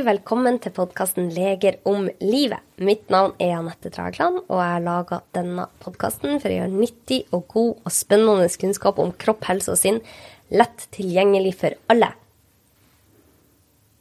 Velkommen 0.00 0.56
til 0.56 0.72
podkasten 0.72 1.26
'Leger 1.28 1.74
om 1.84 2.06
livet'. 2.22 2.62
Mitt 2.78 3.10
navn 3.10 3.34
er 3.38 3.58
Anette 3.58 3.90
Dragland, 3.90 4.38
og 4.48 4.56
jeg 4.56 4.72
har 4.72 4.80
laga 4.80 5.18
denne 5.34 5.66
podkasten 5.80 6.40
for 6.40 6.48
å 6.48 6.56
gjøre 6.56 6.72
nyttig 6.72 7.26
og 7.36 7.44
god 7.48 7.74
og 7.84 7.92
spennende 7.92 8.48
kunnskap 8.48 8.98
om 8.98 9.12
kropp, 9.12 9.44
helse 9.44 9.74
og 9.74 9.76
sinn 9.76 10.00
lett 10.48 10.86
tilgjengelig 10.96 11.54
for 11.60 11.76
alle. 11.92 12.14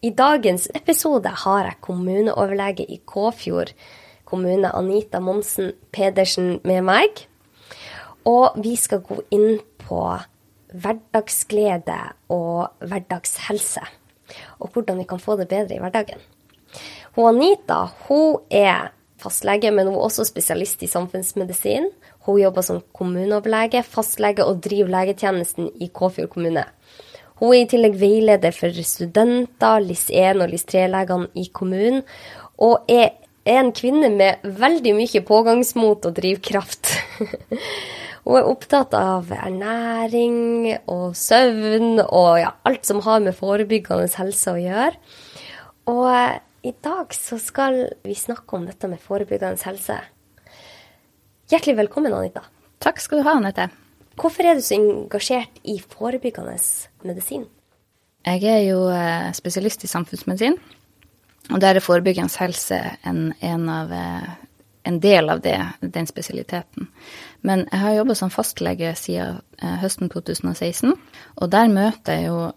I 0.01 0.11
dagens 0.15 0.69
episode 0.73 1.27
har 1.43 1.65
jeg 1.65 1.81
kommuneoverlege 1.81 2.87
i 2.87 3.01
Kåfjord 3.05 3.75
kommune, 4.23 4.71
Anita 4.71 5.19
Monsen 5.19 5.73
Pedersen, 5.91 6.61
med 6.63 6.83
meg. 6.83 7.27
Og 8.23 8.55
vi 8.55 8.77
skal 8.77 9.03
gå 9.03 9.19
inn 9.31 9.59
på 9.83 10.05
hverdagsglede 10.71 12.01
og 12.29 12.69
hverdagshelse 12.79 13.98
og 14.59 14.71
hvordan 14.73 15.01
vi 15.01 15.07
kan 15.09 15.21
få 15.21 15.37
det 15.39 15.49
bedre 15.51 15.77
i 15.77 15.81
hverdagen. 15.81 16.21
Hun 17.15 17.29
Anita 17.33 17.85
hun 18.07 18.41
er 18.51 18.91
fastlege, 19.19 19.71
men 19.71 19.89
hun 19.89 19.97
er 19.97 20.07
også 20.07 20.25
spesialist 20.27 20.83
i 20.83 20.91
samfunnsmedisin. 20.91 21.89
Hun 22.27 22.39
jobber 22.39 22.65
som 22.65 22.81
kommuneoverlege, 22.95 23.83
fastlege 23.83 24.45
og 24.45 24.61
driver 24.63 24.91
legetjenesten 24.93 25.71
i 25.81 25.89
Kåfjord 25.93 26.31
kommune. 26.35 26.65
Hun 27.39 27.55
er 27.55 27.63
i 27.63 27.69
tillegg 27.71 27.95
veileder 27.99 28.55
for 28.55 28.75
studenter, 28.83 29.79
LIS1 29.83 30.43
og 30.43 30.51
LIS3-legene 30.51 31.29
i 31.39 31.47
kommunen, 31.55 32.03
og 32.59 32.89
er 32.91 33.15
en 33.49 33.71
kvinne 33.75 34.11
med 34.11 34.43
veldig 34.43 34.93
mye 34.97 35.21
pågangsmot 35.25 36.09
og 36.09 36.17
drivkraft. 36.19 36.91
Hun 38.29 38.37
er 38.37 38.45
opptatt 38.45 38.91
av 38.93 39.31
ernæring 39.33 40.67
og 40.85 41.15
søvn 41.17 41.97
og 42.03 42.35
ja, 42.37 42.51
alt 42.69 42.85
som 42.85 42.99
har 43.01 43.23
med 43.25 43.33
forebyggende 43.33 44.05
helse 44.19 44.51
å 44.53 44.59
gjøre. 44.61 44.91
Og 45.89 46.03
eh, 46.13 46.35
i 46.69 46.75
dag 46.77 47.15
så 47.17 47.39
skal 47.41 47.79
vi 48.05 48.13
snakke 48.13 48.53
om 48.53 48.67
dette 48.69 48.85
med 48.91 49.01
forebyggende 49.01 49.57
helse. 49.65 49.97
Hjertelig 51.49 51.79
velkommen, 51.79 52.13
Anita. 52.13 52.43
Takk 52.77 53.01
skal 53.01 53.23
du 53.23 53.25
ha, 53.25 53.33
Anette. 53.39 53.65
Hvorfor 54.21 54.45
er 54.45 54.59
du 54.59 54.61
så 54.61 54.77
engasjert 54.77 55.57
i 55.65 55.79
forebyggende 55.81 56.53
medisin? 57.09 57.47
Jeg 58.29 58.45
er 58.45 58.61
jo 58.67 58.83
eh, 58.93 59.31
spesialist 59.33 59.87
i 59.87 59.89
samfunnsmedisin, 59.89 60.59
og 61.49 61.65
der 61.65 61.81
er 61.81 61.81
forebyggende 61.81 62.43
helse 62.45 62.77
en, 63.09 63.31
en, 63.41 63.65
av, 63.73 63.89
eh, 63.89 64.29
en 64.85 65.01
del 65.01 65.33
av 65.33 65.41
det, 65.41 65.57
den 65.81 66.05
spesialiteten. 66.05 66.91
Men 67.47 67.65
jeg 67.69 67.79
har 67.79 67.97
jobba 67.99 68.15
som 68.19 68.31
fastlege 68.33 68.93
siden 68.99 69.39
eh, 69.61 69.75
høsten 69.83 70.11
2016, 70.11 70.95
og 71.39 71.51
der 71.53 71.71
møter 71.71 72.17
jeg 72.17 72.31
jo 72.31 72.49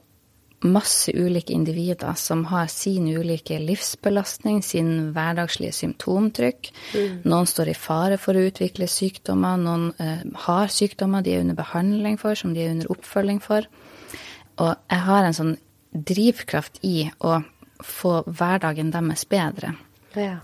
masse 0.62 1.11
ulike 1.11 1.52
individer 1.55 2.14
som 2.19 2.44
har 2.50 2.69
sin 2.70 3.08
ulike 3.10 3.58
livsbelastning, 3.58 4.60
sin 4.62 5.12
hverdagslige 5.14 5.75
symptomtrykk. 5.75 6.70
Mm. 6.94 7.16
Noen 7.27 7.50
står 7.50 7.72
i 7.72 7.78
fare 7.78 8.19
for 8.20 8.38
å 8.38 8.44
utvikle 8.47 8.86
sykdommer, 8.91 9.58
noen 9.58 9.91
eh, 10.03 10.22
har 10.47 10.70
sykdommer 10.72 11.25
de 11.25 11.34
er 11.34 11.42
under 11.42 11.58
behandling 11.58 12.19
for, 12.20 12.38
som 12.38 12.55
de 12.55 12.62
er 12.64 12.77
under 12.77 12.92
oppfølging 12.94 13.42
for. 13.42 13.66
Og 14.62 14.75
jeg 14.75 15.06
har 15.08 15.27
en 15.27 15.38
sånn 15.38 15.56
drivkraft 15.92 16.78
i 16.86 17.08
å 17.20 17.41
få 17.83 18.20
hverdagen 18.28 18.92
deres 18.94 19.27
bedre. 19.28 19.75
Ja. 20.18 20.36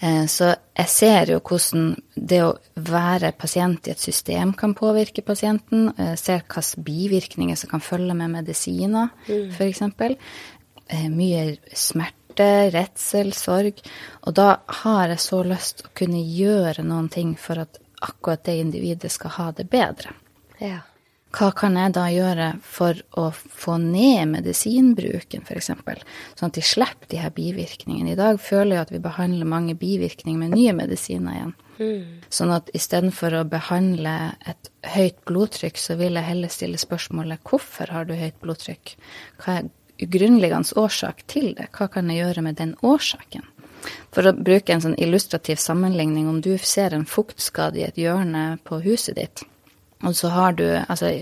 Eh, 0.00 0.24
så 0.30 0.52
jeg 0.52 0.90
ser 0.90 1.32
jo 1.34 1.40
hvordan 1.44 1.92
det 2.14 2.40
å 2.44 2.54
være 2.74 3.32
pasient 3.38 3.88
i 3.88 3.94
et 3.94 4.02
system 4.02 4.54
kan 4.58 4.74
påvirke 4.78 5.24
pasienten. 5.26 5.90
Jeg 5.98 6.18
ser 6.20 6.42
hvilke 6.42 6.84
bivirkninger 6.86 7.58
som 7.58 7.72
kan 7.72 7.84
følge 7.84 8.16
med 8.18 8.34
medisiner, 8.38 9.12
mm. 9.28 9.52
f.eks. 9.56 9.82
Eh, 10.92 11.08
mye 11.12 11.44
smerte, 11.76 12.48
redsel, 12.74 13.34
sorg. 13.36 13.82
Og 14.26 14.36
da 14.38 14.54
har 14.82 15.12
jeg 15.14 15.24
så 15.26 15.42
lyst 15.46 15.86
å 15.86 15.92
kunne 15.96 16.22
gjøre 16.22 16.86
noen 16.86 17.10
ting 17.12 17.36
for 17.38 17.64
at 17.64 17.80
akkurat 18.02 18.42
det 18.48 18.58
individet 18.58 19.12
skal 19.14 19.36
ha 19.38 19.50
det 19.56 19.68
bedre. 19.70 20.16
Ja 20.62 20.80
hva 21.32 21.48
kan 21.56 21.76
jeg 21.80 21.94
da 21.96 22.04
gjøre 22.12 22.48
for 22.66 22.98
å 23.18 23.30
få 23.32 23.78
ned 23.80 24.28
medisinbruken, 24.34 25.46
f.eks., 25.46 25.70
sånn 25.72 26.50
at 26.50 26.58
de 26.58 26.64
slipper 26.64 27.08
de 27.08 27.20
her 27.22 27.32
bivirkningene. 27.34 28.12
I 28.12 28.18
dag 28.18 28.40
føler 28.42 28.76
jeg 28.76 28.86
at 28.86 28.92
vi 28.92 29.00
behandler 29.02 29.48
mange 29.48 29.76
bivirkninger 29.80 30.40
med 30.42 30.56
nye 30.56 30.74
medisiner 30.76 31.38
igjen. 31.38 31.54
Mm. 31.78 32.02
Sånn 32.28 32.52
at 32.52 32.68
istedenfor 32.76 33.38
å 33.38 33.46
behandle 33.48 34.16
et 34.48 34.70
høyt 34.92 35.22
blodtrykk, 35.28 35.80
så 35.80 35.96
vil 36.00 36.20
jeg 36.20 36.28
heller 36.28 36.52
stille 36.52 36.80
spørsmålet 36.80 37.40
hvorfor 37.48 37.94
har 37.94 38.08
du 38.08 38.12
høyt 38.18 38.36
blodtrykk? 38.44 38.94
Hva 39.40 39.62
er 39.62 39.70
grunnleggende 40.12 40.76
årsak 40.78 41.24
til 41.32 41.54
det? 41.56 41.70
Hva 41.72 41.88
kan 41.92 42.12
jeg 42.12 42.22
gjøre 42.26 42.44
med 42.44 42.60
den 42.60 42.76
årsaken? 42.84 43.48
For 44.14 44.28
å 44.28 44.34
bruke 44.36 44.74
en 44.74 44.84
sånn 44.84 44.98
illustrativ 45.00 45.58
sammenligning, 45.58 46.28
om 46.30 46.42
du 46.44 46.54
ser 46.60 46.94
en 46.94 47.08
fuktskade 47.08 47.80
i 47.80 47.86
et 47.88 47.98
hjørne 47.98 48.60
på 48.66 48.78
huset 48.84 49.16
ditt, 49.18 49.42
og 50.02 50.16
så 50.16 50.28
har 50.28 50.52
du 50.58 50.64
altså 50.66 51.12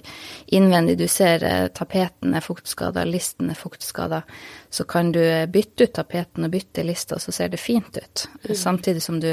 innvendig 0.47 0.97
du 0.99 1.07
ser 1.09 1.45
eh, 1.45 1.67
tapeten 1.77 2.35
er 2.35 2.45
fuktskada, 2.45 3.05
listen 3.05 3.53
er 3.53 3.59
fuktskada, 3.59 4.23
så 4.71 4.85
kan 4.89 5.13
du 5.13 5.21
bytte 5.53 5.85
ut 5.85 5.95
tapeten 5.99 6.47
og 6.47 6.55
bytte 6.55 6.85
lista, 6.87 7.19
så 7.19 7.33
ser 7.33 7.53
det 7.53 7.61
fint 7.61 7.97
ut. 7.97 8.27
Mm. 8.49 8.55
Samtidig 8.57 9.03
som 9.03 9.21
du 9.21 9.31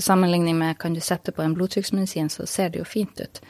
sammenligning 0.00 0.58
med 0.58 0.78
kan 0.78 0.94
du 0.94 1.02
sette 1.02 1.32
på 1.32 1.42
en 1.42 1.54
blodtrykksmedisin, 1.58 2.30
så 2.30 2.46
ser 2.46 2.70
det 2.70 2.82
jo 2.82 2.88
fint 2.88 3.20
ut. 3.20 3.40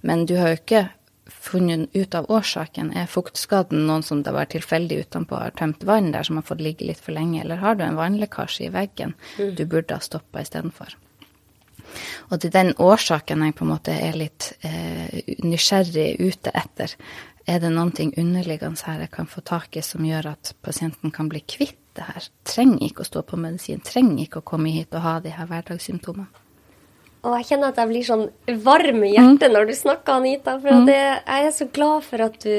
Men 0.00 0.26
du 0.26 0.36
har 0.36 0.52
jo 0.52 0.60
ikke 0.60 0.86
funnet 1.30 1.88
ut 1.96 2.14
av 2.14 2.30
årsaken. 2.30 2.92
Er 2.96 3.10
fuktskaden 3.10 3.86
noen 3.86 4.02
som 4.04 4.24
det 4.26 4.34
var 4.34 4.50
tilfeldig 4.50 5.04
utenpå 5.06 5.38
har 5.38 5.54
tømt 5.56 5.84
vann 5.88 6.10
der 6.12 6.26
som 6.26 6.40
har 6.40 6.48
fått 6.48 6.64
ligge 6.64 6.88
litt 6.88 7.00
for 7.00 7.16
lenge, 7.16 7.40
eller 7.44 7.62
har 7.62 7.78
du 7.78 7.86
en 7.86 7.98
vannlekkasje 7.98 8.66
i 8.66 8.74
veggen 8.74 9.14
mm. 9.38 9.54
du 9.56 9.64
burde 9.64 9.96
ha 9.96 10.04
stoppa 10.04 10.44
istedenfor? 10.44 10.96
Og 12.30 12.38
det 12.38 12.50
er 12.50 12.56
den 12.58 12.72
årsaken 12.78 13.44
jeg 13.46 13.56
på 13.58 13.66
en 13.66 13.72
måte 13.72 13.94
er 13.94 14.18
litt 14.18 14.52
eh, 14.66 15.34
nysgjerrig 15.44 16.14
ute 16.20 16.52
etter. 16.54 16.94
Er 17.50 17.58
det 17.62 17.72
ting 17.96 18.12
underliggende 18.18 18.84
her 18.86 19.00
jeg 19.00 19.10
kan 19.10 19.26
få 19.26 19.40
tak 19.40 19.76
i 19.76 19.82
som 19.82 20.04
gjør 20.04 20.32
at 20.34 20.54
pasienten 20.62 21.10
kan 21.10 21.28
bli 21.28 21.40
kvitt 21.40 21.78
det 21.96 22.06
her? 22.06 22.28
Trenger 22.44 22.84
ikke 22.86 23.02
å 23.02 23.08
stå 23.08 23.22
på 23.22 23.40
medisin, 23.40 23.80
trenger 23.80 24.22
ikke 24.24 24.42
å 24.42 24.46
komme 24.52 24.70
hit 24.70 24.94
og 24.94 25.02
ha 25.02 25.18
de 25.20 25.32
her 25.34 25.48
hverdagssymptomene. 25.50 26.28
Og 27.20 27.34
jeg 27.36 27.50
kjenner 27.50 27.72
at 27.72 27.80
jeg 27.80 27.90
blir 27.90 28.06
sånn 28.06 28.22
varm 28.64 29.02
i 29.04 29.10
hjertet 29.12 29.50
mm. 29.50 29.56
når 29.56 29.66
du 29.68 29.74
snakker, 29.76 30.20
Anita. 30.22 30.54
For 30.62 30.72
mm. 30.72 30.86
det, 30.88 31.00
jeg 31.00 31.48
er 31.48 31.52
så 31.52 31.66
glad 31.68 32.06
for 32.06 32.24
at 32.24 32.38
du 32.40 32.54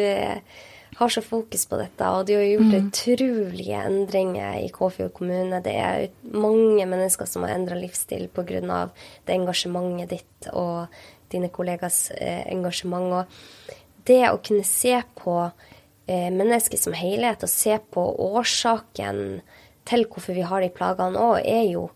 har 0.96 1.10
så 1.10 1.22
fokus 1.22 1.66
på 1.66 1.80
dette. 1.80 2.10
Og 2.10 2.26
de 2.28 2.36
har 2.38 2.46
gjort 2.46 2.68
mm. 2.68 2.88
utrolige 2.88 3.84
endringer 3.88 4.60
i 4.60 4.70
Kåfjord 4.74 5.14
kommune. 5.18 5.62
Det 5.64 5.74
er 5.78 6.10
mange 6.36 6.86
mennesker 6.90 7.30
som 7.30 7.46
har 7.46 7.56
endra 7.56 7.78
livsstil 7.80 8.28
pga. 8.34 8.90
det 9.26 9.36
engasjementet 9.36 10.10
ditt 10.10 10.52
og 10.54 10.88
dine 11.32 11.50
kollegas 11.50 12.12
eh, 12.12 12.44
engasjement. 12.52 13.14
Og 13.22 13.76
det 14.08 14.24
å 14.30 14.42
kunne 14.44 14.68
se 14.68 14.98
på 15.16 15.38
eh, 15.46 16.30
mennesket 16.34 16.80
som 16.82 16.94
helhet, 16.98 17.44
og 17.44 17.50
se 17.50 17.80
på 17.92 18.06
årsaken 18.28 19.42
til 19.88 20.06
hvorfor 20.06 20.38
vi 20.38 20.46
har 20.46 20.62
de 20.62 20.70
plagene 20.70 21.20
òg, 21.20 21.40
er 21.46 21.66
jo 21.72 21.88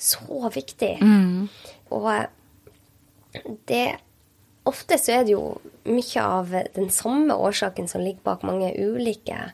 så 0.00 0.50
viktig. 0.52 0.96
Mm. 1.00 1.48
Og 1.94 2.08
det 3.68 3.86
ofte 4.70 4.98
så 5.00 5.18
er 5.18 5.26
det 5.26 5.34
jo 5.34 5.44
mye 5.90 6.22
av 6.24 6.54
den 6.76 6.90
samme 6.94 7.34
årsaken 7.34 7.90
som 7.90 8.04
ligger 8.04 8.24
bak 8.26 8.46
mange 8.46 8.72
ulike 8.78 9.50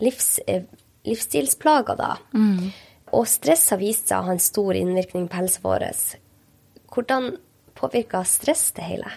livs, 0.00 0.38
eh, 0.46 0.64
livsstilsplager, 1.08 1.96
da. 1.96 2.16
Mm. 2.34 2.70
Og 3.16 3.26
stress 3.28 3.70
har 3.74 3.80
vist 3.80 4.10
seg 4.10 4.20
å 4.20 4.28
ha 4.28 4.36
en 4.36 4.42
stor 4.42 4.76
innvirkning 4.78 5.26
på 5.28 5.40
helsa 5.40 5.64
vår. 5.64 5.88
Hvordan 6.94 7.32
påvirker 7.78 8.24
stress 8.28 8.70
det 8.76 8.86
hele? 8.86 9.10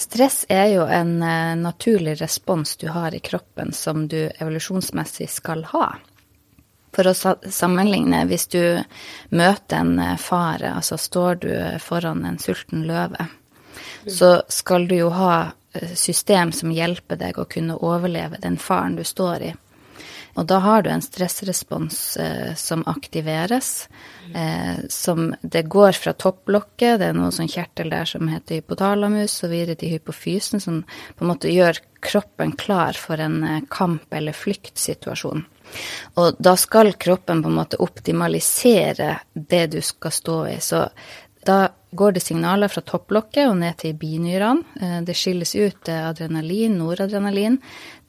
Stress 0.00 0.46
er 0.48 0.70
jo 0.72 0.86
en 0.88 1.18
uh, 1.22 1.56
naturlig 1.60 2.16
respons 2.22 2.76
du 2.80 2.88
har 2.88 3.14
i 3.14 3.20
kroppen 3.20 3.74
som 3.76 4.06
du 4.08 4.30
evolusjonsmessig 4.30 5.28
skal 5.28 5.66
ha. 5.74 5.90
For 6.96 7.06
å 7.06 7.12
sammenligne, 7.14 8.24
hvis 8.26 8.48
du 8.50 8.62
møter 9.30 9.76
en 9.78 9.92
eh, 10.02 10.16
fare, 10.18 10.72
altså 10.74 10.96
står 10.98 11.36
du 11.44 11.52
foran 11.78 12.24
en 12.26 12.40
sulten 12.42 12.82
løve, 12.88 13.28
så 14.06 14.42
skal 14.48 14.86
du 14.88 14.96
jo 14.96 15.08
ha 15.14 15.50
eh, 15.72 15.94
system 15.94 16.52
som 16.52 16.72
hjelper 16.72 17.20
deg 17.20 17.38
å 17.38 17.48
kunne 17.50 17.76
overleve 17.76 18.40
den 18.40 18.58
faren 18.60 18.96
du 18.96 19.04
står 19.04 19.50
i. 19.50 19.52
Og 20.38 20.46
da 20.46 20.60
har 20.62 20.82
du 20.82 20.90
en 20.92 21.02
stressrespons 21.02 22.16
eh, 22.16 22.54
som 22.54 22.84
aktiveres. 22.88 23.88
Eh, 24.34 24.86
som 24.88 25.34
det 25.42 25.62
går 25.62 25.92
fra 25.98 26.12
topplokket, 26.14 27.00
det 27.00 27.10
er 27.10 27.16
noe 27.18 27.32
sånn 27.34 27.50
kjertel 27.50 27.90
der 27.90 28.06
som 28.08 28.30
heter 28.30 28.60
hypotalamus, 28.60 29.34
og 29.44 29.52
videre 29.52 29.78
til 29.80 29.96
hypofysen, 29.96 30.62
som 30.62 30.82
på 30.86 31.26
en 31.26 31.32
måte 31.32 31.50
gjør 31.50 31.82
kroppen 32.00 32.54
klar 32.60 32.98
for 32.98 33.20
en 33.20 33.42
eh, 33.44 33.64
kamp- 33.70 34.14
eller 34.14 34.36
flyktsituasjon. 34.36 35.44
Og 36.18 36.38
da 36.42 36.54
skal 36.58 36.94
kroppen 36.98 37.42
på 37.42 37.50
en 37.50 37.58
måte 37.58 37.82
optimalisere 37.82 39.16
det 39.34 39.66
du 39.74 39.80
skal 39.82 40.14
stå 40.14 40.38
i. 40.50 40.56
Så 40.62 40.86
Da 41.46 41.70
går 41.90 42.12
det 42.12 42.20
signaler 42.22 42.70
fra 42.70 42.82
topplokket 42.86 43.48
og 43.48 43.56
ned 43.58 43.78
til 43.80 43.96
binyrene. 43.98 44.62
Eh, 44.80 44.98
det 45.06 45.16
skilles 45.18 45.54
ut 45.56 45.88
adrenalin, 45.90 46.76
noradrenalin. 46.78 47.58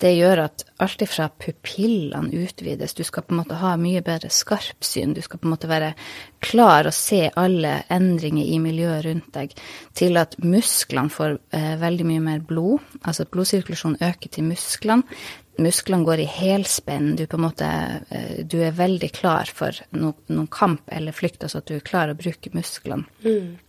Det 0.02 0.12
gjør 0.16 0.44
at 0.46 0.66
alt 0.82 1.02
ifra 1.06 1.28
pupillene 1.30 2.44
utvides. 2.44 2.94
Du 2.98 3.04
skal 3.06 3.24
på 3.26 3.34
en 3.34 3.42
måte 3.42 3.58
ha 3.62 3.76
mye 3.80 4.02
bedre 4.06 4.30
skarpsyn. 4.34 5.16
Du 5.16 5.22
skal 5.22 5.42
på 5.42 5.48
en 5.48 5.54
måte 5.56 5.70
være 5.70 5.94
klar 6.44 6.90
og 6.90 6.96
se 6.98 7.24
alle 7.38 7.78
endringer 7.94 8.46
i 8.46 8.60
miljøet 8.62 9.06
rundt 9.08 9.32
deg. 9.38 9.56
Til 9.98 10.18
at 10.22 10.38
musklene 10.44 11.14
får 11.14 11.38
eh, 11.56 11.76
veldig 11.82 12.10
mye 12.12 12.26
mer 12.28 12.42
blod. 12.46 12.86
Altså 13.02 13.26
at 13.26 13.34
blodsirkulasjonen 13.34 14.02
øker 14.02 14.34
til 14.34 14.50
musklene 14.50 15.22
musklene 15.62 16.08
går 16.08 16.24
i 16.24 16.30
helspenn. 16.30 17.16
Du, 17.20 17.26
på 17.28 17.40
en 17.40 17.46
måte, 17.48 17.72
eh, 18.10 18.40
du 18.46 18.60
er 18.64 18.78
veldig 18.78 19.12
klar 19.16 19.52
for 19.52 19.76
no, 19.98 20.14
noen 20.32 20.50
kamp 20.52 20.88
eller 20.92 21.16
flykt, 21.16 21.44
altså 21.44 21.62
at 21.62 21.70
du 21.70 21.76
er 21.78 21.86
klar 21.86 22.12
å 22.12 22.18
bruke 22.18 22.54
musklene. 22.56 23.08
Mm. 23.26 23.60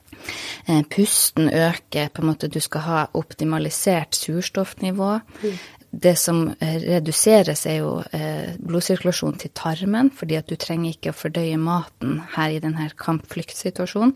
Pusten 0.93 1.49
øker, 1.49 2.11
på 2.13 2.23
en 2.23 2.29
måte 2.29 2.51
du 2.53 2.61
skal 2.63 2.85
ha 2.87 2.99
optimalisert 3.19 4.15
surstoffnivå. 4.15 5.15
Mm 5.43 5.57
det 5.93 6.17
som 6.17 6.55
eh, 6.61 6.77
reduseres, 6.81 7.67
er 7.69 7.83
jo 7.83 7.91
eh, 8.17 8.55
blodsirkulasjon 8.65 9.35
til 9.43 9.53
tarmen, 9.53 10.09
fordi 10.17 10.39
at 10.39 10.49
du 10.49 10.57
trenger 10.57 10.95
ikke 10.95 11.13
å 11.13 11.17
fordøye 11.17 11.59
maten 11.61 12.15
her 12.33 12.55
i 12.55 12.63
denne 12.65 12.87
kamp-flykt-situasjonen. 12.97 14.15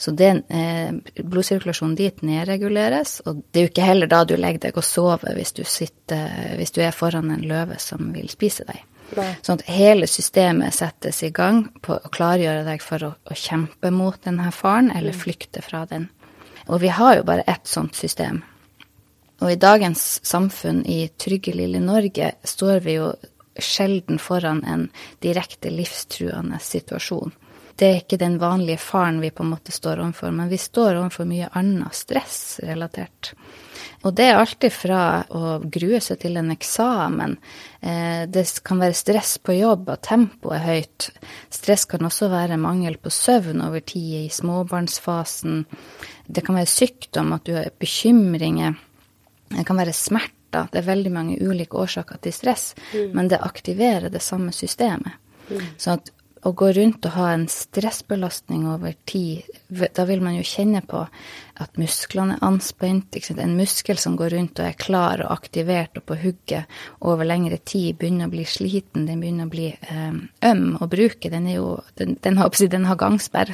Så 0.00 0.14
den, 0.16 0.40
eh, 0.48 0.88
blodsirkulasjonen 1.20 1.98
dit 2.00 2.24
nedreguleres, 2.24 3.18
og 3.28 3.44
det 3.52 3.60
er 3.60 3.68
jo 3.68 3.72
ikke 3.74 3.90
heller 3.90 4.08
da 4.08 4.22
du 4.24 4.38
legger 4.40 4.64
deg 4.68 4.80
og 4.80 4.88
sover 4.88 5.36
hvis 5.36 5.52
du, 5.60 5.66
sitter, 5.68 6.56
hvis 6.56 6.72
du 6.72 6.80
er 6.80 6.96
foran 6.96 7.28
en 7.34 7.44
løve 7.44 7.76
som 7.82 8.08
vil 8.16 8.32
spise 8.32 8.64
deg. 8.64 8.80
Nei. 9.16 9.30
Sånn 9.44 9.60
at 9.60 9.68
hele 9.68 10.08
systemet 10.08 10.76
settes 10.76 11.20
i 11.24 11.32
gang 11.32 11.66
på 11.84 11.96
å 11.96 12.12
klargjøre 12.12 12.64
deg 12.64 12.84
for 12.84 13.04
å, 13.04 13.14
å 13.28 13.36
kjempe 13.36 13.92
mot 13.92 14.16
denne 14.24 14.48
faren, 14.52 14.88
eller 14.96 15.12
mm. 15.12 15.20
flykte 15.26 15.60
fra 15.64 15.84
den. 15.88 16.08
Og 16.68 16.80
vi 16.80 16.88
har 16.92 17.20
jo 17.20 17.28
bare 17.28 17.44
ett 17.48 17.68
sånt 17.68 17.96
system. 17.96 18.42
Og 19.38 19.52
i 19.52 19.58
dagens 19.60 20.20
samfunn, 20.26 20.82
i 20.86 21.08
trygge, 21.20 21.54
lille 21.54 21.80
Norge, 21.82 22.32
står 22.42 22.80
vi 22.86 22.98
jo 22.98 23.12
sjelden 23.58 24.18
foran 24.22 24.64
en 24.66 24.88
direkte 25.22 25.70
livstruende 25.70 26.58
situasjon. 26.62 27.34
Det 27.78 27.86
er 27.86 28.00
ikke 28.00 28.18
den 28.18 28.40
vanlige 28.42 28.80
faren 28.82 29.20
vi 29.22 29.30
på 29.30 29.44
en 29.44 29.52
måte 29.52 29.70
står 29.70 30.00
overfor, 30.02 30.32
men 30.34 30.50
vi 30.50 30.58
står 30.58 30.96
overfor 30.96 31.28
mye 31.30 31.50
annet 31.58 31.94
stress 31.94 32.58
relatert. 32.66 33.36
Og 34.06 34.14
det 34.18 34.26
er 34.30 34.38
alltid 34.38 34.74
fra 34.74 35.02
å 35.34 35.58
grue 35.62 36.00
seg 36.02 36.20
til 36.22 36.38
en 36.38 36.50
eksamen. 36.54 37.36
Eh, 37.78 38.24
det 38.30 38.44
kan 38.66 38.82
være 38.82 38.98
stress 38.98 39.36
på 39.42 39.54
jobb, 39.60 39.90
og 39.94 40.02
tempoet 40.06 40.58
er 40.58 40.66
høyt. 40.66 41.08
Stress 41.54 41.86
kan 41.90 42.06
også 42.06 42.30
være 42.30 42.58
mangel 42.62 42.98
på 42.98 43.14
søvn 43.14 43.62
over 43.66 43.82
tid 43.86 44.24
i 44.24 44.34
småbarnsfasen. 44.34 45.64
Det 46.26 46.46
kan 46.46 46.58
være 46.58 46.74
sykdom, 46.74 47.34
at 47.34 47.46
du 47.46 47.54
har 47.58 47.70
bekymringer. 47.78 48.74
Det 49.48 49.64
kan 49.66 49.78
være 49.78 49.94
smerter. 49.96 50.68
Det 50.72 50.80
er 50.80 50.86
veldig 50.86 51.12
mange 51.12 51.38
ulike 51.44 51.76
årsaker 51.76 52.20
til 52.24 52.32
stress, 52.32 52.70
mm. 52.92 53.10
men 53.16 53.28
det 53.28 53.40
aktiverer 53.44 54.08
det 54.12 54.22
samme 54.24 54.52
systemet. 54.52 55.18
Mm. 55.48 55.66
Så 55.76 55.96
at 55.98 56.12
å 56.46 56.52
gå 56.56 56.70
rundt 56.76 57.06
og 57.08 57.14
ha 57.16 57.32
en 57.34 57.46
stressbelastning 57.50 58.66
over 58.70 58.94
tid, 59.08 59.46
da 59.68 60.04
vil 60.08 60.22
man 60.24 60.36
jo 60.36 60.46
kjenne 60.46 60.82
på 60.86 61.04
at 61.58 61.78
musklene 61.80 62.36
er 62.36 62.44
anspent. 62.46 63.16
En 63.34 63.56
muskel 63.58 63.98
som 63.98 64.14
går 64.18 64.36
rundt 64.36 64.60
og 64.60 64.68
er 64.68 64.76
klar 64.78 65.22
og 65.24 65.32
aktivert 65.34 65.98
og 65.98 66.06
på 66.08 66.18
hugget 66.22 66.78
over 67.00 67.26
lengre 67.26 67.58
tid, 67.58 67.96
begynner 67.98 68.28
å 68.28 68.34
bli 68.34 68.44
sliten, 68.48 69.08
den 69.08 69.22
begynner 69.22 69.48
å 69.48 69.52
bli 69.52 69.72
um, 69.90 70.20
øm 70.46 70.68
å 70.78 70.88
bruke. 70.90 71.32
Den, 71.32 71.48
er 71.50 71.58
jo, 71.58 71.72
den, 71.98 72.14
den, 72.22 72.38
har, 72.38 72.54
den 72.76 72.86
har 72.88 73.00
gangsperr. 73.00 73.52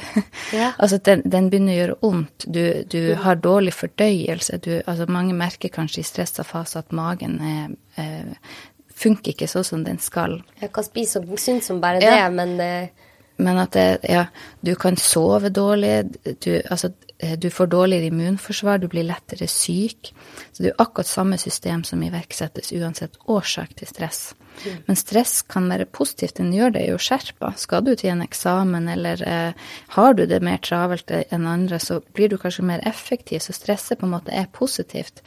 Ja. 0.53 0.71
altså 0.81 1.01
den, 1.05 1.25
den, 1.25 1.49
begynner 1.49 1.73
å 1.73 1.79
gjøre 1.79 1.97
vondt. 2.03 2.45
Du, 2.45 2.63
du 2.91 3.01
mm. 3.01 3.25
har 3.25 3.41
dårlig 3.41 3.73
fordøyelse. 3.79 4.61
Du, 4.61 4.71
altså 4.85 5.09
mange 5.09 5.33
merker 5.37 5.73
kanskje 5.73 6.03
i 6.03 6.07
stressa 6.13 6.45
fase 6.45 6.83
at 6.83 6.95
magen 6.95 7.41
er 7.41 7.75
eh, 8.01 8.55
funker 8.95 9.33
ikke 9.33 9.49
sånn 9.51 9.67
som 9.67 9.83
den 9.87 9.99
skal. 10.01 10.39
Jeg 10.61 10.71
kan 10.75 10.87
spise 10.87 11.19
så 11.19 11.41
sunt 11.41 11.67
som 11.67 11.81
bare 11.83 12.03
ja. 12.03 12.15
det, 12.15 12.29
men 12.37 12.55
uh... 12.61 13.03
Men 13.37 13.57
at 13.59 13.73
det, 13.75 13.99
ja, 14.07 14.27
du 14.63 14.71
kan 14.79 14.95
sove 14.99 15.49
dårlig, 15.51 16.13
du, 16.23 16.51
altså, 16.71 16.93
eh, 17.19 17.33
du 17.39 17.49
får 17.51 17.67
dårligere 17.67 18.07
immunforsvar, 18.07 18.79
du 18.79 18.87
blir 18.91 19.03
lettere 19.03 19.47
syk. 19.51 20.13
Så 20.53 20.63
det 20.63 20.71
er 20.71 20.79
akkurat 20.79 21.09
samme 21.09 21.37
system 21.41 21.83
som 21.83 22.03
iverksettes 22.05 22.71
uansett 22.77 23.19
årsak 23.27 23.75
til 23.75 23.91
stress. 23.91 24.21
Mm. 24.63 24.77
Men 24.87 24.99
stress 24.99 25.41
kan 25.51 25.67
være 25.67 25.89
positivt, 25.91 26.37
den 26.39 26.53
gjør 26.55 26.77
deg 26.77 26.87
jo 26.93 27.01
skjerpa. 27.01 27.51
Skal 27.59 27.83
du 27.83 27.91
til 27.99 28.13
en 28.13 28.23
eksamen 28.23 28.87
eller 28.95 29.25
eh, 29.27 29.67
har 29.97 30.15
du 30.15 30.23
det 30.31 30.39
mer 30.39 30.63
travelt 30.63 31.11
enn 31.11 31.49
andre, 31.49 31.81
så 31.83 31.99
blir 32.15 32.31
du 32.31 32.39
kanskje 32.39 32.67
mer 32.71 32.87
effektiv. 32.87 33.43
Så 33.43 33.57
stresset 33.57 33.99
på 33.99 34.07
en 34.07 34.15
måte 34.15 34.31
er 34.31 34.47
positivt. 34.47 35.25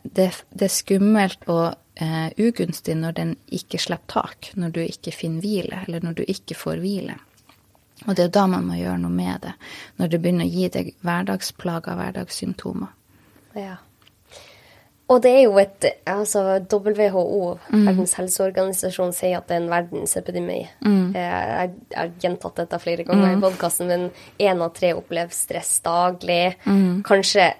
Det, 0.00 0.30
det 0.56 0.64
er 0.70 0.72
skummelt 0.72 1.44
og 1.44 1.76
eh, 2.00 2.30
ugunstig 2.38 2.96
når 2.98 3.16
den 3.18 3.34
ikke 3.54 3.80
slipper 3.80 4.20
tak, 4.20 4.52
når 4.54 4.76
du 4.76 4.80
ikke 4.84 5.14
finner 5.14 5.44
hvile, 5.44 5.82
eller 5.86 6.04
når 6.04 6.20
du 6.20 6.24
ikke 6.26 6.56
får 6.58 6.80
hvile. 6.82 7.18
Og 8.08 8.16
det 8.16 8.24
er 8.24 8.32
da 8.32 8.46
man 8.48 8.64
må 8.68 8.78
gjøre 8.78 9.02
noe 9.02 9.12
med 9.12 9.44
det, 9.44 9.52
når 10.00 10.10
det 10.10 10.22
begynner 10.22 10.48
å 10.48 10.54
gi 10.54 10.72
deg 10.72 10.90
hverdagsplager, 11.04 11.98
hverdagssymptomer. 12.00 12.96
Ja. 13.58 13.76
Og 15.10 15.18
det 15.24 15.30
er 15.34 15.40
jo 15.42 15.56
et 15.58 15.86
Altså 16.06 16.42
WHO, 16.70 17.56
mm. 17.72 17.86
Verdens 17.88 18.14
helseorganisasjon, 18.18 19.12
sier 19.14 19.40
at 19.40 19.48
det 19.50 19.56
er 19.56 19.64
en 19.64 19.72
verdensepidemi. 19.72 20.60
Mm. 20.86 21.16
Eh, 21.18 21.40
jeg, 21.50 21.72
har 21.96 22.12
gjentatt 22.22 22.62
dette 22.62 22.80
flere 22.82 23.06
ganger 23.08 23.32
mm. 23.32 23.34
i 23.34 23.42
podkasten, 23.42 23.90
men 23.90 24.06
én 24.38 24.62
av 24.62 24.72
tre 24.76 24.92
opplever 24.94 25.34
stress 25.34 25.76
daglig. 25.84 26.54
Mm. 26.64 27.02
Kanskje 27.06 27.50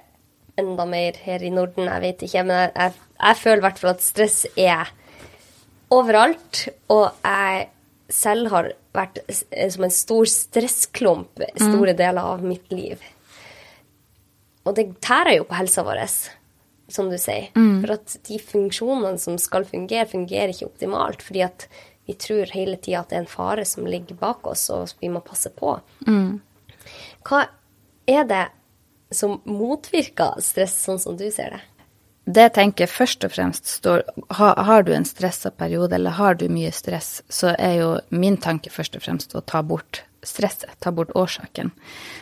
enda 0.60 0.86
mer 0.86 1.18
her 1.24 1.42
i 1.42 1.52
Norden, 1.54 1.90
jeg 1.90 2.04
vet 2.06 2.26
ikke. 2.26 2.46
Men 2.46 2.64
jeg, 2.64 2.72
jeg, 2.76 3.09
jeg 3.20 3.38
føler 3.40 3.60
i 3.60 3.66
hvert 3.66 3.80
fall 3.80 3.92
at 3.94 4.04
stress 4.04 4.42
er 4.56 4.90
overalt. 5.92 6.66
Og 6.92 7.06
jeg 7.24 7.68
selv 8.10 8.50
har 8.50 8.72
vært 8.96 9.20
som 9.30 9.86
en 9.86 9.94
stor 9.94 10.28
stressklump 10.30 11.42
store 11.54 11.94
mm. 11.94 11.98
deler 12.00 12.34
av 12.34 12.44
mitt 12.44 12.72
liv. 12.74 13.02
Og 14.66 14.76
det 14.76 14.90
tærer 15.04 15.38
jo 15.38 15.46
på 15.48 15.56
helsa 15.56 15.84
vår, 15.86 16.02
som 16.90 17.08
du 17.10 17.16
sier. 17.20 17.48
Mm. 17.56 17.80
For 17.82 17.94
at 17.96 18.16
de 18.28 18.40
funksjonene 18.42 19.20
som 19.22 19.38
skal 19.40 19.66
fungere, 19.68 20.08
fungerer 20.10 20.52
ikke 20.52 20.68
optimalt. 20.68 21.24
Fordi 21.26 21.44
at 21.46 21.66
vi 22.08 22.16
tror 22.18 22.50
hele 22.56 22.76
tida 22.82 23.04
at 23.04 23.12
det 23.12 23.20
er 23.20 23.24
en 23.24 23.30
fare 23.30 23.64
som 23.68 23.88
ligger 23.88 24.18
bak 24.18 24.46
oss, 24.50 24.66
og 24.74 24.90
vi 25.00 25.10
må 25.12 25.22
passe 25.24 25.52
på. 25.54 25.76
Mm. 26.08 26.40
Hva 27.26 27.44
er 28.10 28.26
det 28.26 28.46
som 29.14 29.40
motvirker 29.46 30.40
stress, 30.44 30.74
sånn 30.86 31.00
som 31.02 31.16
du 31.18 31.28
ser 31.34 31.56
det? 31.56 31.62
Det 32.28 32.42
jeg 32.44 32.52
tenker 32.56 32.90
først 32.90 33.24
og 33.24 33.32
fremst 33.32 33.70
står 33.78 34.04
har, 34.36 34.58
har 34.60 34.84
du 34.84 34.92
en 34.94 35.08
stressa 35.08 35.50
periode, 35.50 35.94
eller 35.96 36.14
har 36.18 36.36
du 36.38 36.46
mye 36.52 36.70
stress, 36.74 37.22
så 37.32 37.54
er 37.56 37.78
jo 37.80 37.90
min 38.10 38.36
tanke 38.36 38.70
først 38.70 38.98
og 38.98 39.06
fremst 39.06 39.34
å 39.34 39.42
ta 39.42 39.62
bort 39.66 40.04
stresset, 40.22 40.70
ta 40.78 40.92
bort 40.92 41.10
årsaken. 41.16 41.70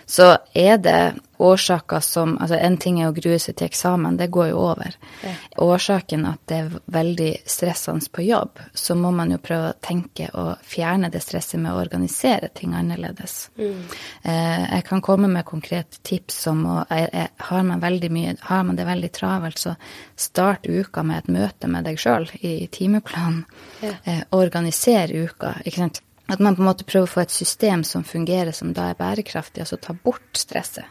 Så 0.06 0.36
er 0.52 0.78
det 0.78 1.14
årsaker 1.38 2.00
som 2.00 2.38
Altså, 2.38 2.56
en 2.56 2.76
ting 2.76 3.00
er 3.00 3.08
å 3.10 3.14
grue 3.14 3.38
seg 3.38 3.56
til 3.58 3.68
eksamen, 3.68 4.16
det 4.18 4.30
går 4.34 4.50
jo 4.50 4.58
over. 4.70 4.94
Ja. 5.22 5.32
Årsaken 5.62 6.26
at 6.26 6.40
det 6.50 6.58
er 6.58 6.76
veldig 6.86 7.30
stressende 7.46 8.10
på 8.12 8.24
jobb, 8.26 8.58
så 8.74 8.94
må 8.98 9.10
man 9.14 9.32
jo 9.34 9.38
prøve 9.42 9.72
å 9.72 9.76
tenke 9.82 10.28
og 10.34 10.62
fjerne 10.66 11.10
det 11.10 11.22
stresset 11.22 11.60
med 11.60 11.72
å 11.72 11.80
organisere 11.82 12.50
ting 12.54 12.74
annerledes. 12.78 13.50
Mm. 13.58 13.84
Eh, 14.22 14.64
jeg 14.76 14.86
kan 14.88 15.02
komme 15.04 15.30
med 15.30 15.46
konkrete 15.46 16.02
tips 16.02 16.42
som 16.48 16.64
å 16.66 16.78
har 16.88 17.62
man, 17.62 17.82
mye, 18.10 18.36
har 18.40 18.64
man 18.64 18.76
det 18.76 18.86
veldig 18.86 19.12
travelt, 19.12 19.58
så 19.58 19.74
start 20.16 20.66
uka 20.66 21.02
med 21.02 21.24
et 21.24 21.32
møte 21.32 21.70
med 21.70 21.86
deg 21.86 21.98
sjøl 22.00 22.28
i 22.40 22.66
timeplanen. 22.72 23.44
Ja. 23.82 23.94
Eh, 24.04 24.22
organiser 24.34 25.12
uka. 25.14 25.54
ikke 25.64 25.84
sant? 25.84 26.02
At 26.28 26.42
man 26.44 26.56
på 26.56 26.60
en 26.60 26.68
måte 26.68 26.84
prøver 26.84 27.08
å 27.08 27.10
få 27.10 27.22
et 27.22 27.32
system 27.32 27.82
som 27.88 28.04
fungerer, 28.04 28.52
som 28.52 28.74
da 28.76 28.90
er 28.90 28.98
bærekraftig, 28.98 29.62
altså 29.64 29.78
ta 29.80 29.94
bort 29.96 30.36
stresset. 30.36 30.84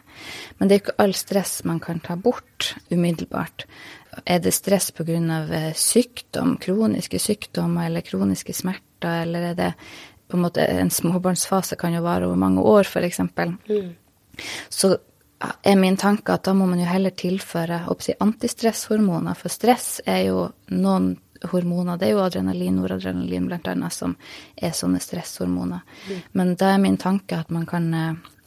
Men 0.58 0.68
det 0.68 0.74
er 0.74 0.82
ikke 0.82 0.98
all 1.04 1.14
stress 1.14 1.60
man 1.68 1.78
kan 1.82 2.02
ta 2.02 2.16
bort 2.18 2.72
umiddelbart. 2.90 3.68
Er 4.26 4.42
det 4.42 4.54
stress 4.56 4.90
pga. 4.90 5.18
Eh, 5.54 5.70
sykdom, 5.78 6.56
kroniske 6.58 7.20
sykdommer 7.22 7.86
eller 7.86 8.02
kroniske 8.02 8.56
smerter, 8.56 9.22
eller 9.22 9.52
er 9.52 9.58
det 9.58 9.72
på 10.28 10.36
en 10.36 10.42
måte 10.42 10.64
en 10.66 10.90
småbarnsfase 10.90 11.78
kan 11.80 11.94
jo 11.94 12.02
vare 12.04 12.26
over 12.26 12.36
mange 12.36 12.60
år, 12.60 12.84
f.eks. 12.84 13.22
Mm. 13.22 13.94
Så 14.68 14.96
er 15.38 15.78
min 15.78 15.96
tanke 15.96 16.34
at 16.34 16.44
da 16.48 16.54
må 16.56 16.66
man 16.66 16.82
jo 16.82 16.88
heller 16.88 17.14
tilføre 17.14 17.80
si, 18.02 18.14
antistresshormoner, 18.20 19.38
for 19.38 19.52
stress 19.52 20.00
er 20.06 20.26
jo 20.28 20.48
noen 20.74 21.14
hormoner. 21.52 21.98
Det 21.98 22.08
er 22.08 22.16
jo 22.16 22.24
adrenalin, 22.24 22.80
noradrenalin 22.80 23.50
annet, 23.52 23.92
som 23.92 24.16
er 24.56 24.74
sånne 24.76 25.00
stresshormoner. 25.02 25.84
Mm. 26.08 26.20
Men 26.32 26.54
da 26.58 26.72
er 26.74 26.82
min 26.82 26.98
tanke 27.00 27.38
at 27.38 27.50
man 27.54 27.66
kan 27.66 27.92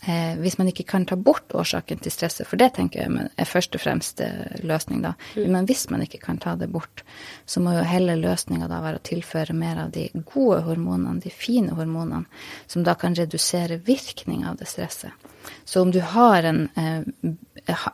eh, 0.08 0.38
hvis 0.42 0.58
man 0.60 0.70
ikke 0.72 0.86
kan 0.88 1.06
ta 1.06 1.16
bort 1.16 1.54
årsaken 1.56 2.02
til 2.02 2.14
stresset, 2.14 2.48
for 2.48 2.60
det 2.62 2.72
tenker 2.78 3.04
jeg 3.04 3.30
er 3.38 3.50
først 3.50 3.76
og 3.78 3.84
fremst 3.84 4.22
eh, 4.26 4.60
løsning, 4.66 5.04
da. 5.06 5.14
Mm. 5.36 5.52
Men 5.56 5.70
hvis 5.70 5.88
man 5.94 6.06
ikke 6.06 6.22
kan 6.24 6.42
ta 6.42 6.56
det 6.60 6.72
bort, 6.74 7.04
så 7.46 7.64
må 7.64 7.76
jo 7.78 7.86
heller 7.88 8.20
løsninga 8.20 8.70
da 8.72 8.82
være 8.84 9.02
å 9.02 9.06
tilføre 9.12 9.56
mer 9.58 9.86
av 9.86 9.94
de 9.96 10.08
gode 10.22 10.62
hormonene, 10.68 11.22
de 11.24 11.34
fine 11.34 11.76
hormonene, 11.78 12.26
som 12.68 12.86
da 12.88 12.96
kan 13.00 13.18
redusere 13.18 13.82
virkning 13.86 14.46
av 14.48 14.60
det 14.62 14.70
stresset. 14.72 15.30
Så 15.66 15.82
om 15.82 15.90
du 15.92 16.02
har 16.06 16.46
en 16.46 16.68
eh, 16.76 17.32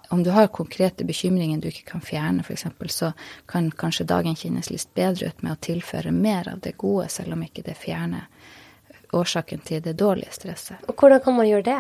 om 0.10 0.24
du 0.24 0.30
har 0.32 0.48
konkrete 0.48 1.04
bekymringer 1.04 1.60
du 1.62 1.68
ikke 1.68 1.92
kan 1.92 2.02
fjerne, 2.02 2.44
f.eks., 2.44 2.66
så 2.94 3.12
kan 3.46 3.72
kanskje 3.72 4.08
dagen 4.08 4.36
kjennes 4.36 4.70
litt 4.72 4.94
bedre 4.96 5.28
ut 5.28 5.44
med 5.44 5.58
å 5.58 5.62
tilføre 5.62 6.12
mer 6.12 6.48
av 6.54 6.62
det 6.64 6.78
gode, 6.80 7.10
selv 7.12 7.36
om 7.36 7.44
ikke 7.44 7.66
det 7.68 7.76
fjerner 7.80 8.28
årsaken 9.14 9.64
til 9.68 9.84
det 9.84 9.98
dårlige 10.00 10.34
stresset. 10.36 10.82
Og 10.88 10.96
hvordan 10.96 11.24
kan 11.24 11.38
man 11.38 11.48
gjøre 11.48 11.68
det? 11.68 11.80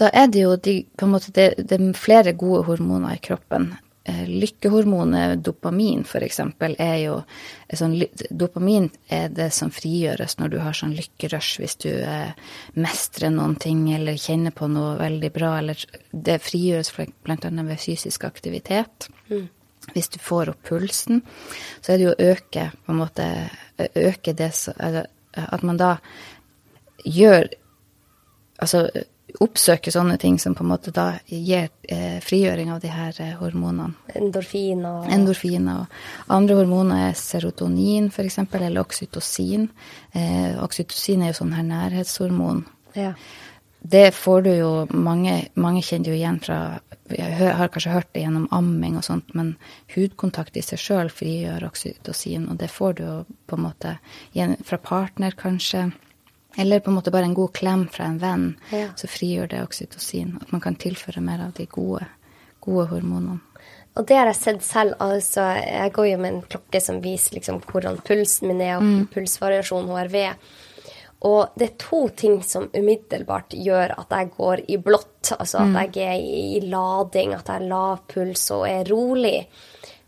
Da 0.00 0.10
er 0.12 0.28
det 0.32 0.42
jo 0.42 0.56
de, 0.56 0.76
måte 1.06 1.32
det, 1.36 1.54
det 1.68 1.78
er 1.78 1.96
flere 1.98 2.32
gode 2.32 2.64
hormoner 2.66 3.16
i 3.16 3.22
kroppen. 3.22 3.72
Eh, 4.04 4.24
lykkehormonet 4.26 5.44
dopamin 5.44 6.00
f.eks. 6.02 6.40
er 6.82 6.96
jo 7.04 7.20
sånn, 7.78 7.92
Dopamin 8.34 8.88
er 9.06 9.28
det 9.30 9.52
som 9.54 9.70
frigjøres 9.70 10.40
når 10.40 10.50
du 10.50 10.56
har 10.58 10.74
sånn 10.74 10.96
lykkerush, 10.96 11.60
hvis 11.62 11.78
du 11.84 11.90
eh, 11.92 12.32
mestrer 12.74 13.30
noen 13.30 13.54
ting 13.62 13.84
eller 13.94 14.18
kjenner 14.18 14.50
på 14.50 14.66
noe 14.72 14.96
veldig 14.98 15.30
bra. 15.36 15.52
Eller 15.60 15.86
det 16.10 16.40
frigjøres 16.42 16.90
bl.a. 16.96 17.36
ved 17.38 17.78
fysisk 17.78 18.26
aktivitet. 18.26 19.06
Mm. 19.30 19.46
Hvis 19.94 20.10
du 20.14 20.18
får 20.22 20.50
opp 20.50 20.66
pulsen, 20.66 21.22
så 21.82 21.92
er 21.92 21.98
det 21.98 22.08
jo 22.08 22.16
å 22.16 22.30
øke 22.32 22.68
måte 22.90 23.26
øke 23.78 24.34
det 24.34 24.50
At 25.32 25.64
man 25.66 25.80
da 25.80 25.96
gjør 27.02 27.48
Altså 28.62 28.84
oppsøke 29.40 29.92
sånne 29.92 30.18
ting 30.20 30.36
som 30.40 30.54
på 30.56 30.64
en 30.64 30.70
måte 30.72 30.92
da 30.94 31.06
gir 31.26 31.70
eh, 31.88 32.18
frigjøring 32.24 32.72
av 32.74 32.82
de 32.82 32.90
her 32.92 33.16
eh, 33.22 33.32
hormonene. 33.40 33.94
Endorfiner. 34.18 35.08
Endorfiner. 35.14 35.86
Og 36.26 36.34
andre 36.36 36.58
hormoner 36.60 37.06
er 37.08 37.16
serotonin 37.18 38.10
f.eks., 38.12 38.38
eller 38.42 38.82
oksytocin. 38.82 39.68
Eh, 40.12 40.58
oksytocin 40.62 41.24
er 41.24 41.32
jo 41.32 41.40
sånn 41.40 41.56
her 41.56 41.66
nærhetshormon. 41.70 42.64
Ja. 42.98 43.14
Det 43.82 44.14
får 44.14 44.42
du 44.42 44.50
jo 44.54 44.70
mange 44.94 45.48
Mange 45.58 45.82
kjenner 45.82 46.12
jo 46.12 46.14
igjen 46.14 46.38
fra 46.42 46.58
Jeg 47.10 47.50
har 47.58 47.68
kanskje 47.72 47.92
hørt 47.92 48.12
det 48.14 48.22
gjennom 48.22 48.46
amming 48.54 48.94
og 48.96 49.04
sånt, 49.04 49.34
men 49.36 49.56
hudkontakt 49.92 50.56
i 50.56 50.62
seg 50.64 50.80
sjøl 50.80 51.10
frigjør 51.12 51.66
oksytocin, 51.66 52.46
og 52.48 52.56
det 52.62 52.70
får 52.72 52.94
du 52.96 53.02
jo 53.04 53.16
på 53.50 53.58
en 53.58 53.66
måte 53.66 53.96
fra 54.64 54.78
partner, 54.80 55.34
kanskje. 55.36 55.90
Eller 56.56 56.80
på 56.80 56.88
en 56.88 56.96
måte 56.96 57.12
bare 57.12 57.28
en 57.28 57.36
god 57.36 57.52
klem 57.52 57.84
fra 57.92 58.06
en 58.08 58.16
venn, 58.22 58.46
ja. 58.72 58.88
så 58.96 59.10
frigjør 59.12 59.50
det 59.52 59.60
oksytocin. 59.66 60.38
At 60.40 60.52
man 60.56 60.64
kan 60.64 60.78
tilføre 60.80 61.20
mer 61.20 61.44
av 61.48 61.52
de 61.58 61.66
gode, 61.68 62.06
gode 62.64 62.88
hormonene. 62.94 63.40
Og 63.92 64.08
det 64.08 64.16
har 64.16 64.30
jeg 64.30 64.40
sett 64.40 64.64
selv. 64.64 64.96
altså 65.04 65.44
Jeg 65.60 65.92
går 65.92 66.06
jo 66.14 66.18
med 66.22 66.32
en 66.32 66.42
klokke 66.54 66.80
som 66.80 67.02
viser 67.04 67.36
liksom 67.36 67.60
hvordan 67.68 68.00
pulsen 68.06 68.48
min 68.48 68.62
er, 68.64 68.78
og 68.78 68.86
mm. 68.88 69.06
pulsvariasjon 69.12 69.90
HRV. 69.90 70.18
Og 71.28 71.54
det 71.58 71.68
er 71.68 71.78
to 71.78 72.00
ting 72.18 72.40
som 72.42 72.66
umiddelbart 72.74 73.54
gjør 73.54 73.94
at 73.94 74.14
jeg 74.16 74.32
går 74.34 74.64
i 74.74 74.78
blått. 74.82 75.30
Altså 75.36 75.60
at 75.62 75.70
mm. 75.70 75.76
jeg 75.94 76.08
er 76.08 76.18
i 76.18 76.62
lading, 76.66 77.34
at 77.36 77.46
jeg 77.46 77.60
har 77.60 77.68
lav 77.70 78.02
puls 78.10 78.48
og 78.54 78.66
er 78.66 78.88
rolig. 78.90 79.36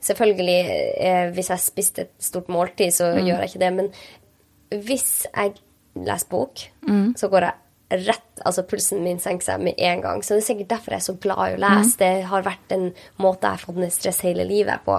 Selvfølgelig, 0.05 0.59
eh, 0.99 1.29
hvis 1.37 1.53
jeg 1.53 1.63
spiste 1.63 2.07
et 2.09 2.15
stort 2.19 2.51
måltid, 2.53 2.91
så 2.93 3.13
mm. 3.15 3.21
gjør 3.29 3.45
jeg 3.45 3.53
ikke 3.53 3.63
det. 3.63 3.73
Men 3.77 4.83
hvis 4.85 5.13
jeg 5.29 5.55
leser 5.95 6.31
bok, 6.33 6.67
mm. 6.83 7.15
så 7.21 7.31
går 7.31 7.49
jeg 7.49 7.61
rett 8.09 8.23
Altså 8.43 8.65
pulsen 8.67 9.05
min 9.05 9.21
senker 9.23 9.47
seg 9.47 9.61
med 9.63 9.79
en 9.79 10.01
gang. 10.03 10.23
Så 10.25 10.35
det 10.35 10.43
er 10.43 10.47
sikkert 10.49 10.73
derfor 10.73 10.97
jeg 10.97 11.03
er 11.03 11.05
så 11.07 11.15
glad 11.23 11.43
i 11.47 11.55
å 11.55 11.61
lese. 11.63 11.93
Mm. 11.93 11.99
Det 12.01 12.29
har 12.33 12.47
vært 12.49 12.73
en 12.75 12.89
måte 13.23 13.47
jeg 13.47 13.55
har 13.55 13.63
fått 13.63 13.79
ned 13.79 13.93
stress 13.95 14.19
hele 14.27 14.47
livet 14.49 14.83
på. 14.83 14.97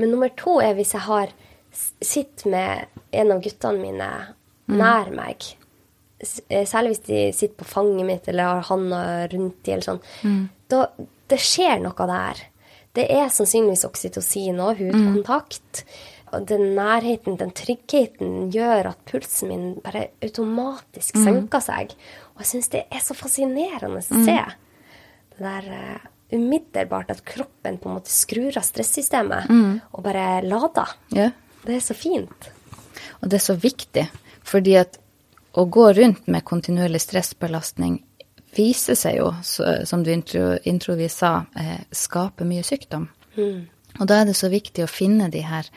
Men 0.00 0.14
nummer 0.14 0.32
to 0.40 0.56
er 0.64 0.72
hvis 0.78 0.94
jeg 0.96 1.04
har 1.04 1.34
sitter 1.76 2.50
med 2.50 3.02
en 3.20 3.32
av 3.34 3.42
guttene 3.44 3.82
mine. 3.82 4.10
Nær 4.72 5.12
meg. 5.14 5.46
Eh, 6.18 6.64
særlig 6.66 6.94
hvis 6.94 7.06
de 7.06 7.22
sitter 7.36 7.56
på 7.60 7.68
fanget 7.68 8.08
mitt 8.08 8.28
eller 8.32 8.56
har 8.56 8.68
handa 8.70 9.00
rundt 9.32 9.62
de 9.66 9.76
eller 9.76 9.86
sånn. 9.86 10.02
Mm. 10.24 10.42
Da, 10.72 10.82
det 11.30 11.40
skjer 11.42 11.80
noe 11.84 12.10
der. 12.10 12.44
Det 12.96 13.04
er 13.12 13.28
sannsynligvis 13.28 13.84
oksytocin 13.84 14.60
og 14.64 14.78
hudkontakt. 14.80 15.84
Mm 15.84 16.12
den 16.32 16.74
nærheten, 16.76 17.36
den 17.38 17.52
tryggheten, 17.54 18.50
gjør 18.54 18.90
at 18.92 18.98
pulsen 19.08 19.50
min 19.50 19.64
bare 19.84 20.08
automatisk 20.24 21.16
mm. 21.16 21.24
senker 21.24 21.62
seg. 21.64 21.94
Og 22.34 22.42
jeg 22.42 22.50
syns 22.50 22.72
det 22.74 22.82
er 22.90 23.02
så 23.04 23.16
fascinerende 23.16 24.02
å 24.02 24.04
se. 24.04 24.36
Det 25.36 25.46
der 25.46 25.70
uh, 25.70 26.04
umiddelbart 26.32 27.12
at 27.14 27.24
kroppen 27.28 27.78
på 27.78 27.90
en 27.90 27.98
måte 27.98 28.12
skrur 28.12 28.56
av 28.58 28.66
stressystemet 28.66 29.50
mm. 29.52 29.72
og 29.92 30.04
bare 30.06 30.42
lader. 30.46 30.96
Yeah. 31.14 31.34
Det 31.66 31.78
er 31.78 31.84
så 31.84 31.96
fint. 31.98 32.50
Og 33.20 33.30
det 33.30 33.38
er 33.38 33.46
så 33.46 33.56
viktig, 33.60 34.06
fordi 34.46 34.76
at 34.80 34.98
å 35.56 35.64
gå 35.72 35.86
rundt 35.96 36.26
med 36.30 36.44
kontinuerlig 36.44 37.00
stressbelastning 37.00 38.00
viser 38.56 38.96
seg 38.96 39.18
jo, 39.20 39.30
som 39.42 40.02
du 40.04 40.12
intro, 40.12 40.56
introvis 40.68 41.18
sa, 41.20 41.46
eh, 41.56 41.80
skaper 41.92 42.48
mye 42.48 42.64
sykdom. 42.64 43.08
Mm. 43.36 43.66
Og 44.00 44.08
da 44.08 44.20
er 44.20 44.28
det 44.28 44.36
så 44.36 44.50
viktig 44.52 44.84
å 44.84 44.90
finne 44.90 45.28
de 45.32 45.42
her 45.44 45.68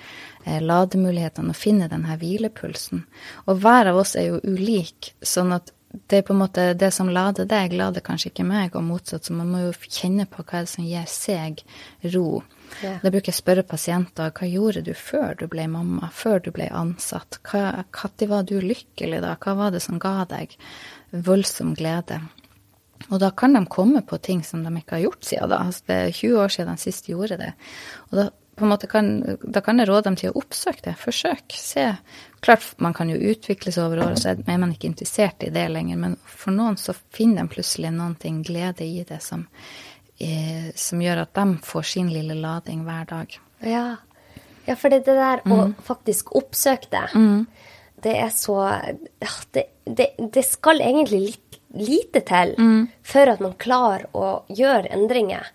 eh, 0.46 0.60
lademulighetene 0.60 1.54
og 1.54 1.60
finne 1.60 1.90
den 1.92 2.06
her 2.08 2.20
hvilepulsen. 2.20 3.06
Og 3.48 3.62
hver 3.64 3.92
av 3.92 4.00
oss 4.02 4.16
er 4.20 4.30
jo 4.30 4.42
ulik, 4.44 5.14
sånn 5.24 5.56
at 5.56 5.72
det 5.90 6.20
er 6.20 6.26
på 6.28 6.36
en 6.36 6.42
måte 6.44 6.66
det 6.78 6.92
som 6.94 7.10
lader 7.10 7.48
deg, 7.50 7.74
lader 7.74 8.04
kanskje 8.06 8.30
ikke 8.30 8.46
meg, 8.46 8.76
og 8.76 8.86
motsatt. 8.86 9.26
Så 9.26 9.34
man 9.34 9.50
må 9.50 9.64
jo 9.64 9.74
kjenne 9.88 10.28
på 10.30 10.44
hva 10.44 10.62
er 10.62 10.70
som 10.70 10.86
gir 10.86 11.08
seg 11.10 11.64
ro. 12.14 12.44
Yeah. 12.84 13.00
Da 13.04 13.12
bruker 13.12 13.32
jeg 13.32 13.40
spørre 13.40 13.66
pasienter 13.68 14.34
hva 14.36 14.48
gjorde 14.50 14.84
du 14.86 14.94
før 14.98 15.38
du 15.40 15.46
ble 15.52 15.68
mamma, 15.72 16.12
før 16.16 16.42
du 16.46 16.52
ble 16.56 16.70
ansatt? 16.72 17.40
Når 17.52 18.28
var 18.32 18.46
du 18.48 18.58
lykkelig 18.64 19.24
da? 19.26 19.36
Hva 19.42 19.56
var 19.60 19.74
det 19.76 19.84
som 19.86 20.00
ga 20.02 20.24
deg 20.30 20.56
voldsom 21.12 21.74
glede? 21.80 22.22
Og 23.08 23.20
da 23.22 23.32
kan 23.32 23.56
de 23.56 23.64
komme 23.72 24.02
på 24.06 24.20
ting 24.22 24.44
som 24.44 24.64
de 24.66 24.74
ikke 24.78 24.98
har 24.98 25.08
gjort 25.08 25.26
siden 25.26 25.54
da. 25.54 25.64
Altså 25.70 25.88
det 25.88 25.98
er 25.98 26.14
20 26.20 26.44
år 26.44 26.54
siden 26.54 26.76
de 26.76 26.84
sist 26.84 27.10
gjorde 27.10 27.40
det. 27.40 27.52
Og 28.10 28.20
da, 28.20 28.28
kan, 28.92 29.12
da 29.40 29.62
kan 29.64 29.80
jeg 29.80 29.88
råde 29.90 30.10
dem 30.10 30.18
til 30.20 30.34
å 30.34 30.42
oppsøke 30.42 30.84
det. 30.90 30.96
Forsøk. 31.00 31.56
Se. 31.56 31.86
Klart 32.44 32.74
man 32.84 32.96
kan 32.98 33.12
jo 33.12 33.20
utvikle 33.32 33.72
seg 33.72 33.88
over 33.88 34.04
året, 34.04 34.22
så 34.22 34.36
er 34.36 34.60
man 34.60 34.76
ikke 34.76 34.92
interessert 34.92 35.48
i 35.48 35.54
det 35.56 35.66
lenger. 35.72 36.02
Men 36.02 36.18
for 36.28 36.56
noen 36.56 36.78
så 36.80 36.96
finner 37.16 37.48
de 37.48 37.56
plutselig 37.56 37.94
noen 37.96 38.18
ting, 38.20 38.44
glede 38.46 38.86
i 38.86 39.06
det, 39.08 39.22
som, 39.24 39.48
eh, 40.20 40.70
som 40.76 41.02
gjør 41.02 41.24
at 41.26 41.34
de 41.38 41.58
får 41.66 41.90
sin 41.96 42.12
lille 42.14 42.38
lading 42.38 42.86
hver 42.88 43.10
dag. 43.10 43.40
Ja, 43.66 43.86
ja 44.68 44.78
for 44.80 44.94
det, 44.94 45.04
det 45.08 45.18
der 45.20 45.44
mm. 45.46 45.56
å 45.56 45.68
faktisk 45.86 46.34
oppsøke 46.40 46.92
det, 46.94 47.06
mm. 47.16 47.46
det 48.06 48.16
er 48.22 48.34
så 48.36 48.62
det, 49.56 49.70
det, 49.86 50.12
det 50.20 50.46
skal 50.48 50.84
egentlig 50.86 51.26
litt 51.28 51.60
lite 51.70 52.24
til 52.26 52.56
mm. 52.58 52.88
for 53.06 53.30
at 53.30 53.42
man 53.44 53.58
klarer 53.62 54.08
å 54.18 54.42
gjøre 54.50 54.90
endringer. 54.96 55.46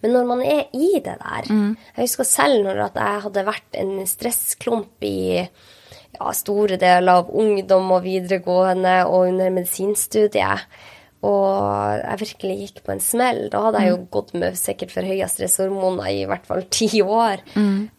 Men 0.00 0.14
når 0.16 0.28
man 0.30 0.40
er 0.42 0.62
i 0.72 0.94
det 0.96 1.18
der 1.20 1.50
mm. 1.52 1.74
Jeg 1.96 2.06
husker 2.06 2.26
selv 2.26 2.64
når 2.64 2.80
jeg 2.86 3.24
hadde 3.26 3.44
vært 3.46 3.76
en 3.78 3.92
stressklump 4.08 5.04
i 5.04 5.20
ja, 5.44 6.30
store 6.36 6.78
deler 6.80 7.20
av 7.20 7.30
ungdom 7.36 7.92
og 7.94 8.06
videregående 8.06 8.96
og 9.06 9.28
under 9.28 9.52
medisinstudiet, 9.54 10.64
og 11.26 12.00
jeg 12.00 12.20
virkelig 12.22 12.54
gikk 12.62 12.78
på 12.86 12.94
en 12.94 13.02
smell. 13.04 13.42
Da 13.52 13.60
hadde 13.66 13.82
jeg 13.82 13.92
jo 13.92 13.98
mm. 14.00 14.06
gått 14.14 14.32
med 14.40 14.56
sikkert 14.56 14.94
for 14.94 15.04
høye 15.04 15.28
stresshormoner 15.28 16.08
i 16.14 16.24
hvert 16.30 16.48
fall 16.48 16.64
ti 16.72 16.88
år. 17.04 17.42
Mm. 17.52 17.90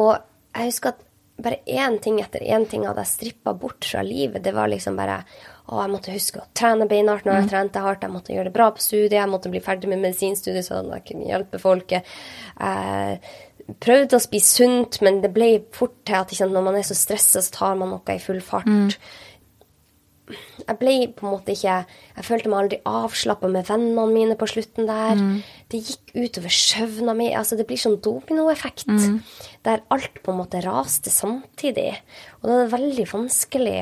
Og 0.00 0.12
jeg 0.16 0.72
husker 0.72 0.94
at 0.94 1.06
bare 1.40 1.62
én 1.70 1.96
ting 2.02 2.18
etter 2.20 2.42
én 2.44 2.66
ting 2.68 2.82
hadde 2.84 3.04
jeg 3.04 3.14
strippa 3.14 3.54
bort 3.56 3.86
fra 3.86 4.02
livet. 4.04 4.42
Det 4.44 4.52
var 4.56 4.68
liksom 4.72 4.98
bare 4.98 5.20
å, 5.70 5.78
jeg 5.78 5.92
måtte 5.92 6.14
huske 6.14 6.42
å 6.42 6.48
trene 6.56 6.88
beinhardt 6.90 7.28
når 7.28 7.38
jeg 7.38 7.46
mm. 7.46 7.52
trente 7.52 7.84
hardt. 7.84 8.02
Jeg 8.04 8.14
måtte 8.16 8.34
gjøre 8.34 8.50
det 8.50 8.56
bra 8.58 8.70
på 8.74 8.84
studiet. 8.84 9.20
Jeg 9.20 9.30
måtte 9.30 9.52
bli 9.52 9.62
ferdig 9.64 9.92
med 9.92 10.02
medisinstudiet 10.02 10.66
sånn 10.66 10.90
at 10.90 11.00
jeg 11.00 11.06
kunne 11.12 11.30
hjelpe 11.30 11.62
folket. 11.62 12.12
Jeg 12.58 13.20
prøvde 13.80 14.18
å 14.18 14.22
spise 14.22 14.60
sunt, 14.60 15.00
men 15.06 15.20
det 15.22 15.30
ble 15.34 15.50
fort 15.76 16.00
til 16.08 16.18
at 16.18 16.34
sant, 16.34 16.54
når 16.54 16.66
man 16.66 16.78
er 16.80 16.86
så 16.86 16.96
stressa, 16.98 17.42
så 17.44 17.54
tar 17.54 17.78
man 17.78 17.92
noe 17.94 18.16
i 18.16 18.22
full 18.22 18.42
fart. 18.44 18.66
Mm. 18.66 18.90
Jeg 20.60 20.78
ble 20.80 20.94
på 21.16 21.26
en 21.26 21.34
måte 21.34 21.54
ikke 21.54 21.76
Jeg 21.86 22.26
følte 22.26 22.50
meg 22.52 22.60
aldri 22.60 22.78
avslappa 22.88 23.48
med 23.50 23.68
vennene 23.68 24.06
mine 24.10 24.36
på 24.38 24.48
slutten 24.50 24.88
der. 24.88 25.18
Mm. 25.18 25.40
Det 25.72 25.80
gikk 25.86 26.14
utover 26.14 26.54
søvna 26.54 27.14
mi. 27.16 27.30
Altså, 27.36 27.58
det 27.58 27.66
blir 27.68 27.80
sånn 27.80 27.98
dominoeffekt. 28.04 28.88
Mm. 28.88 29.20
Der 29.66 29.84
alt 29.94 30.22
på 30.24 30.34
en 30.34 30.40
måte 30.42 30.62
raste 30.64 31.12
samtidig. 31.14 31.92
Og 32.40 32.48
da 32.48 32.56
er 32.56 32.64
det 32.64 32.74
veldig 32.76 33.08
vanskelig 33.12 33.76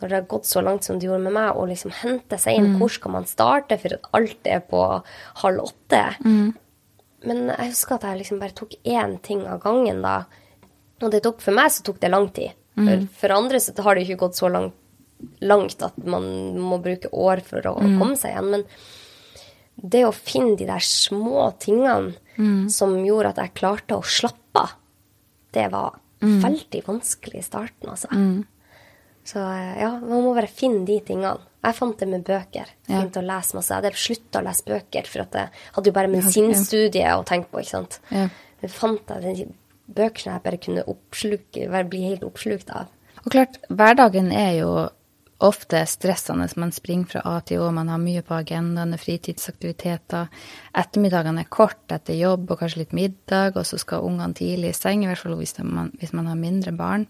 når 0.00 0.10
det 0.10 0.18
har 0.18 0.28
gått 0.28 0.48
så 0.50 0.60
langt 0.60 0.84
som 0.84 0.98
det 0.98 1.06
gjorde 1.06 1.24
med 1.24 1.32
meg, 1.36 1.56
å 1.56 1.64
liksom 1.68 1.92
hente 2.02 2.36
seg 2.40 2.58
inn. 2.58 2.74
Mm. 2.74 2.78
Hvor 2.82 2.92
skal 2.92 3.14
man 3.14 3.28
starte 3.30 3.78
for 3.80 3.96
at 3.96 4.08
alt 4.16 4.50
er 4.50 4.60
på 4.68 4.82
halv 5.40 5.64
åtte? 5.64 6.02
Mm. 6.24 6.50
Men 7.24 7.44
jeg 7.54 7.70
husker 7.70 7.96
at 7.96 8.08
jeg 8.10 8.20
liksom 8.20 8.40
bare 8.42 8.56
tok 8.58 8.74
én 8.82 9.16
ting 9.24 9.46
av 9.48 9.62
gangen 9.62 10.02
da. 10.04 10.24
Og 11.00 11.12
det 11.12 11.22
tok 11.24 11.40
for 11.44 11.56
meg 11.56 11.72
så 11.72 11.84
tok 11.86 12.02
det 12.02 12.12
lang 12.12 12.28
tid. 12.36 12.52
For, 12.74 12.90
mm. 12.90 13.06
for 13.14 13.34
andre 13.36 13.60
så 13.62 13.74
har 13.86 13.94
det 13.94 14.04
ikke 14.04 14.24
gått 14.24 14.38
så 14.40 14.50
lang 14.50 14.72
langt 15.44 15.82
at 15.82 15.96
man 16.04 16.26
må 16.58 16.78
bruke 16.82 17.10
år 17.12 17.42
for 17.46 17.64
å 17.70 17.76
komme 17.80 18.16
seg 18.20 18.34
igjen. 18.34 18.50
Men 18.54 18.64
det 19.94 20.04
å 20.06 20.14
finne 20.14 20.56
de 20.58 20.68
der 20.68 20.84
små 20.84 21.48
tingene 21.62 22.68
som 22.70 22.96
gjorde 23.04 23.34
at 23.34 23.42
jeg 23.42 23.56
klarte 23.60 23.98
å 23.98 24.06
slappe 24.06 24.64
av, 24.64 24.74
det 25.54 25.68
var 25.70 26.00
veldig 26.24 26.80
vanskelig 26.86 27.40
i 27.40 27.46
starten, 27.46 27.90
altså. 27.92 28.08
Så 29.24 29.40
eh, 29.40 29.80
ja, 29.80 29.90
man 30.00 30.22
må 30.24 30.34
bare 30.36 30.50
finne 30.52 30.84
de 30.88 30.98
tingene. 31.04 31.38
Jeg 31.64 31.76
fant 31.78 31.96
det 32.00 32.08
med 32.10 32.24
bøker. 32.26 32.68
Ja. 32.84 32.98
Begynte 32.98 33.22
å 33.22 33.24
lese 33.24 33.56
masse. 33.56 33.72
Jeg 33.72 33.80
hadde 33.80 34.00
slutta 34.02 34.40
å 34.40 34.44
lese 34.44 34.66
bøker, 34.68 35.06
for 35.08 35.24
at 35.24 35.38
jeg 35.38 35.62
hadde 35.76 35.90
jo 35.90 35.94
bare 35.96 36.10
medisinstudiet 36.12 37.14
å 37.16 37.24
tenke 37.28 37.48
på, 37.48 37.62
ikke 37.62 37.72
sant. 37.72 37.96
Ja. 38.12 38.26
Men 38.60 38.74
fant 38.74 39.14
jeg 39.14 39.24
de 39.24 39.46
bøkene 39.96 40.34
jeg 40.34 40.44
bare 40.44 40.60
kunne 40.66 40.84
oppsluke, 40.92 41.84
bli 41.88 42.02
helt 42.04 42.26
oppslukt 42.28 42.72
av. 42.74 42.92
Og 43.24 43.32
klart, 43.32 43.56
hverdagen 43.72 44.28
er 44.36 44.52
jo 44.58 44.70
ofte 45.38 45.86
stressende. 45.86 46.48
Man 46.56 46.72
springer 46.72 47.06
fra 47.10 47.22
A 47.24 47.40
til 47.44 47.62
Å, 47.62 47.70
man 47.74 47.88
har 47.92 47.98
mye 48.02 48.22
på 48.24 48.36
agendaen, 48.36 48.94
er 48.94 49.02
fritidsaktiviteter. 49.02 50.28
Ettermiddagene 50.78 51.44
er 51.44 51.50
kort 51.52 51.90
etter 51.92 52.16
jobb 52.18 52.50
og 52.50 52.60
kanskje 52.62 52.84
litt 52.84 52.94
middag, 52.96 53.56
og 53.58 53.66
så 53.66 53.78
skal 53.80 54.06
ungene 54.06 54.36
tidlig 54.36 54.70
i 54.72 54.78
seng, 54.78 55.04
i 55.04 55.10
hvert 55.10 55.22
fall 55.24 55.36
hvis 55.40 55.56
man, 55.62 55.90
hvis 56.00 56.14
man 56.16 56.30
har 56.30 56.38
mindre 56.40 56.72
barn. 56.76 57.06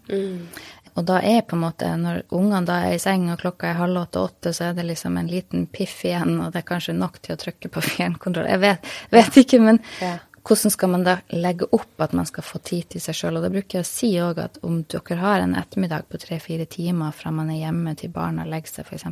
Og 0.95 1.07
da 1.09 1.19
er 1.27 1.41
på 1.43 1.57
en 1.57 1.65
måte, 1.65 1.89
når 1.99 2.23
ungene 2.31 2.65
da 2.69 2.81
er 2.87 2.95
i 2.95 3.03
seng 3.03 3.27
og 3.33 3.41
klokka 3.43 3.73
er 3.73 3.81
halv 3.81 4.05
åtte-åtte, 4.05 4.53
så 4.55 4.69
er 4.69 4.77
det 4.77 4.87
liksom 4.87 5.17
en 5.19 5.31
liten 5.31 5.67
piff 5.67 6.05
igjen, 6.07 6.37
og 6.41 6.53
det 6.55 6.63
er 6.63 6.69
kanskje 6.69 6.95
nok 6.95 7.19
til 7.23 7.35
å 7.35 7.41
trykke 7.41 7.71
på 7.75 7.83
fjernkontroll. 7.83 8.47
Jeg 8.47 8.63
vet, 8.63 8.95
vet 9.11 9.43
ikke, 9.43 9.61
men 9.61 9.83
Ja. 10.01 10.19
Hvordan 10.45 10.71
skal 10.71 10.91
man 10.93 11.05
da 11.07 11.15
legge 11.33 11.67
opp 11.73 12.01
at 12.05 12.13
man 12.13 12.27
skal 12.29 12.45
få 12.45 12.61
tid 12.61 12.91
til 12.93 13.01
seg 13.01 13.17
sjøl? 13.17 13.39
Og 13.39 13.47
da 13.47 13.53
bruker 13.53 13.79
jeg 13.79 13.87
å 13.87 13.89
si 13.89 14.11
òg 14.21 14.43
at 14.43 14.59
om 14.67 14.83
dere 14.83 15.17
har 15.23 15.41
en 15.41 15.57
ettermiddag 15.57 16.05
på 16.11 16.21
tre-fire 16.21 16.67
timer 16.69 17.17
fra 17.17 17.33
man 17.33 17.53
er 17.55 17.63
hjemme 17.63 17.95
til 17.97 18.13
barna 18.13 18.45
legger 18.49 18.77
seg, 18.77 18.91
f.eks. 18.91 19.09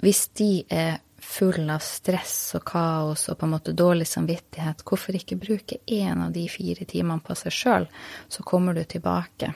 Hvis 0.00 0.26
de 0.40 0.50
er 0.72 0.98
full 1.20 1.68
av 1.70 1.82
stress 1.84 2.56
og 2.56 2.64
kaos 2.66 3.28
og 3.28 3.38
på 3.38 3.46
en 3.46 3.52
måte 3.54 3.74
dårlig 3.76 4.08
samvittighet, 4.08 4.82
hvorfor 4.88 5.14
ikke 5.14 5.38
bruke 5.38 5.78
én 5.86 6.24
av 6.24 6.32
de 6.34 6.46
fire 6.50 6.86
timene 6.88 7.22
på 7.22 7.36
seg 7.38 7.54
sjøl, 7.54 7.86
så 8.28 8.42
kommer 8.46 8.74
du 8.74 8.82
tilbake 8.88 9.52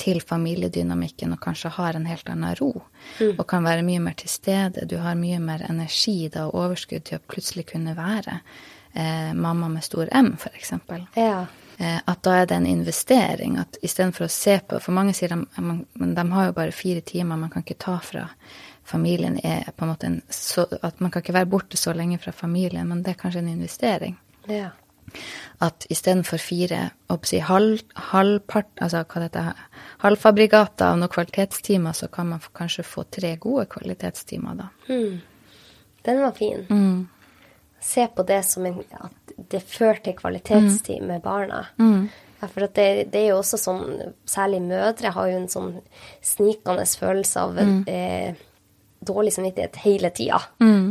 til 0.00 0.20
familiedynamikken 0.24 1.32
og 1.36 1.40
kanskje 1.44 1.72
har 1.76 1.96
en 1.96 2.08
helt 2.08 2.28
annen 2.32 2.56
ro. 2.58 2.72
Og 3.38 3.42
kan 3.48 3.64
være 3.64 3.84
mye 3.86 4.00
mer 4.02 4.16
til 4.18 4.32
stede. 4.32 4.86
Du 4.88 4.96
har 5.00 5.16
mye 5.16 5.40
mer 5.44 5.64
energi 5.68 6.28
da 6.32 6.46
og 6.48 6.56
overskudd 6.64 7.04
til 7.08 7.20
å 7.20 7.26
plutselig 7.28 7.66
kunne 7.72 7.96
være 7.96 8.40
eh, 8.94 9.32
mamma 9.34 9.68
med 9.68 9.84
stor 9.84 10.08
M, 10.12 10.34
f.eks. 10.38 10.72
Ja. 11.14 11.46
Eh, 11.80 12.00
at 12.04 12.22
da 12.22 12.34
er 12.36 12.46
det 12.46 12.56
en 12.56 12.66
investering. 12.66 13.56
At 13.58 13.78
istedenfor 13.82 14.26
å 14.26 14.32
se 14.32 14.58
på 14.60 14.80
For 14.84 14.92
mange 14.96 15.14
sier 15.16 15.32
de, 15.32 15.40
men 15.56 16.14
de 16.16 16.26
har 16.32 16.50
jo 16.50 16.56
bare 16.56 16.76
fire 16.76 17.00
timer, 17.00 17.40
man 17.40 17.52
kan 17.52 17.64
ikke 17.64 17.80
ta 17.80 17.96
fra 18.04 18.26
familien. 18.84 19.38
Er 19.44 19.72
på 19.76 19.86
en 19.86 19.92
måte 19.94 20.10
en, 20.10 20.20
så, 20.28 20.66
at 20.82 21.00
man 21.00 21.10
kan 21.10 21.24
ikke 21.24 21.38
være 21.38 21.50
borte 21.50 21.80
så 21.80 21.94
lenge 21.96 22.18
fra 22.20 22.34
familien, 22.36 22.88
men 22.88 23.02
det 23.02 23.14
er 23.14 23.22
kanskje 23.22 23.44
en 23.44 23.54
investering. 23.56 24.18
ja. 24.48 24.70
At 25.58 25.86
istedenfor 25.90 26.38
fire 26.38 26.90
si, 27.26 27.40
halv, 27.42 27.80
halvpart, 28.12 28.68
altså 28.80 29.00
hva 29.02 29.22
det 29.24 29.26
heter, 29.26 29.64
halvfabrikater 30.04 30.86
av 30.86 31.00
noen 31.00 31.10
kvalitetstimer, 31.10 31.96
så 31.98 32.06
kan 32.12 32.28
man 32.30 32.44
kanskje 32.54 32.84
få 32.86 33.02
tre 33.10 33.32
gode 33.42 33.66
kvalitetstimer 33.72 34.54
da. 34.60 34.68
Den 36.06 36.22
var 36.22 36.32
fin. 36.38 36.62
Se 37.80 38.06
på 38.12 38.22
det 38.28 38.42
som 38.44 38.66
en, 38.68 38.82
at 39.00 39.32
det 39.50 39.62
fører 39.64 40.02
til 40.04 40.18
kvalitetstid 40.18 41.02
med 41.08 41.22
barna. 41.24 41.64
Ja, 42.40 42.48
for 42.48 42.64
at 42.64 42.74
det, 42.76 43.12
det 43.12 43.20
er 43.20 43.32
jo 43.34 43.40
også 43.40 43.58
sånn, 43.60 44.14
særlig 44.28 44.62
mødre 44.64 45.12
har 45.12 45.28
jo 45.28 45.40
en 45.42 45.50
sånn 45.52 45.74
snikende 46.24 46.86
følelse 46.88 47.42
av 47.42 47.58
eh, 47.60 48.38
dårlig 49.00 49.32
samvittighet 49.34 49.76
hele 49.84 50.10
tida. 50.16 50.38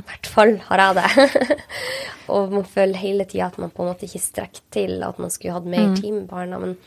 I 0.02 0.04
hvert 0.10 0.30
fall 0.30 0.56
har 0.68 0.84
jeg 0.84 0.98
det. 1.00 1.58
og 2.34 2.54
man 2.54 2.66
føler 2.70 3.02
hele 3.02 3.26
tida 3.30 3.50
at 3.50 3.58
man 3.62 3.74
på 3.74 3.86
en 3.86 3.92
måte 3.92 4.06
ikke 4.06 4.22
strekker 4.22 4.66
til, 4.74 4.98
at 5.06 5.22
man 5.22 5.34
skulle 5.34 5.58
hatt 5.58 5.70
mer 5.70 5.94
tid 5.98 6.14
med 6.20 6.28
barna. 6.30 6.62
Men 6.62 6.78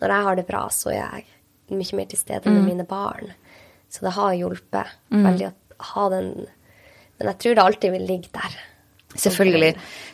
når 0.00 0.16
jeg 0.16 0.28
har 0.28 0.40
det 0.40 0.46
bra, 0.48 0.66
så 0.72 0.92
er 0.92 1.00
jeg 1.00 1.76
mye 1.76 1.98
mer 1.98 2.08
til 2.12 2.20
stede 2.20 2.52
med 2.52 2.64
mine 2.68 2.88
barn. 2.88 3.32
Så 3.88 4.04
det 4.04 4.16
har 4.16 4.36
hjulpet 4.36 4.96
veldig 5.12 5.48
å 5.50 5.90
ha 5.92 6.08
den 6.12 6.46
Men 7.18 7.32
jeg 7.32 7.40
tror 7.42 7.56
det 7.56 7.64
alltid 7.64 7.96
vil 7.96 8.06
ligge 8.10 8.34
der. 8.34 8.58
Selvfølgelig. 9.16 9.72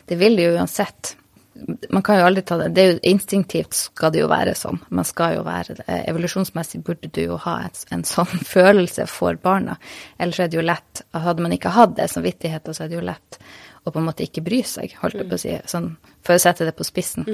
Det 0.09 0.17
vil 0.19 0.39
det 0.39 0.47
jo 0.47 0.55
uansett. 0.57 1.15
Man 1.93 2.01
kan 2.01 2.17
jo 2.17 2.25
aldri 2.25 2.41
ta 2.41 2.57
det. 2.57 2.69
det 2.73 2.83
er 2.83 2.87
jo, 2.91 2.99
instinktivt 3.11 3.75
skal 3.77 4.13
det 4.13 4.23
jo 4.23 4.29
være 4.31 4.55
sånn. 4.57 4.79
Man 4.89 5.05
skal 5.05 5.35
jo 5.37 5.43
være 5.45 5.77
det. 5.79 5.97
Evolusjonsmessig 6.09 6.81
burde 6.85 7.11
du 7.13 7.21
jo 7.21 7.37
ha 7.43 7.59
et, 7.67 7.83
en 7.93 8.05
sånn 8.07 8.31
følelse 8.55 9.05
for 9.11 9.37
barna. 9.43 9.77
Ellers 10.17 10.41
er 10.41 10.49
det 10.49 10.59
jo 10.59 10.65
lett 10.65 11.03
Hadde 11.13 11.45
man 11.45 11.53
ikke 11.53 11.73
hatt 11.75 11.93
det 11.99 12.09
samvittigheten, 12.11 12.73
så 12.73 12.85
er 12.85 12.91
det 12.91 12.97
jo 12.97 13.05
lett 13.05 13.39
å 13.83 13.91
på 13.91 13.99
en 13.99 14.07
måte 14.07 14.23
ikke 14.25 14.43
bry 14.45 14.61
seg, 14.65 14.95
holdt 15.01 15.19
jeg 15.19 15.29
på 15.29 15.37
å 15.37 15.41
si. 15.41 15.53
Sånn, 15.69 15.89
for 16.23 16.37
å 16.37 16.41
sette 16.41 16.65
det 16.65 16.75
på 16.77 16.85
spissen. 16.87 17.27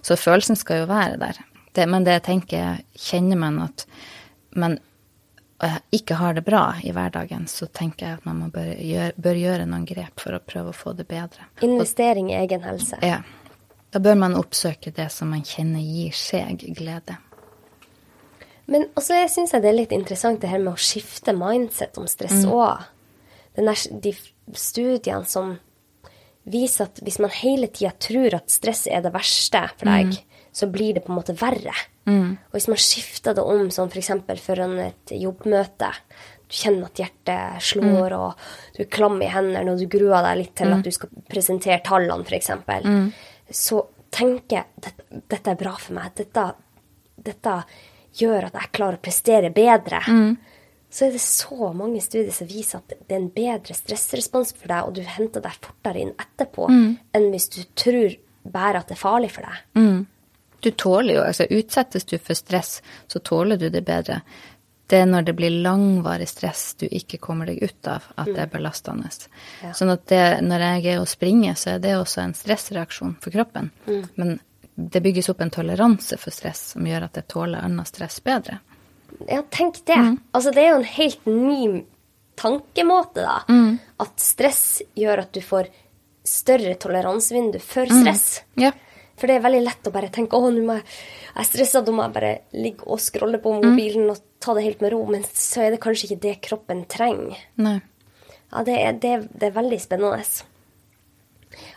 Så 0.00 0.16
følelsen 0.16 0.56
skal 0.56 0.82
jo 0.82 0.90
være 0.90 1.18
der. 1.20 1.40
Det, 1.76 1.84
men 1.86 2.06
det 2.06 2.16
jeg 2.16 2.26
tenker, 2.26 2.80
kjenner 2.98 3.38
man 3.38 3.60
at 3.68 3.84
man 4.58 4.78
ikke 5.92 6.16
har 6.16 6.34
det 6.34 6.44
bra 6.46 6.74
i 6.82 6.92
hverdagen, 6.96 7.46
så 7.50 7.66
tenker 7.66 8.06
jeg 8.06 8.18
at 8.20 8.28
man 8.28 8.52
bør, 8.52 8.70
gjøre, 8.80 9.12
bør 9.20 9.40
gjøre 9.40 9.66
noen 9.68 9.84
grep 9.88 10.22
for 10.22 10.36
å 10.36 10.40
prøve 10.40 10.72
å 10.72 10.76
få 10.76 10.94
det 10.96 11.04
bedre. 11.10 11.50
Investering 11.66 12.30
i 12.32 12.38
egen 12.38 12.64
helse. 12.64 13.00
Ja. 13.04 13.20
Da 13.90 14.00
bør 14.00 14.16
man 14.22 14.38
oppsøke 14.38 14.92
det 14.94 15.08
som 15.12 15.32
man 15.34 15.42
kjenner 15.44 15.82
gir 15.82 16.14
seg 16.16 16.62
glede. 16.78 17.18
Men 18.70 18.86
også 18.94 19.18
jeg 19.18 19.32
syns 19.32 19.52
det 19.56 19.66
er 19.66 19.76
litt 19.76 19.92
interessant 19.92 20.40
det 20.40 20.52
her 20.52 20.62
med 20.62 20.76
å 20.76 20.80
skifte 20.80 21.34
mindset 21.34 21.98
om 21.98 22.06
stress 22.08 22.44
òg. 22.46 22.86
De 23.58 24.12
studiene 24.54 25.26
som 25.26 25.56
viser 26.50 26.86
at 26.86 27.00
hvis 27.04 27.18
man 27.20 27.34
hele 27.34 27.68
tida 27.68 27.90
tror 27.98 28.38
at 28.38 28.52
stress 28.52 28.86
er 28.88 29.02
det 29.04 29.12
verste 29.12 29.64
for 29.74 29.90
deg, 29.90 30.14
så 30.52 30.66
blir 30.66 30.94
det 30.96 31.04
på 31.04 31.12
en 31.12 31.18
måte 31.20 31.34
verre. 31.38 31.74
Og 32.50 32.56
hvis 32.56 32.68
man 32.68 32.76
skifter 32.80 33.34
det 33.34 33.42
om 33.44 33.68
sånn 33.70 33.90
f.eks. 33.92 34.10
foran 34.42 34.78
et 34.82 35.12
jobbmøte, 35.14 35.92
du 36.50 36.56
kjenner 36.58 36.88
at 36.88 36.98
hjertet 36.98 37.62
slår, 37.62 38.12
og 38.16 38.34
du 38.74 38.82
er 38.82 38.90
klam 38.90 39.20
i 39.22 39.28
hendene, 39.30 39.70
og 39.70 39.78
du 39.78 39.86
gruer 39.86 40.22
deg 40.26 40.38
litt 40.40 40.54
til 40.58 40.72
at 40.74 40.82
du 40.82 40.90
skal 40.90 41.08
presentere 41.30 41.80
tallene, 41.86 42.24
f.eks., 42.26 42.50
så 43.50 43.84
tenker 44.10 44.56
jeg 44.56 44.66
dette, 44.82 45.04
dette 45.30 45.50
er 45.50 45.58
bra 45.60 45.76
for 45.78 45.94
meg. 45.94 46.10
Dette, 46.18 46.48
dette 47.16 47.54
gjør 48.18 48.48
at 48.48 48.54
jeg 48.58 48.72
klarer 48.74 48.98
å 48.98 49.04
prestere 49.04 49.50
bedre. 49.54 50.00
Så 50.90 51.06
er 51.06 51.12
det 51.14 51.20
så 51.22 51.68
mange 51.72 52.00
studier 52.02 52.32
som 52.34 52.48
viser 52.50 52.78
at 52.82 52.88
det 53.06 53.14
er 53.14 53.20
en 53.20 53.28
bedre 53.30 53.74
stressrespons 53.78 54.50
for 54.58 54.66
deg, 54.66 54.82
og 54.88 54.94
du 54.98 55.02
henter 55.06 55.40
deg 55.44 55.54
fortere 55.62 56.00
inn 56.02 56.10
etterpå 56.18 56.66
enn 57.14 57.30
hvis 57.30 57.46
du 57.54 57.60
tror 57.78 58.16
bare 58.42 58.80
at 58.82 58.88
det 58.88 58.96
er 58.96 59.04
farlig 59.04 59.30
for 59.30 59.46
deg. 59.46 60.06
Du 60.60 60.70
tåler 60.70 61.14
jo, 61.14 61.24
altså 61.24 61.46
utsettes 61.50 62.04
du 62.04 62.16
for 62.18 62.36
stress, 62.38 62.80
så 63.08 63.20
tåler 63.24 63.56
du 63.60 63.68
det 63.72 63.82
bedre. 63.86 64.20
Det 64.90 64.98
er 64.98 65.06
når 65.06 65.22
det 65.28 65.36
blir 65.38 65.54
langvarig 65.62 66.26
stress 66.28 66.74
du 66.80 66.86
ikke 66.90 67.20
kommer 67.22 67.46
deg 67.46 67.62
ut 67.62 67.88
av, 67.88 68.08
at 68.18 68.26
det 68.26 68.40
er 68.42 68.50
belastende. 68.50 69.10
Ja. 69.62 69.70
Sånn 69.78 69.92
at 69.92 70.08
det, 70.10 70.24
når 70.42 70.64
jeg 70.66 70.86
er 70.90 71.02
og 71.02 71.08
springer, 71.08 71.54
så 71.54 71.76
er 71.76 71.84
det 71.84 71.94
også 71.96 72.24
en 72.24 72.34
stressreaksjon 72.34 73.14
for 73.22 73.30
kroppen. 73.34 73.70
Men 74.18 74.40
det 74.74 75.02
bygges 75.04 75.30
opp 75.30 75.44
en 75.44 75.52
toleranse 75.54 76.18
for 76.18 76.34
stress 76.34 76.72
som 76.74 76.88
gjør 76.88 77.06
at 77.06 77.20
jeg 77.20 77.28
tåler 77.30 77.62
annet 77.62 77.88
stress 77.88 78.18
bedre. 78.24 78.58
Ja, 79.28 79.44
tenk 79.52 79.78
det. 79.86 80.00
Altså, 80.32 80.50
det 80.56 80.64
er 80.64 80.72
jo 80.72 80.80
en 80.80 80.90
helt 80.96 81.26
ny 81.28 81.84
tankemåte, 82.40 83.22
da. 83.22 83.38
At 84.00 84.22
stress 84.22 84.82
gjør 84.98 85.22
at 85.26 85.32
du 85.36 85.42
får 85.44 85.70
større 86.26 86.74
toleransevindu 86.80 87.58
for 87.62 87.90
stress. 87.90 88.42
Ja. 88.60 88.72
For 89.20 89.28
det 89.28 89.36
er 89.36 89.44
veldig 89.44 89.62
lett 89.66 89.88
å 89.88 89.92
bare 89.92 90.08
tenke 90.12 90.38
å, 90.38 90.48
nå 90.48 90.64
må 90.64 90.78
jeg, 90.78 90.84
jeg 91.30 91.42
er 91.42 91.48
stressa, 91.50 91.82
da 91.84 91.92
må 91.92 92.06
jeg 92.06 92.16
bare 92.16 92.34
ligge 92.56 92.86
og 92.88 93.02
scrolle 93.04 93.40
på 93.42 93.52
mobilen 93.58 94.08
og 94.08 94.22
ta 94.40 94.54
det 94.56 94.64
helt 94.64 94.84
med 94.84 94.94
ro. 94.94 95.02
Men 95.12 95.26
så 95.28 95.66
er 95.66 95.74
det 95.74 95.82
kanskje 95.84 96.08
ikke 96.08 96.22
det 96.24 96.36
kroppen 96.48 96.86
trenger. 96.90 97.42
Nei. 97.60 97.78
Ja, 98.50 98.64
det 98.66 98.78
er, 98.80 98.96
det, 99.02 99.12
det 99.36 99.50
er 99.50 99.58
veldig 99.58 99.78
spennende. 99.82 100.24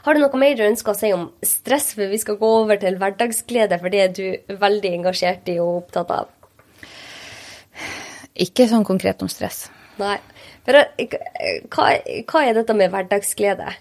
Har 0.05 0.15
du 0.15 0.21
noe 0.23 0.39
mer 0.39 0.55
du 0.57 0.63
ønsker 0.65 0.93
å 0.93 0.97
si 0.97 1.11
om 1.13 1.27
stress, 1.45 1.91
for 1.97 2.09
vi 2.11 2.19
skal 2.21 2.39
gå 2.39 2.49
over 2.63 2.79
til 2.81 2.97
hverdagsglede, 3.01 3.79
for 3.81 3.93
det 3.93 4.01
er 4.01 4.15
du 4.15 4.57
veldig 4.63 4.95
engasjert 5.01 5.49
i 5.51 5.59
og 5.61 5.83
opptatt 5.83 6.13
av? 6.13 6.31
Ikke 8.33 8.65
sånn 8.69 8.85
konkret 8.87 9.21
om 9.21 9.29
stress. 9.29 9.67
Nei. 10.01 10.17
For 10.65 10.79
eh, 10.79 11.17
hva, 11.73 11.89
hva 12.29 12.43
er 12.47 12.57
dette 12.57 12.75
med 12.77 12.93
hverdagsglede? 12.93 13.73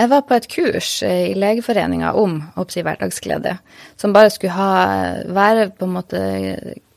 Jeg 0.00 0.08
var 0.08 0.22
på 0.24 0.36
et 0.38 0.48
kurs 0.48 0.90
eh, 1.04 1.26
i 1.30 1.36
Legeforeninga 1.36 2.14
om 2.16 2.38
oppsi 2.60 2.80
hverdagsglede, 2.86 3.58
som 4.00 4.14
bare 4.16 4.32
skulle 4.32 4.56
ha, 4.56 4.70
være 5.28 5.70
på 5.76 5.88
en 5.88 5.98
måte 5.98 6.22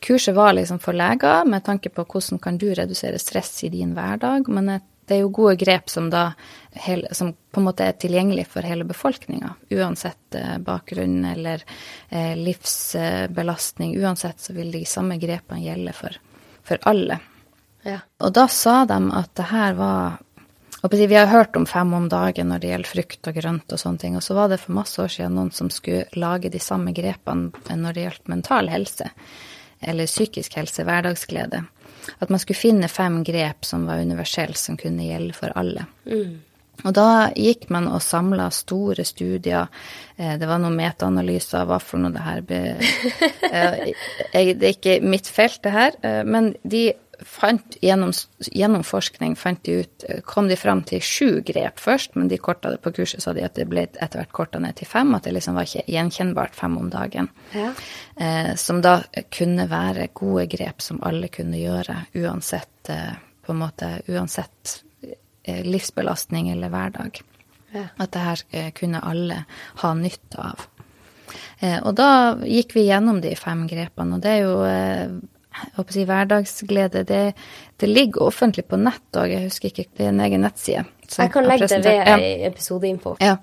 Kurset 0.04 0.36
var 0.36 0.52
liksom 0.52 0.82
for 0.84 0.96
leger 1.00 1.46
med 1.48 1.64
tanke 1.64 1.88
på 1.88 2.04
hvordan 2.04 2.40
kan 2.44 2.58
du 2.60 2.66
redusere 2.76 3.20
stress 3.20 3.62
i 3.64 3.70
din 3.72 3.94
hverdag, 3.96 4.50
men 4.52 4.68
det 5.08 5.16
er 5.16 5.22
jo 5.22 5.30
gode 5.32 5.56
grep 5.62 5.88
som 5.92 6.10
da 6.12 6.34
som 7.16 7.30
på 7.32 7.62
en 7.62 7.68
måte 7.70 7.86
er 7.88 7.96
tilgjengelig 8.00 8.50
for 8.52 8.68
hele 8.68 8.84
befolkninga, 8.88 9.54
uansett 9.72 10.36
eh, 10.36 10.58
bakgrunn 10.64 11.24
eller 11.28 11.64
eh, 12.10 12.36
livsbelastning. 12.40 13.96
Uansett 14.04 14.44
så 14.44 14.56
vil 14.56 14.72
de 14.76 14.84
samme 14.90 15.20
grepene 15.22 15.64
gjelde 15.64 15.96
for, 15.96 16.20
for 16.68 16.84
alle. 16.90 17.20
Ja. 17.84 18.00
Og 18.24 18.36
da 18.36 18.48
sa 18.52 18.84
de 18.90 19.00
at 19.16 19.32
det 19.40 19.50
her 19.52 19.80
var 19.80 20.20
og 20.84 20.92
Vi 20.92 21.16
har 21.16 21.28
hørt 21.32 21.56
om 21.56 21.66
fem 21.66 21.94
om 21.94 22.10
dagen 22.10 22.50
når 22.52 22.60
det 22.60 22.70
gjelder 22.74 22.90
frukt 22.92 23.28
og 23.28 23.34
grønt 23.40 23.72
og 23.72 23.80
sånne 23.80 24.00
ting. 24.00 24.16
Og 24.20 24.24
så 24.24 24.36
var 24.36 24.50
det 24.52 24.60
for 24.60 24.76
masse 24.76 25.00
år 25.02 25.08
siden 25.08 25.36
noen 25.38 25.52
som 25.56 25.70
skulle 25.72 26.06
lage 26.20 26.50
de 26.52 26.60
samme 26.60 26.92
grepene 26.94 27.52
når 27.80 27.94
det 27.96 28.04
gjaldt 28.08 28.28
mental 28.28 28.68
helse. 28.70 29.08
Eller 29.82 30.06
psykisk 30.12 30.56
helse, 30.60 30.84
hverdagsglede. 30.84 31.64
At 32.20 32.30
man 32.30 32.40
skulle 32.40 32.60
finne 32.60 32.88
fem 32.92 33.22
grep 33.24 33.64
som 33.66 33.86
var 33.88 34.02
universelle, 34.04 34.56
som 34.60 34.76
kunne 34.78 35.08
gjelde 35.08 35.34
for 35.34 35.56
alle. 35.56 35.86
Og 36.84 36.92
da 36.98 37.30
gikk 37.38 37.70
man 37.72 37.88
og 37.88 38.02
samla 38.02 38.50
store 38.52 39.06
studier. 39.06 39.68
Eh, 40.18 40.38
Det 40.38 40.48
var 40.50 40.58
noen 40.60 40.76
metaanalyser 40.76 41.60
av 41.62 41.68
hva 41.70 41.78
for 41.80 41.98
noe 42.02 42.12
det 42.12 42.24
her 42.26 42.42
be, 42.42 42.60
eh, 43.54 43.94
Det 44.34 44.64
er 44.64 44.74
ikke 44.74 45.00
mitt 45.06 45.28
felt, 45.28 45.62
det 45.64 45.72
her. 45.72 45.92
eh, 46.04 46.24
Men 46.24 46.56
de 46.64 46.94
fant 47.28 47.78
gjennom, 47.82 48.12
gjennom 48.52 48.84
forskning 48.86 49.36
fant 49.40 49.62
de 49.64 49.80
ut, 49.84 50.06
eh, 50.10 50.22
kom 50.26 50.48
de 50.48 50.58
fram 50.60 50.84
til 50.88 51.02
sju 51.04 51.42
grep 51.46 51.82
først, 51.82 52.16
men 52.16 52.30
de 52.32 52.38
korta 52.38 52.72
det 52.74 52.82
på 52.84 52.94
kurset, 52.96 53.24
sa 53.24 53.34
de 53.34 53.44
at 53.46 53.56
det 53.56 53.68
ble 53.72 53.86
etter 53.88 54.22
hvert 54.22 54.32
korta 54.36 54.62
ned 54.64 54.76
til 54.80 54.90
fem. 54.90 55.14
At 55.16 55.28
det 55.28 55.36
liksom 55.36 55.58
var 55.58 55.68
ikke 55.68 55.86
gjenkjennbart 55.92 56.56
fem 56.56 56.78
om 56.78 56.90
dagen. 56.94 57.30
Ja. 57.54 57.74
Eh, 58.18 58.54
som 58.56 58.82
da 58.82 59.02
kunne 59.34 59.68
være 59.70 60.10
gode 60.14 60.48
grep 60.52 60.82
som 60.82 61.02
alle 61.04 61.30
kunne 61.34 61.60
gjøre, 61.62 62.00
uansett 62.24 62.90
eh, 62.94 63.14
på 63.46 63.54
en 63.54 63.62
måte, 63.62 63.94
uansett 64.08 64.80
eh, 65.04 65.64
livsbelastning 65.66 66.52
eller 66.52 66.72
hverdag. 66.74 67.22
Ja. 67.74 67.88
At 67.98 68.14
det 68.14 68.28
her 68.28 68.46
eh, 68.52 68.72
kunne 68.78 69.02
alle 69.04 69.44
ha 69.82 69.94
nytte 69.98 70.40
av. 70.40 70.68
Eh, 71.60 71.80
og 71.82 71.96
da 71.98 72.36
gikk 72.46 72.76
vi 72.78 72.88
gjennom 72.88 73.22
de 73.24 73.34
fem 73.40 73.66
grepene, 73.70 74.18
og 74.18 74.24
det 74.24 74.36
er 74.38 74.44
jo 74.44 74.58
si 75.90 76.06
hverdagsglede. 76.10 77.04
Det, 77.06 77.22
det 77.78 77.88
ligger 77.90 78.24
offentlig 78.30 78.66
på 78.68 78.80
nett 78.82 79.20
òg, 79.20 79.30
jeg 79.36 79.48
husker 79.50 79.70
ikke, 79.72 79.88
det 79.98 80.06
er 80.06 80.12
en 80.16 80.20
egen 80.26 80.42
nettside. 80.46 80.86
Jeg 81.18 81.32
kan 81.34 81.46
legge 81.48 81.68
det 81.70 81.84
ved 81.86 82.08
Ja. 82.08 82.18
episodeinfo. 82.50 83.18
Ja. 83.22 83.38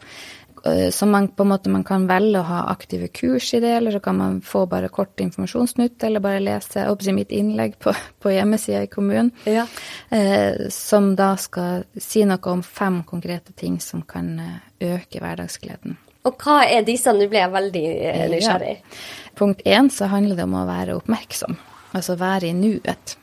Så 0.92 1.06
man 1.08 1.28
på 1.32 1.42
en 1.46 1.48
måte 1.48 1.70
man 1.72 1.84
kan 1.88 2.02
velge 2.06 2.36
å 2.36 2.44
ha 2.44 2.58
aktive 2.68 3.06
kurs 3.08 3.46
i 3.56 3.60
det, 3.62 3.70
eller 3.78 3.94
så 3.94 4.00
kan 4.04 4.18
man 4.18 4.40
få 4.44 4.66
bare 4.68 4.90
kort 4.92 5.16
informasjonsnytt, 5.24 6.02
eller 6.04 6.20
bare 6.20 6.42
lese 6.44 6.82
jeg 6.82 6.88
håper 6.90 7.00
å 7.00 7.06
si, 7.06 7.14
mitt 7.16 7.30
innlegg 7.32 7.78
på, 7.80 7.94
på 8.20 8.32
hjemmesida 8.34 8.82
i 8.84 8.90
kommunen, 8.92 9.30
Ja. 9.48 9.64
eh, 10.10 10.68
som 10.68 11.14
da 11.16 11.30
skal 11.40 11.86
si 11.96 12.26
noe 12.28 12.52
om 12.52 12.60
fem 12.62 13.00
konkrete 13.08 13.54
ting 13.56 13.78
som 13.80 14.02
kan 14.02 14.34
eh, 14.38 14.60
øke 14.98 15.22
hverdagsgleden. 15.24 15.96
Og 16.28 16.36
hva 16.44 16.58
er 16.68 16.84
disse? 16.84 17.08
Nå 17.16 17.30
ble 17.32 17.40
jeg 17.40 17.52
veldig 17.56 17.86
eh, 18.10 18.28
nysgjerrig. 18.28 18.76
Ja. 18.76 19.30
Punkt 19.40 19.62
én 19.64 19.88
så 19.88 20.10
handler 20.12 20.36
det 20.36 20.44
om 20.44 20.58
å 20.60 20.66
være 20.68 20.98
oppmerksom, 21.00 21.56
altså 21.92 22.16
være 22.20 22.50
i 22.50 22.56
nuet. 22.56 23.16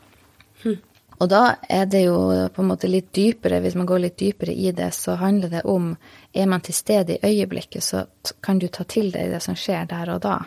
Og 1.17 1.29
da 1.29 1.55
er 1.69 1.87
det 1.89 2.03
jo 2.03 2.17
på 2.53 2.61
en 2.61 2.69
måte 2.69 2.89
litt 2.89 3.09
dypere, 3.15 3.59
hvis 3.63 3.75
man 3.77 3.87
går 3.89 4.03
litt 4.03 4.19
dypere 4.19 4.53
i 4.53 4.71
det, 4.75 4.91
så 4.93 5.15
handler 5.17 5.49
det 5.49 5.63
om 5.65 5.95
er 6.33 6.45
man 6.45 6.61
til 6.61 6.77
stede 6.77 7.17
i 7.17 7.31
øyeblikket, 7.31 7.83
så 7.83 8.03
kan 8.43 8.59
du 8.61 8.67
ta 8.67 8.85
til 8.85 9.09
deg 9.11 9.31
det 9.33 9.41
som 9.41 9.57
skjer 9.57 9.89
der 9.89 10.13
og 10.13 10.21
da. 10.21 10.37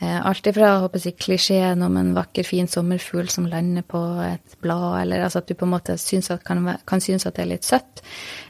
Eh, 0.00 0.26
alt 0.26 0.46
ifra 0.46 0.76
håper 0.84 1.02
jeg, 1.02 1.16
klisjeen 1.18 1.80
om 1.82 1.96
en 1.98 2.12
vakker, 2.14 2.46
fin 2.46 2.68
sommerfugl 2.70 3.26
som 3.34 3.48
lander 3.50 3.82
på 3.82 3.98
et 4.22 4.54
blad, 4.62 5.00
eller 5.00 5.24
altså 5.24 5.42
at 5.42 5.48
du 5.50 5.56
på 5.58 5.66
en 5.66 5.72
måte 5.72 5.96
syns 5.98 6.30
at, 6.30 6.44
kan, 6.46 6.62
kan 6.86 7.02
synes 7.02 7.26
at 7.26 7.34
det 7.34 7.42
er 7.42 7.50
litt 7.50 7.66
søtt. 7.66 8.04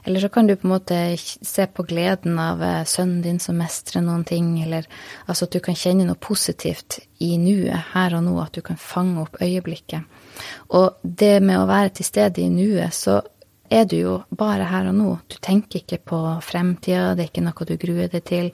Eller 0.05 0.21
så 0.21 0.29
kan 0.29 0.45
du 0.45 0.53
på 0.53 0.67
en 0.67 0.75
måte 0.75 0.99
se 1.17 1.65
på 1.65 1.87
gleden 1.89 2.37
av 2.43 2.61
eh, 2.61 2.83
sønnen 2.85 3.23
din 3.25 3.41
som 3.41 3.57
mestrer 3.57 4.05
noen 4.05 4.27
ting, 4.29 4.51
eller 4.61 4.85
altså 5.25 5.49
at 5.49 5.57
du 5.57 5.63
kan 5.65 5.79
kjenne 5.79 6.05
noe 6.05 6.21
positivt 6.21 6.99
i 7.25 7.33
nuet, 7.41 7.95
her 7.95 8.19
og 8.19 8.27
nå, 8.27 8.37
at 8.43 8.53
du 8.53 8.61
kan 8.65 8.77
fange 8.77 9.25
opp 9.25 9.41
øyeblikket. 9.41 10.05
Og 10.77 11.01
det 11.01 11.39
med 11.41 11.57
å 11.57 11.67
være 11.69 11.97
til 11.97 12.11
stede 12.11 12.45
i 12.45 12.53
nuet, 12.53 12.93
så 12.93 13.23
er 13.69 13.85
du 13.85 13.95
jo 13.97 14.13
bare 14.33 14.65
her 14.69 14.89
og 14.89 14.95
nå. 14.97 15.09
Du 15.29 15.37
tenker 15.41 15.83
ikke 15.83 15.99
på 16.11 16.19
fremtida, 16.45 17.13
det 17.15 17.25
er 17.25 17.29
ikke 17.29 17.45
noe 17.45 17.67
du 17.69 17.75
gruer 17.81 18.09
deg 18.11 18.25
til. 18.25 18.49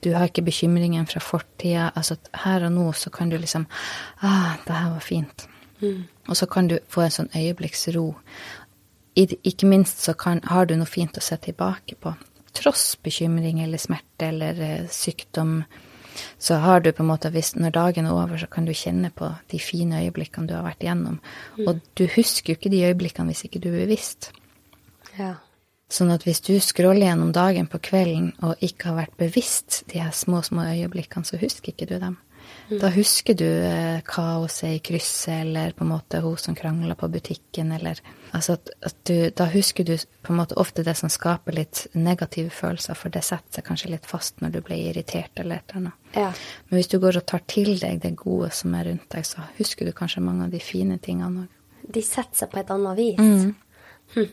Du 0.00 0.12
har 0.14 0.28
ikke 0.28 0.46
bekymringen 0.46 1.06
fra 1.06 1.20
fortida. 1.20 1.90
Altså 1.94 2.16
her 2.44 2.64
og 2.66 2.72
nå 2.72 2.86
så 2.92 3.10
kan 3.10 3.30
du 3.30 3.36
liksom 3.38 3.66
Ah, 4.22 4.56
det 4.66 4.74
her 4.74 4.90
var 4.90 5.04
fint. 5.04 5.46
Og 6.28 6.36
så 6.36 6.46
kan 6.46 6.68
du 6.68 6.78
få 6.88 7.04
en 7.04 7.10
sånn 7.10 7.30
øyeblikksro. 7.36 8.14
Ikke 9.16 9.66
minst 9.66 10.02
så 10.04 10.14
kan, 10.14 10.40
har 10.44 10.66
du 10.66 10.76
noe 10.76 10.88
fint 10.88 11.16
å 11.18 11.24
se 11.24 11.36
tilbake 11.36 11.96
på. 12.00 12.14
Tross 12.52 12.96
bekymring 13.02 13.62
eller 13.62 13.78
smerte 13.78 14.28
eller 14.28 14.60
eh, 14.60 14.88
sykdom, 14.90 15.64
så 16.38 16.54
har 16.54 16.80
du 16.80 16.92
på 16.92 17.02
en 17.02 17.10
måte, 17.10 17.30
hvis 17.30 17.54
når 17.56 17.70
dagen 17.70 18.06
er 18.06 18.16
over, 18.16 18.38
så 18.38 18.48
kan 18.50 18.66
du 18.66 18.72
kjenne 18.76 19.10
på 19.14 19.28
de 19.50 19.60
fine 19.62 20.02
øyeblikkene 20.02 20.48
du 20.48 20.54
har 20.56 20.64
vært 20.66 20.82
igjennom. 20.84 21.20
Og 21.66 21.80
du 21.98 22.06
husker 22.16 22.52
jo 22.52 22.58
ikke 22.58 22.72
de 22.72 22.84
øyeblikkene 22.88 23.30
hvis 23.30 23.44
ikke 23.46 23.62
du 23.62 23.70
er 23.70 23.84
bevisst. 23.84 24.32
Ja. 25.18 25.34
Sånn 25.90 26.12
at 26.14 26.22
hvis 26.26 26.42
du 26.46 26.54
scroller 26.62 27.08
gjennom 27.08 27.32
dagen 27.34 27.66
på 27.70 27.80
kvelden 27.82 28.32
og 28.46 28.60
ikke 28.62 28.92
har 28.92 29.00
vært 29.02 29.16
bevisst 29.18 29.82
de 29.90 29.98
her 29.98 30.12
små, 30.14 30.42
små 30.46 30.68
øyeblikkene, 30.70 31.26
så 31.26 31.40
husker 31.40 31.72
ikke 31.72 31.88
du 31.90 31.96
dem. 31.98 32.18
Da 32.70 32.88
husker 32.94 33.34
du 33.34 33.46
eh, 33.46 33.98
kaoset 34.06 34.76
i 34.76 34.78
krysset, 34.78 35.42
eller 35.42 35.72
på 35.74 35.82
en 35.84 35.90
måte 35.90 36.20
hun 36.22 36.36
som 36.38 36.54
krangla 36.54 36.94
på 36.94 37.08
butikken, 37.10 37.72
eller 37.72 38.00
Altså 38.30 38.52
at, 38.52 38.70
at 38.86 38.94
du 39.04 39.30
Da 39.34 39.48
husker 39.50 39.84
du 39.84 39.96
på 40.22 40.32
en 40.32 40.38
måte 40.38 40.54
ofte 40.54 40.84
det 40.86 40.94
som 40.96 41.10
skaper 41.10 41.56
litt 41.56 41.86
negative 41.94 42.50
følelser, 42.54 42.94
for 42.94 43.10
det 43.10 43.24
setter 43.26 43.58
seg 43.58 43.66
kanskje 43.66 43.90
litt 43.90 44.06
fast 44.06 44.38
når 44.40 44.54
du 44.54 44.60
blir 44.62 44.92
irritert 44.92 45.42
eller 45.42 45.58
et 45.58 45.74
eller 45.74 45.80
annet. 45.80 46.12
Ja. 46.14 46.28
Men 46.68 46.78
hvis 46.78 46.90
du 46.92 47.00
går 47.02 47.18
og 47.18 47.26
tar 47.26 47.42
til 47.50 47.72
deg 47.80 47.98
det 48.04 48.14
gode 48.20 48.52
som 48.54 48.74
er 48.78 48.86
rundt 48.86 49.08
deg, 49.10 49.26
så 49.26 49.48
husker 49.58 49.90
du 49.90 49.92
kanskje 49.96 50.22
mange 50.22 50.46
av 50.46 50.54
de 50.54 50.62
fine 50.62 51.00
tingene 51.02 51.46
òg. 51.46 51.58
De 51.90 52.02
setter 52.06 52.44
seg 52.44 52.52
på 52.52 52.60
et 52.60 52.70
annet 52.70 53.02
vis. 53.02 54.30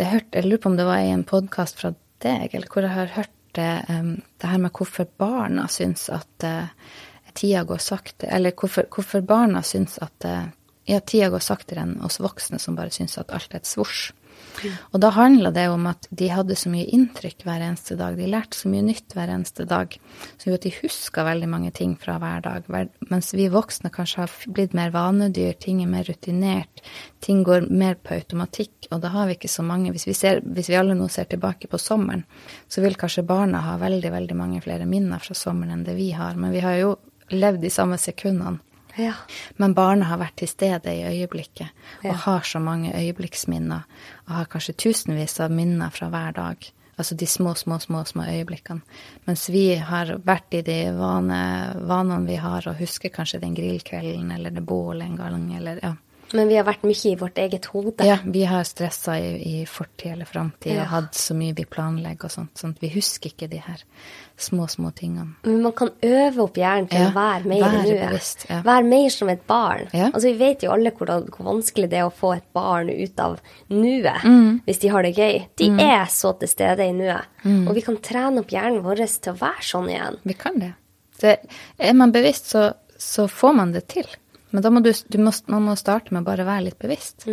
Det 0.00 0.06
jeg, 0.08 0.22
jeg 0.32 0.48
lurer 0.48 0.60
på 0.62 0.70
om 0.70 0.78
det 0.78 0.88
var 0.88 1.02
i 1.04 1.12
en 1.12 1.26
podkast 1.28 1.76
fra 1.76 1.90
deg, 2.24 2.54
eller 2.56 2.70
hvor 2.72 2.86
jeg 2.86 2.94
har 2.94 3.10
hørt 3.18 3.34
det, 3.58 3.72
um, 3.92 4.14
det 4.40 4.48
her 4.48 4.62
med 4.62 4.72
hvorfor 4.72 5.08
barna 5.20 5.66
syns 5.68 6.06
at 6.14 6.46
uh, 6.46 6.70
tida 7.36 7.66
går 7.68 7.82
sakte, 7.84 8.30
eller 8.32 8.54
hvorfor, 8.56 8.88
hvorfor 8.88 9.20
barna 9.28 9.60
syns 9.66 9.98
at 10.00 10.24
uh, 10.24 10.46
ja, 10.88 11.02
tida 11.04 11.28
går 11.34 11.44
saktere 11.44 11.84
enn 11.84 11.98
oss 12.06 12.16
voksne 12.22 12.56
som 12.62 12.78
bare 12.78 12.94
syns 12.94 13.18
at 13.20 13.34
alt 13.36 13.52
er 13.52 13.60
et 13.60 13.68
svosj. 13.68 14.14
Og 14.92 15.00
da 15.02 15.10
handla 15.14 15.52
det 15.54 15.66
om 15.72 15.86
at 15.90 16.08
de 16.10 16.28
hadde 16.32 16.56
så 16.58 16.70
mye 16.72 16.88
inntrykk 16.92 17.44
hver 17.46 17.64
eneste 17.64 17.96
dag. 17.98 18.16
De 18.18 18.28
lærte 18.30 18.58
så 18.58 18.70
mye 18.72 18.84
nytt 18.86 19.16
hver 19.16 19.32
eneste 19.32 19.66
dag. 19.68 19.96
som 20.36 20.50
gjorde 20.50 20.60
at 20.60 20.66
de 20.68 20.74
huska 20.80 21.24
veldig 21.24 21.48
mange 21.48 21.70
ting 21.76 21.96
fra 22.00 22.18
hver 22.20 22.44
dag. 22.44 22.68
Mens 23.10 23.32
vi 23.34 23.48
voksne 23.52 23.90
kanskje 23.90 24.24
har 24.24 24.36
blitt 24.48 24.74
mer 24.76 24.90
vanedyr, 24.94 25.58
ting 25.58 25.82
er 25.82 25.90
mer 25.90 26.04
rutinert. 26.04 26.82
Ting 27.20 27.42
går 27.44 27.68
mer 27.70 27.94
på 27.94 28.14
automatikk, 28.14 28.88
og 28.90 29.02
da 29.02 29.12
har 29.14 29.26
vi 29.28 29.36
ikke 29.36 29.48
så 29.48 29.62
mange 29.62 29.90
Hvis 29.90 30.06
vi, 30.06 30.14
ser, 30.14 30.40
hvis 30.44 30.68
vi 30.68 30.76
alle 30.78 30.94
nå 30.94 31.08
ser 31.08 31.24
tilbake 31.24 31.68
på 31.68 31.78
sommeren, 31.78 32.24
så 32.68 32.80
vil 32.80 32.96
kanskje 32.96 33.26
barna 33.26 33.60
ha 33.60 33.76
veldig, 33.80 34.10
veldig 34.12 34.36
mange 34.36 34.60
flere 34.60 34.86
minner 34.86 35.18
fra 35.18 35.34
sommeren 35.34 35.72
enn 35.74 35.84
det 35.84 35.96
vi 35.98 36.10
har. 36.12 36.36
Men 36.36 36.52
vi 36.52 36.60
har 36.64 36.76
jo 36.78 36.96
levd 37.30 37.62
de 37.62 37.70
samme 37.70 37.98
sekundene. 37.98 38.60
Ja. 38.98 39.12
Men 39.56 39.74
barna 39.74 40.04
har 40.04 40.18
vært 40.18 40.36
til 40.36 40.48
stede 40.48 40.92
i 40.92 41.04
øyeblikket 41.04 41.68
og 42.00 42.04
Ja. 42.04 42.12
har 42.12 42.40
så 42.40 42.60
mange 42.60 42.92
øyeblikksminner. 42.92 43.82
Og 44.28 44.34
har 44.34 44.44
kanskje 44.46 44.76
tusenvis 44.76 45.40
av 45.40 45.50
minner 45.50 45.90
fra 45.90 46.08
hver 46.08 46.32
dag. 46.34 46.56
Altså 46.98 47.16
de 47.16 47.26
små, 47.26 47.54
små, 47.54 47.78
små 47.80 48.04
små 48.04 48.22
øyeblikkene. 48.28 48.82
Mens 49.26 49.48
vi 49.48 49.74
har 49.74 50.06
vært 50.18 50.52
i 50.52 50.60
de 50.62 50.92
vane, 50.92 51.74
vanene 51.86 52.26
vi 52.26 52.36
har, 52.36 52.66
og 52.68 52.76
husker 52.76 53.08
kanskje 53.08 53.40
den 53.40 53.54
grillkvelden 53.54 54.30
eller 54.34 54.50
det 54.50 54.66
bålet 54.66 55.06
en 55.06 55.16
gang, 55.16 55.54
eller 55.56 55.80
ja. 55.82 55.94
Men 56.32 56.48
vi 56.48 56.54
har 56.56 56.64
vært 56.64 56.82
mye 56.86 57.10
i 57.10 57.16
vårt 57.18 57.38
eget 57.42 57.64
hode. 57.72 58.04
Ja, 58.06 58.18
vi 58.24 58.44
har 58.46 58.62
stressa 58.64 59.16
i, 59.18 59.60
i 59.62 59.66
fortid 59.66 60.12
eller 60.12 60.24
framtid 60.30 60.74
Ja. 60.76 60.82
og 60.84 60.88
hatt 60.92 61.14
så 61.18 61.34
mye 61.34 61.54
vi 61.56 61.64
planlegger 61.64 62.24
og 62.28 62.30
sånt, 62.30 62.52
sånn 62.60 62.74
at 62.76 62.80
vi 62.84 62.88
husker 62.94 63.30
ikke 63.32 63.48
de 63.50 63.58
her 63.64 63.82
små, 64.40 64.68
små 64.70 64.92
tingene. 64.96 65.34
Men 65.44 65.62
man 65.62 65.72
kan 65.76 65.90
øve 66.06 66.44
opp 66.46 66.54
hjernen 66.56 66.88
til 66.88 67.00
Ja, 67.02 67.08
å 67.10 67.14
være 67.14 67.44
mer 67.50 67.64
i 67.66 67.82
nuet. 67.90 68.46
ja. 68.48 68.60
Være 68.62 68.84
mer 68.84 69.08
som 69.10 69.28
et 69.28 69.42
barn. 69.46 69.88
Ja. 69.92 70.06
Altså, 70.12 70.30
vi 70.30 70.38
vet 70.38 70.62
jo 70.62 70.70
alle 70.72 70.90
hvor, 70.92 71.06
hvor 71.30 71.44
vanskelig 71.50 71.90
det 71.90 71.98
er 71.98 72.06
å 72.08 72.14
få 72.14 72.36
et 72.36 72.46
barn 72.54 72.88
ut 72.90 73.20
av 73.20 73.40
nuet 73.68 74.22
Mm. 74.24 74.60
hvis 74.66 74.78
de 74.80 74.88
har 74.88 75.02
det 75.02 75.14
gøy. 75.16 75.46
De 75.56 75.68
er 75.82 76.06
så 76.06 76.32
til 76.38 76.48
stede 76.48 76.86
i 76.86 76.92
nuet. 76.92 77.26
Mm. 77.44 77.68
Og 77.68 77.74
vi 77.74 77.80
kan 77.82 77.96
trene 77.96 78.38
opp 78.40 78.48
hjernen 78.50 78.82
vår 78.82 78.96
til 79.20 79.32
å 79.32 79.38
være 79.38 79.62
sånn 79.62 79.88
igjen. 79.90 80.16
Vi 80.24 80.34
kan 80.34 80.58
det. 80.58 80.74
det 81.20 81.38
er 81.78 81.92
man 81.92 82.12
bevisst, 82.12 82.46
så, 82.46 82.72
så 82.98 83.26
får 83.28 83.54
man 83.54 83.72
det 83.72 83.88
til. 83.88 84.06
Men 84.52 84.62
da 84.62 84.70
må 84.70 84.82
du, 84.82 84.90
du 84.92 85.18
må, 85.22 85.30
man 85.46 85.62
må 85.68 85.76
starte 85.78 86.12
med 86.14 86.24
bare 86.26 86.42
å 86.42 86.48
være 86.48 86.64
litt 86.68 86.78
bevisst. 86.82 87.26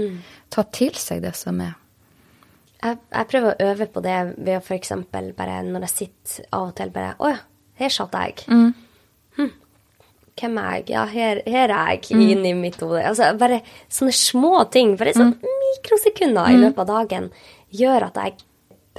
Ta 0.54 0.64
til 0.64 0.94
seg 0.94 1.22
det 1.24 1.36
som 1.36 1.60
er. 1.62 1.76
Jeg, 2.84 2.98
jeg 3.12 3.28
prøver 3.32 3.54
å 3.56 3.70
øve 3.72 3.88
på 3.90 4.02
det 4.06 4.18
ved 4.38 4.58
å 4.60 4.62
f.eks. 4.62 4.92
bare 5.36 5.62
når 5.66 5.88
jeg 5.88 5.94
sitter 5.96 6.46
av 6.54 6.68
og 6.70 6.76
til 6.78 6.92
bare 6.94 7.16
Å 7.18 7.32
ja, 7.32 7.40
her 7.82 7.90
satt 7.90 8.14
jeg. 8.14 8.44
Mm. 8.54 8.68
Hm. 9.40 9.50
Hvem 10.38 10.60
er 10.62 10.76
jeg? 10.76 10.84
Ja, 10.94 11.06
her, 11.10 11.42
her 11.50 11.74
er 11.74 11.96
jeg 11.96 12.12
Mm. 12.14 12.22
inni 12.30 12.54
mitt 12.54 12.78
hode. 12.80 13.02
Altså, 13.02 13.32
bare 13.38 13.62
sånne 13.90 14.14
små 14.14 14.70
ting, 14.72 14.96
bare 14.98 15.14
sånne 15.18 15.34
Mm. 15.42 15.56
mikrosekunder 15.72 16.52
i 16.54 16.58
løpet 16.62 16.80
av 16.80 16.88
dagen, 16.88 17.32
gjør 17.74 18.06
at 18.12 18.16
jeg 18.22 18.34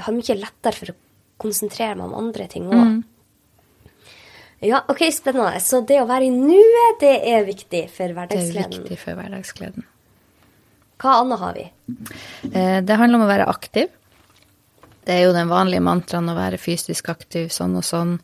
har 0.03 0.13
mye 0.15 0.35
lettere 0.43 0.75
for 0.75 0.87
å 0.93 0.97
konsentrere 1.39 1.95
meg 1.97 2.07
om 2.11 2.15
andre 2.15 2.49
ting 2.49 2.67
òg. 2.67 3.05
Ja, 4.61 4.83
OK, 4.89 5.05
spennende. 5.15 5.61
Så 5.63 5.81
det 5.87 6.01
å 6.03 6.09
være 6.09 6.27
i 6.27 6.33
nuet, 6.35 6.99
det 7.01 7.15
er 7.31 7.47
viktig 7.47 7.85
for 7.95 8.11
Det 8.29 8.41
er 8.41 8.67
viktig 8.67 8.99
for 8.99 9.19
hverdagsgleden. 9.19 9.87
Hva 10.99 11.21
annet 11.21 11.39
har 11.39 11.55
vi? 11.55 11.65
Eh, 12.51 12.81
det 12.83 12.99
handler 12.99 13.21
om 13.21 13.27
å 13.29 13.31
være 13.31 13.47
aktiv. 13.47 13.93
Det 15.09 15.15
er 15.15 15.23
jo 15.25 15.33
den 15.33 15.49
vanlige 15.49 15.81
mantraen 15.81 16.27
å 16.29 16.35
være 16.37 16.59
fysisk 16.61 17.07
aktiv 17.09 17.47
sånn 17.55 17.79
og 17.79 17.85
sånn. 17.87 18.17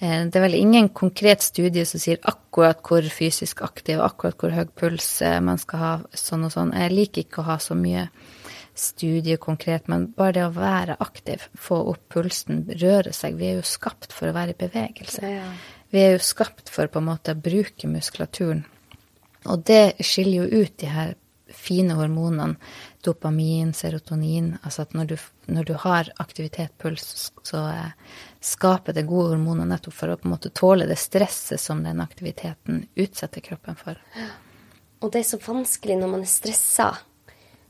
Eh, 0.00 0.24
det 0.26 0.40
er 0.40 0.46
vel 0.46 0.56
ingen 0.58 0.88
konkret 0.88 1.44
studie 1.44 1.84
som 1.86 2.00
sier 2.02 2.18
akkurat 2.24 2.80
hvor 2.82 3.04
fysisk 3.12 3.60
aktiv, 3.62 4.00
akkurat 4.02 4.40
hvor 4.40 4.56
høy 4.56 4.64
puls 4.74 5.10
eh, 5.22 5.38
man 5.44 5.60
skal 5.60 5.78
ha 5.84 5.92
sånn 6.16 6.48
og 6.48 6.54
sånn. 6.56 6.72
Jeg 6.74 6.96
liker 6.96 7.26
ikke 7.26 7.44
å 7.44 7.50
ha 7.52 7.58
så 7.62 7.76
mye 7.78 8.08
studie 8.74 9.36
konkret, 9.36 9.86
men 9.92 10.08
bare 10.16 10.32
det 10.38 10.46
å 10.48 10.56
være 10.56 10.96
aktiv, 11.04 11.44
få 11.60 11.78
opp 11.92 12.08
pulsen, 12.16 12.64
røre 12.80 13.12
seg. 13.12 13.36
Vi 13.36 13.50
er 13.52 13.60
jo 13.60 13.68
skapt 13.68 14.16
for 14.16 14.32
å 14.32 14.36
være 14.40 14.56
i 14.56 14.60
bevegelse. 14.64 15.22
Ja, 15.22 15.44
Ja. 15.44 15.52
Vi 15.92 16.00
er 16.00 16.14
jo 16.16 16.22
skapt 16.24 16.70
for 16.72 16.88
på 16.88 17.02
en 17.02 17.10
måte 17.10 17.34
å 17.34 17.38
bruke 17.38 17.88
muskulaturen. 17.90 18.64
Og 19.50 19.64
det 19.66 19.98
skiller 20.06 20.44
jo 20.44 20.62
ut 20.62 20.78
de 20.80 20.88
her 20.88 21.14
fine 21.52 21.94
hormonene, 21.98 22.56
dopamin, 23.04 23.74
serotonin. 23.76 24.54
Altså 24.62 24.86
at 24.86 24.94
når 24.96 25.10
du, 25.12 25.16
når 25.52 25.68
du 25.68 25.74
har 25.84 26.08
aktivitet, 26.22 26.72
puls, 26.80 27.32
så 27.44 27.64
eh, 27.68 28.16
skaper 28.40 28.96
det 28.96 29.04
gode 29.10 29.34
hormoner 29.34 29.68
nettopp 29.68 29.96
for 29.98 30.12
å 30.12 30.18
på 30.18 30.28
en 30.28 30.34
måte 30.34 30.52
tåle 30.54 30.88
det 30.88 30.98
stresset 31.00 31.60
som 31.60 31.82
den 31.84 32.00
aktiviteten 32.04 32.86
utsetter 32.96 33.44
kroppen 33.44 33.78
for. 33.78 34.00
Og 35.02 35.10
det 35.12 35.22
er 35.22 35.30
så 35.34 35.40
vanskelig 35.42 35.98
når 36.00 36.14
man 36.14 36.24
er 36.24 36.30
stressa, 36.30 36.92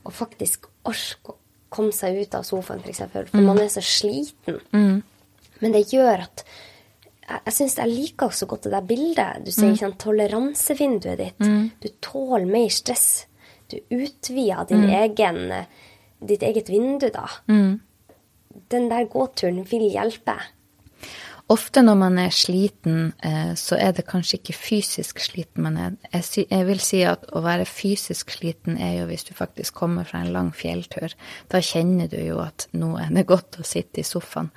å 0.03 0.11
faktisk 0.11 0.67
orke 0.89 1.33
å 1.33 1.39
komme 1.73 1.95
seg 1.95 2.19
ut 2.21 2.35
av 2.37 2.43
sofaen, 2.45 2.83
f.eks., 2.83 3.07
for, 3.09 3.29
for 3.31 3.45
man 3.45 3.61
er 3.63 3.71
så 3.73 3.81
sliten. 3.81 4.59
Men 5.63 5.73
det 5.73 5.87
gjør 5.89 6.27
at 6.27 6.43
jeg, 7.27 7.53
syns 7.53 7.77
jeg 7.77 7.87
liker 7.89 8.29
så 8.35 8.45
godt 8.45 8.63
det 8.63 8.71
der 8.73 8.81
bildet. 8.87 9.45
Du 9.45 9.51
sier 9.51 9.71
ikke 9.71 9.85
sant, 9.85 9.99
toleransevinduet 9.99 11.17
ditt. 11.17 11.39
Du 11.81 11.87
tåler 12.01 12.45
mer 12.45 12.69
stress. 12.69 13.25
Du 13.71 13.77
utvider 13.95 14.65
din 14.69 14.83
egen, 14.89 15.65
ditt 16.19 16.43
eget 16.43 16.69
vindu, 16.69 17.09
da. 17.09 17.25
Den 18.69 18.89
der 18.89 19.05
gåturen 19.09 19.63
vil 19.69 19.89
hjelpe. 19.89 20.35
Ofte 21.53 21.83
når 21.83 21.97
man 21.99 22.15
er 22.17 22.31
sliten, 22.33 23.11
eh, 23.21 23.51
så 23.59 23.77
er 23.77 23.91
det 23.93 24.07
kanskje 24.09 24.39
ikke 24.39 24.55
fysisk 24.57 25.19
sliten 25.21 25.65
man 25.65 25.75
er. 25.77 25.97
Jeg, 26.15 26.63
vil 26.65 26.79
si 26.81 27.03
at 27.05 27.27
å 27.35 27.43
være 27.45 27.67
fysisk 27.69 28.31
sliten 28.33 28.79
er 28.81 28.95
jo 29.01 29.09
hvis 29.11 29.27
du 29.27 29.33
faktisk 29.37 29.75
kommer 29.77 30.07
fra 30.07 30.23
en 30.23 30.31
lang 30.33 30.49
fjelltur. 30.55 31.13
Da 31.53 31.61
kjenner 31.61 32.09
du 32.09 32.17
jo 32.23 32.39
at 32.41 32.65
nå 32.73 32.95
er 33.01 33.11
det 33.13 33.27
godt 33.33 33.59
å 33.61 33.67
sitte 33.67 34.01
i 34.01 34.07
sofaen. 34.07 34.49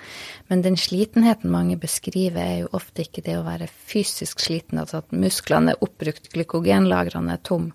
Men 0.48 0.64
den 0.64 0.78
slitenheten 0.80 1.52
mange 1.52 1.76
beskriver, 1.82 2.40
er 2.40 2.64
jo 2.64 2.72
ofte 2.78 3.04
ikke 3.04 3.26
det 3.26 3.36
å 3.40 3.44
være 3.44 3.68
fysisk 3.68 4.40
sliten, 4.46 4.80
altså 4.80 5.02
at 5.02 5.12
musklene 5.12 5.74
er 5.74 5.84
oppbrukt, 5.84 6.30
glykogenlagrene 6.32 7.36
er 7.36 7.44
tom. 7.44 7.72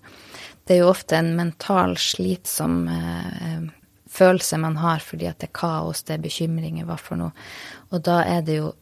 Det 0.66 0.76
er 0.78 0.82
jo 0.82 0.90
ofte 0.90 1.20
en 1.20 1.34
mental 1.38 1.94
slitsom 2.00 2.84
eh, 2.90 3.70
følelse 4.12 4.58
man 4.60 4.76
har 4.82 5.02
fordi 5.04 5.30
at 5.30 5.40
det 5.40 5.52
er 5.52 5.58
kaos, 5.62 6.02
det 6.06 6.18
er 6.18 6.26
bekymringer, 6.26 6.86
hva 6.88 6.98
for 6.98 7.20
noe. 7.20 7.34
Og 7.92 8.02
da 8.02 8.22
er 8.26 8.46
det 8.46 8.58
jo 8.64 8.72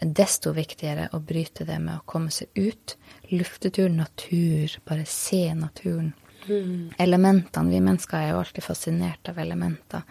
desto 0.00 0.52
viktigere 0.56 1.08
å 1.16 1.20
bryte 1.24 1.64
det 1.64 1.78
med 1.80 1.98
å 1.98 2.04
komme 2.08 2.30
seg 2.34 2.48
ut. 2.54 2.96
Luftetur, 3.32 3.88
natur, 3.88 4.78
bare 4.84 5.06
se 5.08 5.54
naturen. 5.54 6.12
Elementene, 7.02 7.72
vi 7.72 7.80
mennesker 7.82 8.20
er 8.20 8.28
jo 8.30 8.42
alltid 8.42 8.62
fascinert 8.62 9.30
av 9.32 9.38
elementer. 9.42 10.04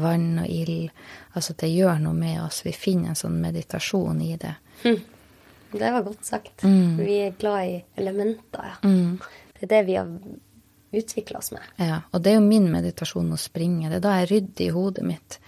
Vann 0.00 0.38
og 0.40 0.48
ild. 0.48 0.92
Altså 1.36 1.56
det 1.58 1.68
gjør 1.68 2.00
noe 2.00 2.16
med 2.16 2.38
oss. 2.44 2.62
Vi 2.64 2.72
finner 2.72 3.12
en 3.12 3.18
sånn 3.18 3.36
meditasjon 3.42 4.22
i 4.24 4.36
det. 4.40 4.54
Det 4.82 5.90
var 5.92 6.06
godt 6.06 6.24
sagt. 6.24 6.64
Vi 6.64 7.18
er 7.26 7.36
glad 7.38 7.68
i 7.68 7.76
elementer, 8.00 8.72
ja. 8.72 8.78
Det 9.58 9.68
er 9.68 9.70
det 9.76 9.82
vi 9.86 9.98
har 9.98 10.08
utvikla 10.92 11.38
oss 11.38 11.52
med. 11.52 11.62
Ja, 11.76 12.02
og 12.12 12.22
det 12.22 12.32
er 12.32 12.40
jo 12.40 12.46
min 12.46 12.68
meditasjon 12.72 13.32
å 13.32 13.40
springe. 13.40 13.88
Det 13.88 14.00
er 14.00 14.04
da 14.04 14.16
jeg 14.20 14.30
rydder 14.32 14.64
i 14.66 14.72
hodet 14.74 15.06
mitt. 15.08 15.38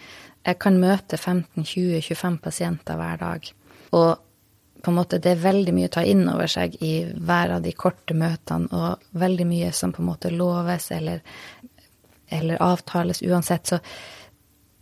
Jeg 0.45 0.59
kan 0.61 0.79
møte 0.81 1.19
15-20-25 1.19 2.39
pasienter 2.45 3.01
hver 3.01 3.21
dag. 3.21 3.51
Og 3.95 4.83
på 4.85 4.93
en 4.93 4.99
måte 4.99 5.21
det 5.23 5.33
er 5.33 5.45
veldig 5.45 5.73
mye 5.75 5.89
å 5.89 5.95
ta 5.97 6.05
inn 6.05 6.27
over 6.29 6.51
seg 6.51 6.77
i 6.85 6.95
hver 7.17 7.57
av 7.57 7.65
de 7.65 7.73
korte 7.73 8.17
møtene, 8.19 8.69
og 8.69 9.21
veldig 9.21 9.47
mye 9.49 9.73
som 9.73 9.95
på 9.95 10.03
en 10.03 10.11
måte 10.11 10.33
loves 10.35 10.91
eller, 10.93 11.23
eller 12.29 12.61
avtales 12.63 13.23
uansett. 13.25 13.73
Så 13.73 13.81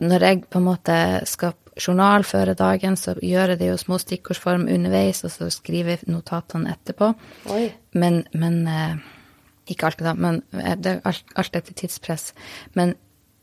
når 0.03 0.27
jeg 0.27 0.43
på 0.51 0.59
en 0.59 0.67
måte 0.67 0.97
skal 1.31 1.55
journalføre 1.79 2.57
dagen, 2.59 2.99
så 2.99 3.15
gjør 3.23 3.55
jeg 3.55 3.63
det 3.63 3.71
jo 3.71 3.79
små 3.81 3.99
stikkordsform 4.03 4.67
underveis, 4.69 5.23
og 5.25 5.33
så 5.33 5.49
skriver 5.53 5.97
jeg 5.97 6.11
notatene 6.13 6.75
etterpå. 6.75 7.13
Oi. 7.55 7.65
Men, 7.95 8.23
men 8.35 8.63
eh, 8.69 8.95
Ikke 9.71 9.87
alltid, 9.87 10.09
da, 10.09 10.15
men 10.19 10.43
eh, 10.59 10.75
det 10.77 10.97
er 10.97 11.05
alt, 11.09 11.25
alt 11.39 11.57
etter 11.57 11.77
tidspress. 11.79 12.33
Men 12.75 12.97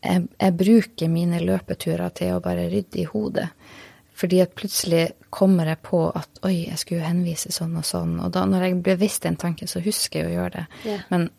jeg, 0.03 0.27
jeg 0.35 0.57
bruker 0.59 1.11
mine 1.11 1.39
løpeturer 1.43 2.11
til 2.15 2.35
å 2.35 2.43
bare 2.43 2.67
rydde 2.71 3.01
i 3.01 3.07
hodet. 3.07 3.47
Fordi 4.19 4.41
at 4.43 4.55
plutselig 4.57 5.03
kommer 5.31 5.69
jeg 5.71 5.79
på 5.85 6.01
at 6.11 6.41
oi, 6.43 6.65
jeg 6.67 6.79
skulle 6.81 7.01
jo 7.01 7.07
henvise 7.07 7.53
sånn 7.55 7.77
og 7.79 7.85
sånn. 7.87 8.17
Og 8.19 8.33
da 8.35 8.43
når 8.49 8.65
jeg 8.65 8.79
blir 8.79 8.97
bevisst 8.97 9.23
den 9.23 9.37
tanken, 9.39 9.69
så 9.71 9.79
husker 9.83 10.23
jeg 10.23 10.31
å 10.31 10.33
gjøre 10.33 10.55
det. 10.57 10.65
Yeah. 10.83 11.05
Men 11.13 11.29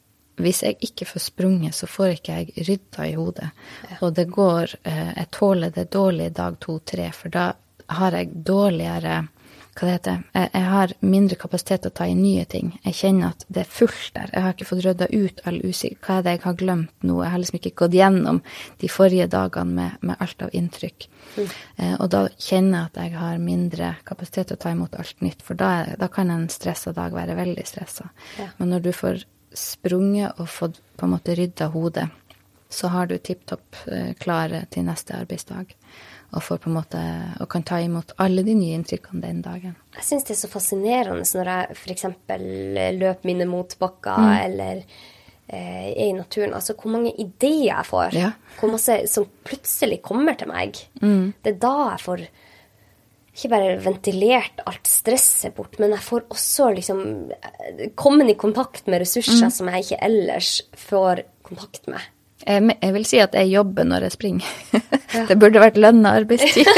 hvis 0.40 0.62
jeg 0.64 0.78
ikke 0.86 1.08
får 1.10 1.24
sprunget, 1.26 1.76
så 1.76 1.88
får 1.90 2.14
ikke 2.14 2.38
jeg 2.38 2.66
rydda 2.68 3.08
i 3.08 3.16
hodet. 3.18 3.50
Og 4.00 4.14
det 4.16 4.24
går 4.32 4.76
eh, 4.82 5.10
Jeg 5.18 5.28
tåler 5.36 5.74
det 5.74 5.90
dårlig 5.92 6.30
dag 6.36 6.56
to, 6.60 6.78
tre, 6.78 7.10
for 7.12 7.34
da 7.34 7.50
har 8.00 8.16
jeg 8.16 8.32
dårligere 8.46 9.18
hva 9.70 9.86
det 9.86 9.92
heter, 9.94 10.22
jeg, 10.34 10.48
jeg 10.52 10.66
har 10.66 10.92
mindre 11.00 11.36
kapasitet 11.40 11.82
til 11.84 11.92
å 11.92 11.94
ta 12.00 12.06
inn 12.10 12.18
nye 12.24 12.42
ting. 12.50 12.72
Jeg 12.84 12.96
kjenner 12.98 13.30
at 13.30 13.44
det 13.48 13.62
er 13.62 13.68
fullt 13.70 14.10
der. 14.16 14.32
Jeg 14.34 14.42
har 14.44 14.52
ikke 14.56 14.66
fått 14.68 14.82
rydda 14.84 15.06
ut 15.14 15.40
all 15.46 15.60
usikker... 15.62 16.00
Hva 16.04 16.16
er 16.18 16.26
det 16.26 16.34
jeg 16.34 16.42
har 16.44 16.56
glemt 16.60 17.06
nå? 17.06 17.16
Jeg 17.22 17.30
har 17.32 17.40
liksom 17.44 17.58
ikke 17.60 17.72
gått 17.84 17.94
gjennom 17.96 18.40
de 18.82 18.90
forrige 18.92 19.28
dagene 19.32 19.76
med, 19.78 19.96
med 20.10 20.20
alt 20.26 20.42
av 20.44 20.52
inntrykk. 20.58 21.06
Eh, 21.38 21.94
og 22.00 22.06
da 22.12 22.24
kjenner 22.36 22.76
jeg 22.82 22.90
at 22.90 23.00
jeg 23.04 23.14
har 23.22 23.38
mindre 23.46 23.92
kapasitet 24.10 24.50
til 24.50 24.58
å 24.58 24.62
ta 24.66 24.74
imot 24.74 24.98
alt 25.00 25.22
nytt, 25.24 25.40
for 25.46 25.54
da, 25.62 25.70
er- 25.84 25.96
da 26.02 26.10
kan 26.12 26.34
en 26.34 26.48
stressa 26.52 26.92
dag 26.96 27.14
være 27.16 27.38
veldig 27.38 27.66
stressa. 27.70 28.10
Ja. 28.42 28.50
Men 28.58 28.74
når 28.74 28.84
du 28.88 28.92
får 28.92 29.22
sprunget 29.56 30.38
og 30.42 30.50
fått 30.50 30.82
på 30.98 31.06
en 31.06 31.14
måte 31.14 31.34
rydda 31.38 31.70
hodet, 31.72 32.08
så 32.70 32.90
har 32.92 33.08
du 33.10 33.16
tipp 33.18 33.46
topp 33.50 33.80
eh, 33.90 34.12
klare 34.20 34.64
til 34.70 34.84
neste 34.86 35.16
arbeidsdag. 35.16 35.72
Og 36.30 36.44
får 36.46 36.60
på 36.62 36.70
en 36.70 36.76
måte, 36.76 36.98
og 37.42 37.48
kan 37.50 37.64
ta 37.66 37.80
imot 37.82 38.12
alle 38.22 38.44
de 38.46 38.54
nye 38.54 38.76
inntrykkene 38.78 39.22
den 39.24 39.40
dagen. 39.42 39.72
Jeg 39.96 40.04
syns 40.06 40.28
det 40.28 40.36
er 40.36 40.42
så 40.44 40.50
fascinerende 40.52 41.24
når 41.26 41.50
jeg 41.50 41.78
f.eks. 41.78 42.04
løper 43.00 43.26
mine 43.26 43.48
motbakker 43.50 44.28
eller 44.44 44.84
eh, 45.50 45.88
er 45.90 46.04
i 46.04 46.12
naturen. 46.14 46.54
Altså 46.54 46.76
hvor 46.78 46.94
mange 46.94 47.10
ideer 47.18 47.72
jeg 47.72 47.88
får. 47.88 48.14
Ja. 48.14 48.30
Hvor 48.60 48.70
masse 48.76 49.00
som 49.10 49.26
plutselig 49.46 49.98
kommer 50.06 50.38
til 50.38 50.52
meg. 50.52 50.78
Det 51.42 51.54
er 51.56 51.58
da 51.66 51.74
jeg 51.96 52.04
får 52.06 52.24
ikke 53.30 53.50
bare 53.52 53.74
ventilert 53.84 54.62
alt 54.68 54.88
stresset 54.90 55.54
bort, 55.56 55.78
men 55.80 55.94
jeg 55.94 56.02
får 56.04 56.24
også 56.34 56.70
liksom 56.76 57.02
eh, 57.34 57.84
kommet 57.98 58.32
i 58.32 58.38
kontakt 58.38 58.88
med 58.90 59.02
ressurser 59.04 59.50
som 59.54 59.70
jeg 59.70 59.86
ikke 59.86 60.00
ellers 60.06 60.54
får 60.78 61.24
kontakt 61.46 61.86
med. 61.90 62.02
Jeg, 62.46 62.92
vil 62.94 63.04
si 63.04 63.18
at 63.20 63.34
jeg 63.36 63.50
jobber 63.52 63.84
når 63.84 64.06
jeg 64.08 64.14
springer. 64.16 64.54
det 65.28 65.36
burde 65.40 65.60
vært 65.62 65.80
lønna 65.80 66.16
arbeidstid. 66.22 66.68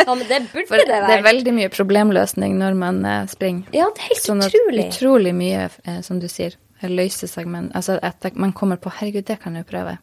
Ja, 0.00 0.14
men 0.16 0.24
det 0.26 0.38
burde 0.48 0.66
For 0.66 0.80
det 0.80 0.86
det 0.88 1.14
er 1.18 1.22
veldig 1.22 1.52
mye 1.54 1.68
problemløsning 1.70 2.54
når 2.58 2.76
man 2.78 3.02
eh, 3.04 3.26
springer. 3.28 3.68
Ja, 3.76 3.90
det 3.94 4.00
er 4.00 4.08
helt 4.08 4.22
Sånn 4.24 4.40
utrolig. 4.46 4.86
utrolig 4.88 5.32
mye, 5.36 5.66
eh, 5.84 5.98
som 6.06 6.22
du 6.22 6.24
sier, 6.32 6.56
løser 6.82 7.28
seg. 7.28 7.46
Men 7.46 7.68
altså, 7.76 7.98
at 8.02 8.24
man 8.32 8.54
kommer 8.56 8.80
på 8.80 8.90
herregud, 8.96 9.26
det 9.28 9.36
kan 9.42 9.54
jeg 9.58 9.66
jo 9.66 9.70
prøve 9.74 9.98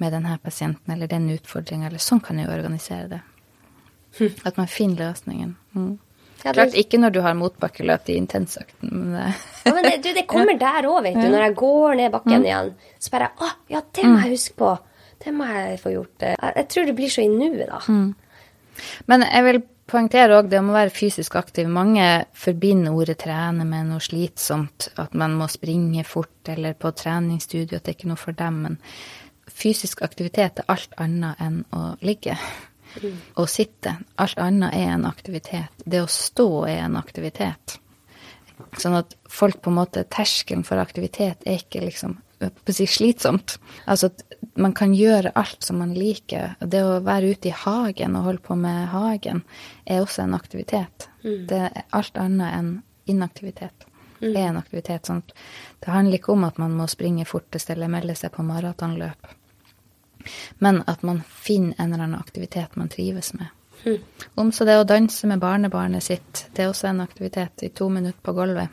med 0.00 0.16
denne 0.16 0.38
pasienten 0.42 0.94
eller 0.94 1.10
den 1.10 1.28
utfordringa, 1.36 1.90
eller 1.90 2.02
sånn 2.02 2.22
kan 2.24 2.40
jeg 2.40 2.48
jo 2.48 2.54
organisere 2.56 3.10
det. 3.12 3.20
At 4.48 4.56
man 4.56 4.72
finner 4.72 5.10
løsningen. 5.12 5.52
Mm. 5.76 5.92
Ja, 6.44 6.52
Klart 6.52 6.74
ikke 6.74 6.98
når 6.98 7.12
du 7.14 7.20
har 7.22 7.34
motbakkeløp 7.38 8.08
i 8.10 8.16
intensøkten, 8.18 8.90
men 8.90 9.14
eh, 9.14 9.42
Ja, 9.66 9.74
men 9.76 9.84
det, 9.86 9.92
du, 10.02 10.08
det 10.16 10.24
kommer 10.26 10.58
der 10.66 10.88
òg, 10.90 11.02
vet 11.06 11.14
du. 11.20 11.28
Når 11.30 11.44
jeg 11.46 11.54
går 11.60 11.94
ned 12.00 12.08
Mm. 12.08 12.16
bakken 12.16 12.46
igjen, 12.48 12.72
så 12.98 13.10
bare 13.14 13.28
Å, 13.38 13.50
ja, 13.70 13.82
det 13.94 14.04
må 14.08 14.16
jeg 14.24 14.32
huske 14.34 14.56
på. 14.58 14.72
Det 15.22 15.32
må 15.36 15.46
jeg 15.46 15.76
få 15.78 15.92
gjort. 15.94 16.24
Jeg, 16.26 16.36
jeg 16.56 16.68
tror 16.74 16.86
det 16.88 16.96
blir 16.98 17.12
så 17.14 17.22
i 17.22 17.28
nuet, 17.30 17.68
da. 17.70 17.78
Mm. 17.86 18.08
Men 19.06 19.22
jeg 19.28 19.44
vil 19.46 19.60
poengtere 19.92 20.38
òg 20.40 20.48
det 20.50 20.58
om 20.58 20.70
å 20.72 20.74
være 20.74 20.90
fysisk 20.94 21.36
aktiv. 21.38 21.68
Mange 21.70 22.06
forbinder 22.34 22.94
ordet 22.96 23.18
trene 23.22 23.66
med 23.68 23.86
noe 23.92 24.00
slitsomt, 24.02 24.88
at 24.98 25.14
man 25.14 25.34
må 25.38 25.46
springe 25.52 26.02
fort, 26.08 26.48
eller 26.48 26.74
på 26.74 26.90
treningsstudio, 26.96 27.76
at 27.78 27.84
det 27.86 27.94
ikke 27.98 28.08
er 28.08 28.14
noe 28.16 28.22
for 28.24 28.32
dem. 28.38 28.62
Men 28.66 28.78
fysisk 29.52 30.02
aktivitet 30.02 30.58
er 30.62 30.70
alt 30.72 30.94
annet 30.98 31.38
enn 31.44 31.60
å 31.76 31.92
ligge 32.02 32.34
og 33.34 33.48
sitte. 33.50 33.96
Alt 34.22 34.40
annet 34.42 34.74
er 34.76 34.96
en 34.96 35.06
aktivitet. 35.08 35.84
Det 35.84 36.02
å 36.02 36.10
stå 36.10 36.48
er 36.70 36.84
en 36.86 36.98
aktivitet. 37.00 37.78
Sånn 38.78 38.96
at 38.96 39.16
folk 39.30 39.60
på 39.62 39.72
en 39.72 39.80
måte 39.80 40.04
Terskelen 40.12 40.62
for 40.66 40.80
aktivitet 40.82 41.42
er 41.48 41.60
ikke 41.60 41.82
liksom 41.84 42.18
på 42.42 42.72
å 42.72 42.74
si 42.74 42.86
slitsomt. 42.90 43.56
Altså 43.86 44.10
at 44.10 44.24
man 44.58 44.74
kan 44.76 44.94
gjøre 44.96 45.32
alt 45.38 45.62
som 45.64 45.78
man 45.82 45.94
liker. 45.94 46.56
Det 46.58 46.82
å 46.82 47.00
være 47.04 47.34
ute 47.36 47.50
i 47.50 47.56
hagen 47.56 48.16
og 48.18 48.26
holde 48.28 48.44
på 48.46 48.56
med 48.58 48.88
hagen 48.92 49.44
er 49.84 50.02
også 50.02 50.24
en 50.24 50.34
aktivitet. 50.38 51.08
Det 51.22 51.60
er 51.68 51.86
alt 51.94 52.18
annet 52.18 52.56
enn 52.58 52.72
inaktivitet. 53.10 53.86
er 54.38 54.48
en 54.52 54.58
aktivitet. 54.60 55.06
Sånn. 55.06 55.22
Det 55.82 55.90
handler 55.90 56.18
ikke 56.18 56.34
om 56.34 56.44
at 56.46 56.58
man 56.62 56.74
må 56.78 56.86
springe 56.90 57.26
fortest 57.26 57.70
eller 57.74 57.90
melde 57.90 58.14
seg 58.18 58.30
på 58.34 58.44
maratonløp, 58.46 59.32
men 60.58 60.82
at 60.86 61.02
man 61.02 61.22
finner 61.28 61.74
en 61.78 61.92
eller 61.92 62.04
annen 62.04 62.20
aktivitet 62.20 62.76
man 62.76 62.88
trives 62.88 63.32
med. 63.34 63.46
Om 64.34 64.52
så 64.52 64.64
det 64.64 64.76
å 64.78 64.84
danse 64.86 65.26
med 65.26 65.40
barnebarnet 65.42 66.02
sitt, 66.02 66.46
det 66.54 66.62
er 66.62 66.68
også 66.70 66.88
en 66.92 67.00
aktivitet 67.00 67.62
i 67.66 67.68
to 67.68 67.88
minutter 67.90 68.20
på 68.22 68.32
gulvet. 68.36 68.68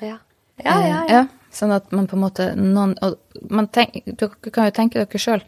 Ja. 0.00 0.18
Ja, 0.56 0.80
ja, 0.80 0.88
ja. 0.88 1.04
ja. 1.08 1.26
Sånn 1.52 1.72
at 1.72 1.92
man 1.92 2.06
på 2.08 2.16
en 2.16 2.22
måte 2.24 2.50
noen, 2.56 2.96
tenk, 3.72 4.02
Dere 4.06 4.50
kan 4.52 4.66
jo 4.68 4.74
tenke 4.76 5.00
dere 5.00 5.20
sjøl. 5.20 5.44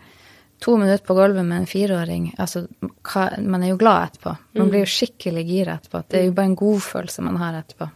To 0.65 0.77
minutter 0.79 1.05
på 1.07 1.15
gulvet 1.15 1.45
med 1.47 1.61
en 1.63 1.67
fireåring. 1.71 2.31
altså, 2.39 2.65
hva, 3.07 3.29
Man 3.43 3.63
er 3.63 3.69
jo 3.75 3.77
glad 3.79 4.09
etterpå. 4.09 4.37
Man 4.55 4.67
Mm. 4.67 4.71
blir 4.71 4.81
jo 4.81 4.87
skikkelig 4.95 5.45
gira 5.47 5.79
etterpå. 5.79 6.05
Det 6.09 6.21
er 6.21 6.25
jo 6.27 6.33
bare 6.33 6.47
en 6.47 6.57
godfølelse 6.57 7.23
man 7.23 7.37
har 7.37 7.55
etterpå. 7.63 7.91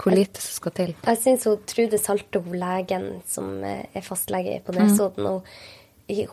Hvor 0.00 0.12
lite 0.16 0.40
som 0.40 0.52
skal 0.56 0.72
til. 0.72 0.94
Jeg 1.04 1.18
syns 1.18 1.44
Trude 1.66 1.98
Salto, 1.98 2.40
legen 2.40 3.22
som 3.28 3.62
eh, 3.62 3.84
er 3.94 4.00
fastlege 4.00 4.62
på 4.64 4.72
Mm. 4.72 4.78
Nesodden, 4.88 5.26
og 5.26 5.44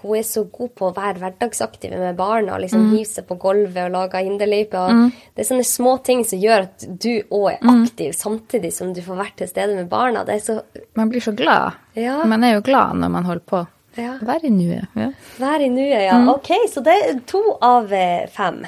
hun 0.01 0.15
er 0.17 0.25
så 0.27 0.43
god 0.51 0.69
på 0.75 0.87
å 0.89 0.95
være 0.95 1.19
hverdagsaktiv 1.21 1.91
med 1.97 2.15
barna. 2.17 2.57
liksom 2.59 2.81
Mm. 2.87 2.91
Hive 2.97 3.05
seg 3.07 3.27
på 3.27 3.37
gulvet 3.39 3.85
og 3.85 3.91
lage 3.91 4.23
hinderløyper. 4.23 4.77
og 4.77 5.11
Det 5.35 5.43
er 5.45 5.55
sånne 5.55 5.65
små 5.65 6.03
ting 6.03 6.23
som 6.25 6.39
gjør 6.39 6.61
at 6.67 6.85
du 6.99 7.21
òg 7.31 7.51
er 7.53 7.57
Mm. 7.61 7.83
aktiv, 7.85 8.11
samtidig 8.15 8.73
som 8.73 8.93
du 8.93 9.01
får 9.01 9.17
vært 9.17 9.35
til 9.37 9.47
stede 9.47 9.75
med 9.75 9.89
barna. 9.89 10.23
Det 10.25 10.35
er 10.35 10.39
så 10.53 10.61
Man 10.95 11.09
blir 11.09 11.21
så 11.21 11.35
glad. 11.35 11.73
Ja. 11.95 12.23
Man 12.25 12.43
er 12.43 12.53
jo 12.55 12.61
glad 12.61 12.95
når 12.95 13.09
man 13.11 13.23
holder 13.25 13.45
på. 13.45 13.67
Ja. 13.97 14.17
Vær 14.21 14.43
i 14.43 14.49
nuet. 14.49 14.87
Ja. 14.95 15.11
Vær 15.39 15.59
i 15.59 15.69
nuet, 15.69 16.03
ja. 16.05 16.13
Mm. 16.19 16.29
Ok, 16.29 16.49
så 16.69 16.83
det 16.83 16.93
er 17.09 17.19
to 17.25 17.57
av 17.61 17.91
eh, 17.91 18.27
fem. 18.27 18.65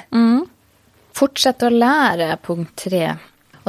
Fortsett 1.12 1.58
å 1.66 1.70
lære, 1.70 2.36
punkt 2.42 2.74
tre. 2.76 3.18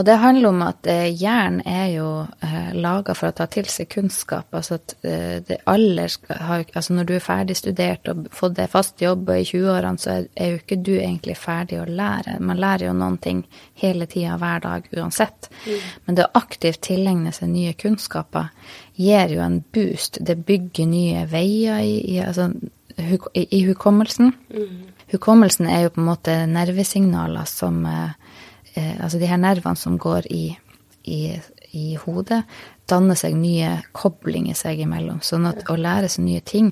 Og 0.01 0.05
det 0.05 0.15
handler 0.17 0.49
om 0.49 0.61
at 0.65 0.87
eh, 0.89 1.11
hjernen 1.13 1.59
er 1.69 1.91
jo 1.93 2.05
eh, 2.41 2.71
laga 2.73 3.13
for 3.13 3.29
å 3.29 3.35
ta 3.37 3.45
til 3.53 3.67
seg 3.69 3.85
kunnskap. 3.93 4.47
Altså 4.57 4.79
at 4.79 4.95
eh, 5.05 5.35
det 5.45 5.59
alle 5.69 6.07
skal 6.09 6.39
ha 6.41 6.57
Altså 6.61 6.95
når 6.95 7.05
du 7.05 7.13
er 7.13 7.21
ferdig 7.21 7.57
studert 7.59 8.09
og 8.09 8.23
fått 8.33 8.55
deg 8.57 8.71
fast 8.71 9.01
jobb 9.01 9.29
og 9.29 9.37
i 9.37 9.45
20-årene, 9.45 10.01
så 10.01 10.15
er, 10.15 10.25
er 10.33 10.49
jo 10.49 10.61
ikke 10.63 10.79
du 10.81 10.91
egentlig 10.95 11.35
ferdig 11.37 11.77
å 11.83 11.85
lære. 11.85 12.39
Man 12.41 12.57
lærer 12.61 12.87
jo 12.87 12.95
noen 12.97 13.19
ting 13.21 13.43
hele 13.77 14.07
tida, 14.09 14.39
hver 14.41 14.63
dag, 14.65 14.89
uansett. 14.97 15.51
Men 16.07 16.17
det 16.17 16.25
å 16.25 16.33
aktivt 16.41 16.81
tilegne 16.87 17.33
seg 17.35 17.51
nye 17.53 17.77
kunnskaper 17.77 18.49
gir 18.97 19.35
jo 19.35 19.45
en 19.45 19.59
boost. 19.73 20.17
Det 20.17 20.39
bygger 20.47 20.89
nye 20.89 21.27
veier 21.29 21.85
i, 21.85 21.99
i, 22.15 22.17
altså, 22.25 22.49
i, 22.97 23.45
i 23.45 23.61
hukommelsen. 23.69 24.33
Hukommelsen 25.13 25.69
er 25.69 25.85
jo 25.85 25.93
på 25.93 26.01
en 26.01 26.09
måte 26.09 26.41
nervesignaler 26.49 27.45
som 27.49 27.83
eh, 27.85 28.17
Altså 28.75 29.19
de 29.19 29.27
her 29.27 29.39
nervene 29.41 29.75
som 29.75 29.97
går 29.99 30.29
i, 30.31 30.55
i, 31.03 31.21
i 31.75 31.95
hodet, 31.99 32.43
danner 32.91 33.17
seg 33.19 33.35
nye 33.39 33.77
koblinger 33.95 34.57
seg 34.57 34.81
imellom. 34.83 35.21
Sånn 35.23 35.47
at 35.49 35.63
å 35.71 35.77
lære 35.79 36.09
seg 36.11 36.27
nye 36.27 36.43
ting 36.43 36.71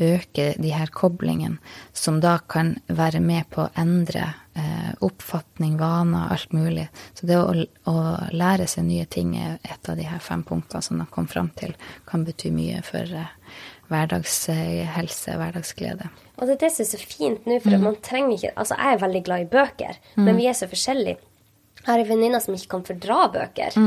øker 0.00 0.54
de 0.56 0.70
her 0.72 0.88
koblingene, 0.94 1.58
som 1.92 2.20
da 2.22 2.38
kan 2.48 2.74
være 2.88 3.20
med 3.20 3.50
på 3.52 3.66
å 3.66 3.72
endre 3.78 4.22
eh, 4.56 4.92
oppfatning, 5.04 5.76
vaner, 5.80 6.30
alt 6.32 6.54
mulig. 6.56 6.86
Så 7.18 7.28
det 7.28 7.36
å, 7.36 7.52
å 7.90 7.96
lære 8.32 8.68
seg 8.70 8.88
nye 8.88 9.06
ting 9.10 9.34
er 9.38 9.58
et 9.60 9.92
av 9.92 10.00
de 10.00 10.08
her 10.08 10.22
fem 10.24 10.44
punktene 10.46 10.82
som 10.86 11.02
de 11.02 11.08
kom 11.12 11.28
fram 11.30 11.52
til, 11.60 11.76
kan 12.08 12.24
bety 12.24 12.52
mye 12.54 12.80
for 12.86 13.04
eh, 13.04 13.34
hverdagshelse, 13.90 15.36
hverdagsglede. 15.36 16.08
Og 16.38 16.48
det 16.48 16.56
er 16.56 16.62
det 16.64 16.72
som 16.72 16.86
er 16.86 16.92
så 16.94 17.00
fint 17.02 17.48
nå, 17.48 17.58
for 17.60 17.76
at 17.76 17.82
man 17.84 17.98
trenger 18.00 18.38
ikke 18.38 18.52
Altså, 18.56 18.76
jeg 18.78 18.94
er 18.94 19.02
veldig 19.02 19.22
glad 19.26 19.42
i 19.42 19.50
bøker, 19.50 19.98
men 20.16 20.38
vi 20.38 20.46
er 20.48 20.56
så 20.56 20.70
forskjellige. 20.70 21.20
Jeg 21.80 21.88
har 21.88 22.02
en 22.02 22.10
venninne 22.10 22.40
som 22.44 22.56
ikke 22.56 22.74
kan 22.76 22.84
fordra 22.86 23.20
bøker. 23.32 23.78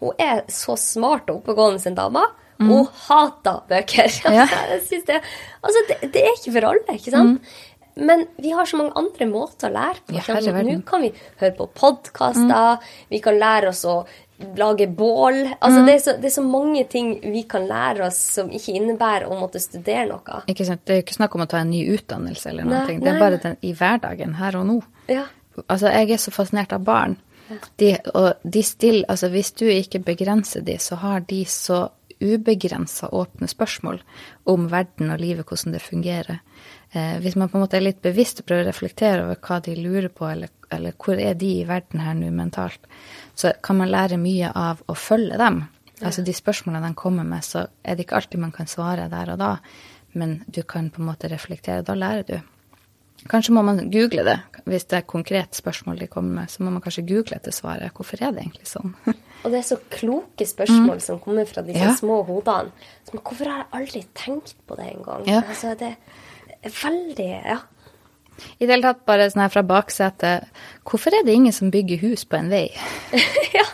Hun 0.00 0.22
er 0.22 0.46
så 0.52 0.76
smart 0.80 1.28
og 1.30 1.42
oppegående 1.42 1.82
som 1.82 1.96
dame. 1.98 2.24
Hun 2.62 2.88
hater 3.08 3.60
bøker. 3.68 4.16
Ja. 4.30 4.46
jeg 4.72 5.04
det, 5.08 5.20
altså, 5.60 5.84
det, 5.90 6.00
det 6.14 6.24
er 6.24 6.34
ikke 6.36 6.54
for 6.56 6.70
alle, 6.70 6.96
ikke 6.96 7.14
sant? 7.14 7.54
Men 7.94 8.26
vi 8.40 8.50
har 8.56 8.64
så 8.64 8.78
mange 8.80 8.94
andre 8.96 9.26
måter 9.28 9.68
å 9.68 9.74
lære 9.74 10.04
på. 10.06 10.16
Ja. 10.16 10.36
Nå 10.64 10.78
kan 10.88 11.02
vi 11.04 11.10
høre 11.42 11.54
på 11.58 11.66
podkaster, 11.76 12.92
vi 13.12 13.20
kan 13.24 13.36
lære 13.40 13.72
oss 13.72 13.82
å 13.84 13.98
lage 14.56 14.86
bål. 14.88 15.42
Altså, 15.58 15.82
det, 15.86 15.94
er 15.94 16.00
så, 16.02 16.14
det 16.22 16.30
er 16.30 16.34
så 16.34 16.44
mange 16.46 16.86
ting 16.90 17.12
vi 17.20 17.44
kan 17.48 17.66
lære 17.68 18.06
oss 18.08 18.18
som 18.38 18.48
ikke 18.50 18.74
innebærer 18.78 19.28
å 19.28 19.36
måtte 19.38 19.60
studere 19.62 20.06
noe. 20.08 20.40
Ikke 20.50 20.66
sant? 20.66 20.82
Det 20.86 20.94
er 20.94 21.02
jo 21.02 21.06
ikke 21.06 21.18
snakk 21.18 21.36
om 21.36 21.44
å 21.44 21.50
ta 21.52 21.60
en 21.60 21.70
ny 21.72 21.84
utdannelse 21.94 22.50
eller 22.50 22.68
noe. 22.68 22.86
Det 22.96 23.12
er 23.12 23.20
bare 23.20 23.42
den, 23.44 23.60
i 23.60 23.74
hverdagen, 23.76 24.38
her 24.40 24.58
og 24.58 24.66
nå. 24.70 24.78
Ja. 25.12 25.26
Altså, 25.66 25.92
jeg 25.92 26.16
er 26.16 26.22
så 26.22 26.32
fascinert 26.34 26.72
av 26.72 26.88
barn. 26.88 27.18
De, 27.80 27.96
og 28.14 28.42
de 28.44 28.62
still, 28.64 29.02
altså, 29.08 29.28
hvis 29.32 29.52
du 29.58 29.66
ikke 29.68 30.02
begrenser 30.04 30.64
de, 30.64 30.78
så 30.80 30.96
har 31.02 31.24
de 31.28 31.42
så 31.48 31.88
ubegrensa 32.22 33.08
åpne 33.12 33.48
spørsmål 33.50 33.98
om 34.50 34.68
verden 34.70 35.10
og 35.10 35.20
livet, 35.20 35.48
hvordan 35.48 35.74
det 35.74 35.82
fungerer. 35.82 36.38
Eh, 36.92 37.18
hvis 37.24 37.36
man 37.36 37.48
på 37.48 37.58
en 37.58 37.64
måte 37.64 37.78
er 37.78 37.86
litt 37.86 38.02
bevisst 38.04 38.42
og 38.42 38.48
prøver 38.48 38.66
å 38.66 38.70
reflektere 38.70 39.24
over 39.24 39.40
hva 39.42 39.58
de 39.64 39.76
lurer 39.78 40.10
på, 40.12 40.28
eller, 40.28 40.52
eller 40.70 40.94
hvor 40.98 41.18
er 41.18 41.34
de 41.38 41.50
i 41.60 41.68
verden 41.68 42.04
her 42.04 42.14
nå 42.18 42.30
mentalt, 42.34 42.86
så 43.34 43.54
kan 43.64 43.80
man 43.80 43.90
lære 43.90 44.20
mye 44.20 44.52
av 44.54 44.84
å 44.86 44.96
følge 44.98 45.40
dem. 45.40 45.64
Altså 46.02 46.24
de 46.26 46.34
spørsmålene 46.34 46.90
de 46.90 46.98
kommer 46.98 47.26
med, 47.26 47.44
så 47.46 47.66
er 47.82 47.96
det 47.96 48.06
ikke 48.06 48.18
alltid 48.18 48.42
man 48.42 48.54
kan 48.54 48.70
svare 48.70 49.10
der 49.10 49.34
og 49.34 49.42
da, 49.42 49.52
men 50.18 50.42
du 50.46 50.62
kan 50.68 50.90
på 50.92 51.00
en 51.00 51.08
måte 51.08 51.30
reflektere. 51.32 51.84
Da 51.86 51.96
lærer 51.96 52.26
du. 52.28 52.51
Kanskje 53.30 53.54
må 53.54 53.62
man 53.62 53.78
google 53.92 54.24
det. 54.26 54.38
Hvis 54.66 54.84
det 54.90 54.96
er 54.96 55.02
et 55.04 55.10
konkret 55.10 55.54
spørsmål 55.58 55.98
de 56.00 56.06
kommer 56.10 56.40
med, 56.40 56.50
så 56.50 56.62
må 56.62 56.70
man 56.74 56.82
kanskje 56.82 57.04
google 57.06 57.36
etter 57.36 57.54
svaret. 57.54 57.92
Hvorfor 57.94 58.18
er 58.22 58.34
det 58.34 58.42
egentlig 58.44 58.66
sånn? 58.70 58.94
Og 59.42 59.50
det 59.50 59.58
er 59.60 59.66
så 59.66 59.78
kloke 59.90 60.46
spørsmål 60.46 61.00
som 61.02 61.20
kommer 61.22 61.46
fra 61.50 61.64
disse 61.66 61.82
Ja. 61.82 61.94
små 61.98 62.20
hodene. 62.26 62.70
Som, 63.08 63.18
hvorfor 63.18 63.50
har 63.50 63.62
jeg 63.64 63.70
aldri 63.80 64.02
tenkt 64.18 64.54
på 64.66 64.78
det 64.78 64.88
engang? 64.92 65.24
Ja. 65.26 65.42
Altså, 65.48 65.74
det 65.78 65.94
er 66.62 66.76
veldig 66.82 67.30
Ja. 67.30 67.60
I 68.58 68.64
det 68.66 68.72
hele 68.72 68.82
tatt 68.86 69.02
bare 69.06 69.26
sånn 69.30 69.42
her 69.44 69.52
fra 69.52 69.62
baksetet. 69.62 70.46
Hvorfor 70.88 71.14
er 71.14 71.26
det 71.26 71.34
ingen 71.36 71.52
som 71.52 71.70
bygger 71.70 72.00
hus 72.00 72.24
på 72.24 72.38
en 72.38 72.48
vei? 72.50 72.64
ja, 73.58 73.66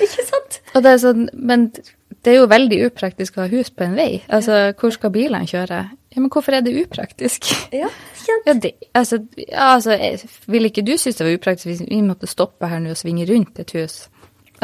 Ikke 0.00 0.24
sant? 0.28 0.60
Det 0.76 0.92
sånn, 1.02 1.26
men 1.34 1.70
det 1.72 2.32
er 2.32 2.38
jo 2.40 2.46
veldig 2.50 2.78
upraktisk 2.86 3.36
å 3.36 3.44
ha 3.44 3.50
hus 3.50 3.72
på 3.74 3.84
en 3.86 3.96
vei. 3.98 4.22
Altså, 4.32 4.70
hvor 4.78 4.94
skal 4.94 5.12
bilene 5.14 5.48
kjøre? 5.50 5.80
Ja, 6.16 6.22
men 6.24 6.30
hvorfor 6.32 6.56
er 6.56 6.62
det 6.64 6.72
upraktisk? 6.80 7.50
Ja? 7.76 7.90
Ja, 8.46 8.54
det, 8.56 8.72
altså, 8.96 9.18
ja, 9.36 9.74
altså, 9.74 9.96
ville 10.48 10.70
ikke 10.70 10.82
du 10.86 10.94
synes 10.96 11.18
det 11.18 11.26
var 11.26 11.34
upraktisk 11.36 11.66
hvis 11.68 11.82
vi 11.90 11.98
måtte 12.02 12.26
stoppe 12.30 12.70
her 12.70 12.80
nå 12.80 12.94
og 12.94 12.98
svinge 12.98 13.26
rundt 13.28 13.60
et 13.60 13.74
hus? 13.76 13.98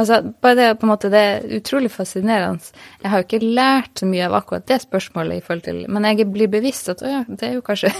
Altså, 0.00 0.22
bare 0.40 0.56
det, 0.56 0.66
på 0.80 0.86
en 0.86 0.92
måte, 0.94 1.10
det 1.12 1.20
er 1.20 1.44
utrolig 1.58 1.90
fascinerende. 1.92 2.72
Jeg 3.02 3.10
har 3.12 3.20
jo 3.20 3.26
ikke 3.28 3.44
lært 3.44 4.00
så 4.00 4.08
mye 4.08 4.24
av 4.24 4.38
akkurat 4.40 4.64
det 4.70 4.80
spørsmålet, 4.86 5.36
i 5.42 5.44
forhold 5.44 5.64
til, 5.66 5.82
men 5.92 6.08
jeg 6.08 6.30
blir 6.32 6.48
bevisst 6.48 6.88
at 6.88 7.04
å 7.04 7.10
ja, 7.12 7.20
det 7.28 7.50
er 7.50 7.58
jo 7.58 7.64
kanskje 7.66 7.92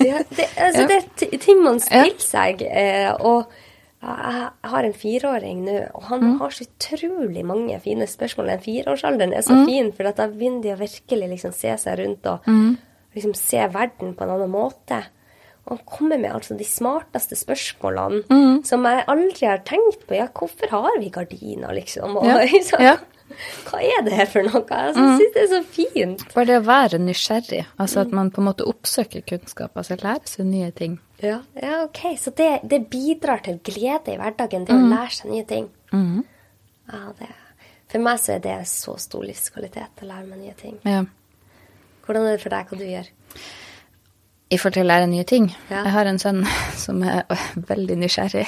Ja, 0.00 0.22
det, 0.30 0.46
altså, 0.56 0.82
Ja. 0.86 0.88
det 0.88 1.28
er 1.28 1.40
ting 1.42 1.60
man 1.64 1.80
stiller 1.84 2.22
seg. 2.22 2.62
Eh, 2.64 3.10
og 3.20 3.52
jeg 4.00 4.70
har 4.70 4.84
en 4.86 4.92
fireåring 4.94 5.64
nå, 5.66 5.90
og 5.94 6.02
han 6.04 6.20
Mm. 6.20 6.38
har 6.38 6.50
så 6.50 6.66
utrolig 6.66 7.44
mange 7.44 7.80
fine 7.82 8.06
spørsmål. 8.06 8.46
Den 8.46 8.60
fireårsalderen 8.60 9.32
er 9.34 9.40
så 9.42 9.54
Mm. 9.56 9.66
fin, 9.66 9.92
for 9.92 10.02
da 10.04 10.28
begynner 10.28 10.62
de 10.62 10.68
å 10.68 10.78
virkelig 10.78 11.28
liksom 11.30 11.52
se 11.54 11.68
seg 11.76 11.98
rundt 11.98 12.26
og 12.26 12.44
Mm. 12.46 12.78
liksom 13.16 13.34
se 13.36 13.56
verden 13.68 14.14
på 14.14 14.22
en 14.22 14.30
annen 14.30 14.50
måte. 14.50 15.04
Og 15.66 15.78
han 15.78 15.86
kommer 15.86 16.18
med 16.20 16.32
altså 16.32 16.56
de 16.56 16.64
smarteste 16.64 17.34
spørsmålene 17.36 18.24
Mm. 18.30 18.64
som 18.64 18.84
jeg 18.84 19.04
aldri 19.06 19.46
har 19.46 19.58
tenkt 19.58 20.06
på. 20.06 20.14
Ja, 20.16 20.28
hvorfor 20.28 20.68
har 20.70 20.98
vi 21.00 21.10
gardiner, 21.10 21.74
liksom? 21.74 22.16
Og, 22.16 22.24
Ja, 22.24 22.38
liksom, 22.46 22.80
ja. 22.80 22.96
Hva 23.66 23.78
er 23.82 24.02
det 24.04 24.12
her 24.14 24.24
for 24.26 24.42
noe? 24.42 24.64
Jeg 24.66 24.94
syns 24.94 25.34
det 25.34 25.42
er 25.50 25.60
så 25.60 25.64
fint. 25.64 26.34
Bare 26.34 26.46
det 26.46 26.62
å 26.62 26.64
være 26.64 26.98
nysgjerrig, 26.98 27.66
altså 27.78 28.00
at 28.00 28.10
man 28.10 28.30
på 28.30 28.38
en 28.38 28.44
måte 28.54 28.64
oppsøker 28.64 29.22
kunnskap, 29.26 29.70
altså 29.76 30.00
lærer 30.00 30.24
seg 30.26 30.46
nye 30.46 30.70
ting. 30.70 30.98
Ja, 31.24 31.40
ja 31.58 31.82
ok. 31.84 32.00
Så 32.18 32.30
det, 32.36 32.50
det 32.70 32.84
bidrar 32.90 33.42
til 33.44 33.60
glede 33.64 34.14
i 34.14 34.18
hverdagen, 34.20 34.66
det 34.68 34.74
å 34.76 34.88
lære 34.88 35.14
seg 35.16 35.32
nye 35.32 35.46
ting. 35.48 35.70
Ja, 36.88 37.00
det, 37.18 37.30
for 37.88 38.04
meg 38.04 38.20
så 38.22 38.36
er 38.36 38.44
det 38.44 38.58
så 38.70 38.96
stor 39.00 39.24
livskvalitet 39.26 40.04
å 40.04 40.08
lære 40.08 40.26
meg 40.28 40.42
nye 40.44 40.58
ting. 40.58 40.76
Ja. 40.86 41.02
Hvordan 42.06 42.28
er 42.28 42.36
det 42.36 42.44
for 42.44 42.54
deg 42.54 42.70
hva 42.70 42.78
du 42.80 42.86
gjør? 42.88 43.10
I 44.48 44.56
forhold 44.56 44.78
til 44.78 44.86
å 44.86 44.88
lære 44.88 45.08
nye 45.10 45.26
ting. 45.28 45.50
Ja. 45.68 45.82
Jeg 45.82 45.94
har 45.96 46.08
en 46.08 46.20
sønn 46.22 46.44
som 46.84 47.02
er 47.04 47.24
veldig 47.68 47.98
nysgjerrig. 48.04 48.46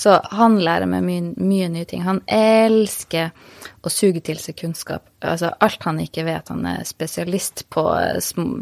Så 0.00 0.14
han 0.32 0.54
lærer 0.64 0.88
meg 0.88 1.04
mye, 1.04 1.22
mye 1.36 1.66
nye 1.68 1.84
ting. 1.88 2.00
Han 2.06 2.22
elsker 2.24 3.34
å 3.84 3.90
suge 3.92 4.22
til 4.24 4.38
seg 4.40 4.56
kunnskap. 4.56 5.04
Altså 5.20 5.50
alt 5.60 5.84
han 5.84 6.00
ikke 6.00 6.24
vet. 6.24 6.48
Han 6.48 6.64
er 6.70 6.86
spesialist 6.88 7.66
på 7.72 7.84
eh, 7.98 8.16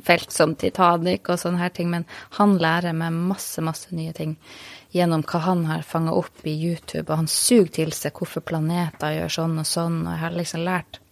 felt 0.06 0.34
som 0.34 0.56
Titanic 0.58 1.30
og 1.30 1.38
sånne 1.38 1.62
her 1.62 1.70
ting, 1.76 1.92
men 1.94 2.08
han 2.40 2.56
lærer 2.58 2.96
meg 2.96 3.14
masse, 3.14 3.62
masse 3.62 3.94
nye 3.94 4.16
ting 4.16 4.34
gjennom 4.90 5.22
hva 5.30 5.44
han 5.44 5.62
har 5.68 5.86
fanga 5.86 6.16
opp 6.18 6.42
i 6.42 6.56
YouTube. 6.56 7.06
Og 7.06 7.22
han 7.22 7.30
suger 7.30 7.70
til 7.84 7.94
seg 7.94 8.18
hvorfor 8.18 8.42
planeter 8.42 9.20
gjør 9.20 9.36
sånn 9.38 9.58
og 9.62 9.70
sånn, 9.76 10.02
og 10.08 10.16
jeg 10.16 10.24
har 10.24 10.38
liksom 10.40 10.66
lært 10.66 11.02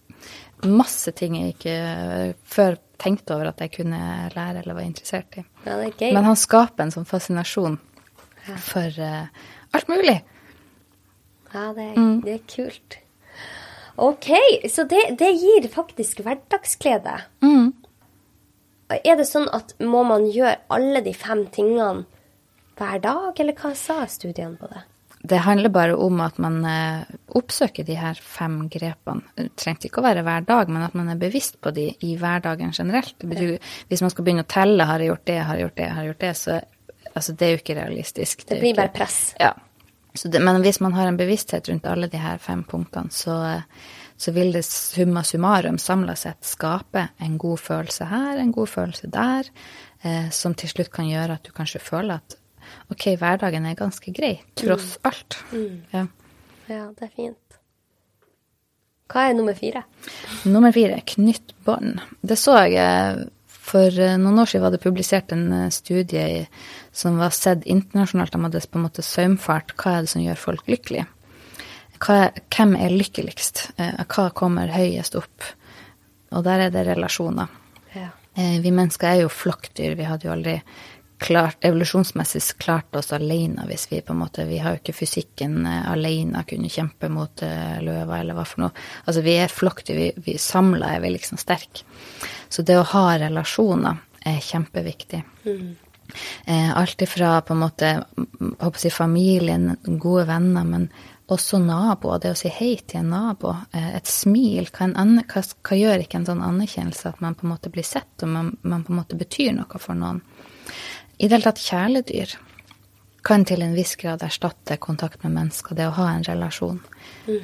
masse 0.67 1.13
ting 1.15 1.37
jeg 1.37 1.55
ikke 1.55 1.75
eh, 1.77 2.31
før 2.43 2.81
tenkte 2.99 3.35
over 3.37 3.53
at 3.53 3.61
jeg 3.63 3.77
kunne 3.77 3.99
lære 4.33 4.63
eller 4.63 4.75
var 4.75 4.87
interessert 4.87 5.39
i. 5.39 5.43
Ja. 5.67 5.77
Men 5.77 6.25
han 6.25 6.39
skaper 6.39 6.83
en 6.83 6.95
sånn 6.95 7.07
fascinasjon 7.07 7.77
for 8.65 9.03
eh, 9.03 9.45
alt 9.77 9.91
mulig. 9.91 10.17
Ja, 11.53 11.69
det 11.73 11.85
er, 11.93 12.09
det 12.25 12.33
er 12.33 12.43
kult. 12.51 12.97
Ok, 13.97 14.27
så 14.69 14.83
det, 14.85 15.17
det 15.17 15.31
gir 15.39 15.65
faktisk 15.73 16.19
hverdagsglede. 16.25 17.15
Er 19.03 19.17
det 19.19 19.25
sånn 19.27 19.49
at 19.55 19.73
må 19.83 20.03
man 20.07 20.27
gjøre 20.31 20.59
alle 20.71 21.01
de 21.03 21.15
fem 21.17 21.47
tingene 21.51 22.05
hver 22.77 23.01
dag, 23.03 23.39
eller 23.41 23.57
hva 23.57 23.73
sa 23.75 24.03
studiene 24.07 24.55
på 24.59 24.69
det? 24.71 24.83
Det 25.27 25.39
handler 25.43 25.73
bare 25.73 25.95
om 25.97 26.21
at 26.23 26.37
man 26.39 26.59
eh, 26.63 27.01
oppsøker 27.35 27.83
de 27.87 27.97
her 27.99 28.19
fem 28.21 28.67
grepene. 28.71 29.25
Det 29.35 29.49
trengte 29.59 29.89
ikke 29.89 29.99
å 29.99 30.05
være 30.05 30.23
hver 30.23 30.45
dag, 30.47 30.69
men 30.71 30.85
at 30.85 30.93
man 30.95 31.09
er 31.11 31.19
bevisst 31.19 31.57
på 31.59 31.73
de 31.75 31.89
i 32.05 32.13
hverdagen 32.21 32.71
generelt. 32.71 33.15
Det 33.19 33.27
betyr, 33.33 33.57
hvis 33.89 34.03
man 34.05 34.13
skal 34.13 34.27
begynne 34.27 34.45
å 34.45 34.51
telle 34.53 34.85
'har 34.85 35.01
jeg 35.03 35.09
gjort 35.09 35.25
det, 35.25 35.39
har 35.41 35.55
jeg 35.57 35.65
gjort 35.65 35.75
det', 35.81 35.89
har 35.91 36.03
jeg 36.03 36.11
gjort 36.13 36.23
det, 36.23 36.33
så 36.37 36.61
altså, 37.15 37.33
det 37.33 37.47
er 37.47 37.51
jo 37.51 37.61
ikke 37.63 37.79
realistisk. 37.81 38.45
Det 38.45 38.47
det 38.47 38.59
blir 38.61 38.73
ikke- 38.73 38.81
bare 38.83 38.93
press. 38.93 39.35
Ja. 39.39 39.53
Det, 40.23 40.41
men 40.43 40.61
hvis 40.63 40.79
man 40.83 40.95
har 40.97 41.07
en 41.07 41.19
bevissthet 41.19 41.69
rundt 41.69 41.87
alle 41.89 42.09
de 42.11 42.19
her 42.21 42.37
fem 42.41 42.63
punktene, 42.67 43.13
så, 43.13 43.37
så 44.17 44.33
vil 44.35 44.51
det 44.55 44.65
summa 44.65 45.23
summarum 45.27 45.77
samla 45.81 46.15
sett 46.19 46.45
skape 46.45 47.07
en 47.23 47.37
god 47.37 47.61
følelse 47.61 48.09
her, 48.09 48.37
en 48.41 48.51
god 48.55 48.71
følelse 48.71 49.11
der, 49.13 49.49
eh, 50.01 50.29
som 50.33 50.55
til 50.57 50.71
slutt 50.73 50.91
kan 50.93 51.09
gjøre 51.09 51.37
at 51.37 51.47
du 51.47 51.53
kanskje 51.55 51.83
føler 51.83 52.21
at 52.21 52.37
ok, 52.91 53.13
hverdagen 53.19 53.67
er 53.69 53.79
ganske 53.79 54.11
grei, 54.15 54.37
tross 54.59 54.97
alt. 55.07 55.39
Ja. 55.93 56.07
Ja, 56.67 56.89
det 56.91 57.07
er 57.07 57.13
fint. 57.15 57.43
Hva 59.07 59.29
er 59.29 59.37
nummer 59.37 59.55
fire? 59.55 59.85
Nummer 60.43 60.73
fire, 60.75 60.99
knytt 61.07 61.53
bånd. 61.63 62.01
Det 62.19 62.35
så 62.39 62.57
jeg 62.67 62.81
eh, 62.83 63.25
for 63.67 63.91
eh, 63.99 64.17
noen 64.19 64.41
år 64.41 64.51
siden 64.51 64.65
var 64.65 64.75
det 64.75 64.83
publisert 64.83 65.33
en 65.35 65.47
eh, 65.55 65.69
studie 65.73 66.45
som 66.97 67.19
var 67.21 67.29
sett 67.35 67.65
internasjonalt. 67.69 68.33
De 68.33 68.41
hadde 68.41 68.63
på 68.65 68.79
en 68.79 68.87
måte 68.87 69.05
saumfart. 69.05 69.75
Hva 69.77 69.97
er 69.99 70.05
det 70.07 70.11
som 70.15 70.23
gjør 70.23 70.39
folk 70.41 70.65
lykkelige? 70.71 71.05
Hva, 72.01 72.17
hvem 72.53 72.75
er 72.77 72.93
lykkeligst? 72.93 73.67
Eh, 73.77 74.03
Hva 74.09 74.29
kommer 74.33 74.73
høyest 74.73 75.17
opp? 75.17 75.45
Og 76.33 76.43
der 76.45 76.67
er 76.67 76.73
det 76.73 76.87
relasjoner. 76.89 77.53
Ja. 77.93 78.09
Eh, 78.35 78.57
Vi 78.61 78.71
mennesker 78.73 79.11
er 79.11 79.21
jo 79.23 79.29
flokkdyr. 79.33 79.95
Vi 79.97 80.05
hadde 80.09 80.27
jo 80.27 80.33
aldri 80.33 80.57
klart, 81.21 81.57
evolusjonsmessig 81.65 82.43
klart 82.61 82.93
oss 82.97 83.09
alene 83.15 83.63
hvis 83.65 83.87
vi 83.89 84.01
på 84.05 84.13
en 84.13 84.19
måte 84.21 84.43
Vi 84.45 84.59
har 84.61 84.75
jo 84.75 84.81
ikke 84.83 84.93
fysikken 84.99 85.63
eh, 85.65 85.87
alene 85.89 86.43
kunne 86.49 86.69
kjempe 86.69 87.09
mot 87.09 87.41
løver 87.81 88.19
eller 88.19 88.37
hva 88.37 88.45
for 88.45 88.65
noe. 88.65 88.85
Altså 89.05 89.21
vi 89.25 89.37
er 89.41 89.53
flokkdyr. 89.53 89.97
Vi, 90.01 90.11
vi 90.31 90.37
samla 90.41 90.95
er 90.97 91.01
vi 91.05 91.13
liksom 91.13 91.37
sterke. 91.41 91.85
Så 92.49 92.65
det 92.65 92.77
å 92.77 92.85
ha 92.93 93.07
relasjoner 93.21 94.01
er 94.27 94.41
kjempeviktig. 94.43 95.23
Eh, 95.45 95.67
alt 96.47 97.01
ifra 97.03 97.41
på 97.43 97.53
en 97.53 97.59
måte 97.61 97.89
mm, 98.17 98.55
si 98.79 98.89
familien, 98.93 99.75
gode 99.83 100.25
venner, 100.29 100.63
men 100.63 100.89
også 101.27 101.59
naboer. 101.59 102.21
Det 102.23 102.31
å 102.31 102.39
si 102.39 102.51
hei 102.53 102.73
til 102.87 103.01
en 103.01 103.11
nabo, 103.11 103.53
eh, 103.75 103.95
et 103.97 104.09
smil. 104.09 104.69
Hva, 104.71 104.89
en 104.89 105.19
hva, 105.27 105.43
hva 105.43 105.79
gjør 105.79 106.03
ikke 106.03 106.21
en 106.21 106.27
sånn 106.29 106.43
anerkjennelse 106.45 107.11
at 107.11 107.23
man 107.23 107.35
på 107.35 107.47
en 107.47 107.53
måte 107.53 107.71
blir 107.73 107.87
sett, 107.87 108.11
og 108.23 108.31
man, 108.31 108.51
man 108.61 108.85
på 108.87 108.93
en 108.93 109.01
måte 109.01 109.19
betyr 109.19 109.53
noe 109.57 109.81
for 109.83 109.97
noen? 109.99 110.21
I 111.17 111.27
det 111.27 111.37
hele 111.37 111.49
tatt 111.49 111.63
kjæledyr 111.63 112.37
kan 113.27 113.43
til 113.47 113.63
en 113.65 113.75
viss 113.75 113.97
grad 113.99 114.23
erstatte 114.23 114.77
kontakt 114.79 115.23
med 115.25 115.33
mennesker, 115.35 115.75
det 115.75 115.89
å 115.89 115.95
ha 115.97 116.11
en 116.13 116.23
relasjon. 116.23 116.79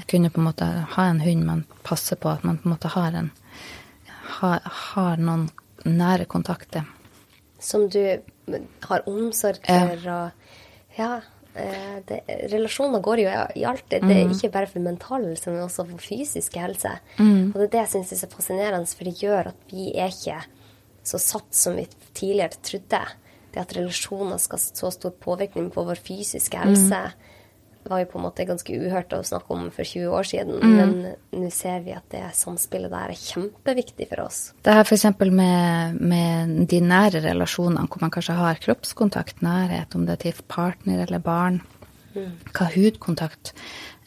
Kunne 0.08 0.32
på 0.32 0.40
en 0.40 0.48
måte 0.48 0.68
ha 0.94 1.08
en 1.10 1.20
hund 1.24 1.44
man 1.48 1.66
passer 1.84 2.16
på, 2.16 2.32
at 2.32 2.46
man 2.48 2.62
på 2.62 2.70
en 2.70 2.76
måte 2.78 2.94
har 2.94 3.18
en 3.20 3.32
har, 4.38 4.62
har 4.64 5.20
noen 5.20 5.50
nære 5.84 6.30
kontakter. 6.32 6.86
Som 7.64 7.86
du 7.90 8.02
har 8.90 9.06
omsorg 9.08 9.62
for, 9.64 10.10
og 10.12 10.98
ja. 10.98 11.22
eh, 11.56 12.02
Det, 12.10 12.18
relasjoner 12.52 13.00
går 13.06 13.22
jo 13.24 13.30
i 13.56 13.64
alt. 13.70 13.86
Det, 13.90 14.02
det 14.04 14.18
er 14.18 14.34
ikke 14.36 14.52
bare 14.52 14.68
for 14.68 14.84
mental 14.84 15.24
men 15.24 15.62
også 15.64 15.86
for 15.88 16.04
fysisk 16.04 16.58
helse. 16.60 16.92
Og 17.54 17.56
det 17.56 17.70
er 17.70 17.74
det 17.78 17.82
jeg 17.86 17.92
syns 17.94 18.12
er 18.12 18.22
så 18.26 18.28
fascinerende, 18.36 18.88
for 18.92 19.08
det 19.08 19.16
gjør 19.22 19.54
at 19.54 19.56
vi 19.72 19.94
er 19.96 20.12
ikke 20.12 20.42
så 21.04 21.20
satt 21.20 21.56
som 21.56 21.76
vi 21.80 21.88
tidligere 22.16 22.60
trodde. 22.64 23.02
Det 23.54 23.62
at 23.62 23.76
relasjoner 23.78 24.40
skal 24.42 24.58
ha 24.60 24.64
så 24.82 24.90
stor 24.92 25.12
påvirkning 25.22 25.72
på 25.72 25.84
vår 25.86 26.00
fysiske 26.04 26.58
helse, 26.58 27.02
var 27.90 28.04
jo 28.04 28.10
på 28.12 28.20
en 28.20 28.26
måte 28.26 28.46
ganske 28.48 28.76
uhørt 28.78 29.14
å 29.16 29.22
snakke 29.26 29.56
om 29.56 29.68
for 29.74 29.88
20 29.88 30.16
år 30.18 30.28
siden. 30.30 30.60
Men 30.62 30.94
nå 31.34 31.50
ser 31.54 31.84
vi 31.86 31.96
at 31.96 32.06
det 32.14 32.24
samspillet 32.38 32.92
der 32.94 33.14
er 33.14 33.20
kjempeviktig 33.20 34.10
for 34.12 34.26
oss. 34.26 34.42
Det 34.66 34.76
her 34.78 34.88
f.eks. 34.88 35.08
Med, 35.34 36.00
med 36.00 36.58
de 36.72 36.82
nære 36.84 37.24
relasjonene, 37.26 37.88
hvor 37.88 38.04
man 38.04 38.14
kanskje 38.14 38.38
har 38.38 38.62
kroppskontakt, 38.64 39.44
nærhet, 39.46 39.96
om 39.96 40.08
det 40.08 40.18
er 40.18 40.24
til 40.28 40.44
partner 40.52 41.06
eller 41.08 41.24
barn. 41.24 41.62
Hva 42.14 42.70
hudkontakt 42.76 43.54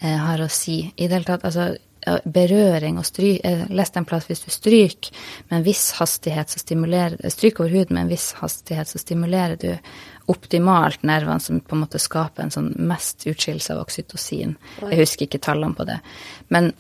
eh, 0.01 0.17
har 0.23 0.43
å 0.43 0.51
si. 0.53 0.93
I 0.95 1.09
det 1.09 1.19
hele 1.19 1.29
tatt, 1.29 1.47
altså 1.49 1.75
berøring 2.25 3.01
og 3.01 3.07
stryk 3.09 3.41
Jeg 3.43 3.67
leste 3.75 3.99
en 4.01 4.07
plass 4.09 4.29
hvis 4.31 4.45
du 4.45 4.51
stryker 4.55 5.11
med 5.49 5.59
en 5.59 5.67
viss 5.67 5.91
hastighet, 5.99 6.51
så 6.51 6.63
stimulerer 6.63 7.31
Stryk 7.33 7.61
over 7.61 7.73
huden 7.73 7.97
med 7.97 8.07
en 8.07 8.13
viss 8.13 8.33
hastighet, 8.41 8.89
så 8.89 9.01
stimulerer 9.03 9.57
du 9.61 9.71
optimalt 10.31 11.03
nervene 11.07 11.41
som 11.41 11.61
på 11.61 11.77
en 11.77 11.85
måte 11.85 12.03
skaper 12.03 12.47
en 12.47 12.55
sånn 12.55 12.73
mest 12.89 13.27
utskillelse 13.27 13.75
av 13.75 13.85
oksytocin. 13.85 14.57
Jeg 14.83 15.01
husker 15.01 15.29
ikke 15.29 15.43
tallene 15.47 15.79
på 15.79 15.87
det. 15.87 16.01
Men 16.51 16.73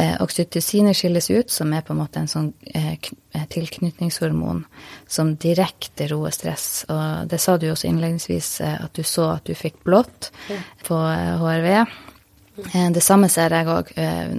eh, 0.00 0.16
oksytocinet 0.22 0.96
skilles 0.96 1.30
ut, 1.30 1.50
som 1.50 1.72
er 1.72 1.84
på 1.84 1.94
en 1.94 2.00
måte 2.00 2.22
en 2.22 2.30
sånn 2.30 2.50
eh, 2.72 2.96
eh, 2.96 3.44
tilknytningshormon 3.52 4.64
som 5.06 5.34
direkte 5.40 6.08
roer 6.12 6.34
stress. 6.34 6.86
Og 6.88 7.28
det 7.30 7.40
sa 7.42 7.58
du 7.58 7.68
også 7.70 7.90
innledningsvis, 7.90 8.50
eh, 8.64 8.80
at 8.86 8.96
du 8.96 9.04
så 9.06 9.34
at 9.36 9.46
du 9.48 9.54
fikk 9.58 9.82
blått 9.86 10.32
på 10.88 11.00
eh, 11.10 11.36
HRV. 11.42 11.70
Eh, 12.74 12.90
Det 12.94 13.02
samme 13.02 13.28
ser 13.28 13.50
jeg 13.50 13.66
òg 13.66 13.90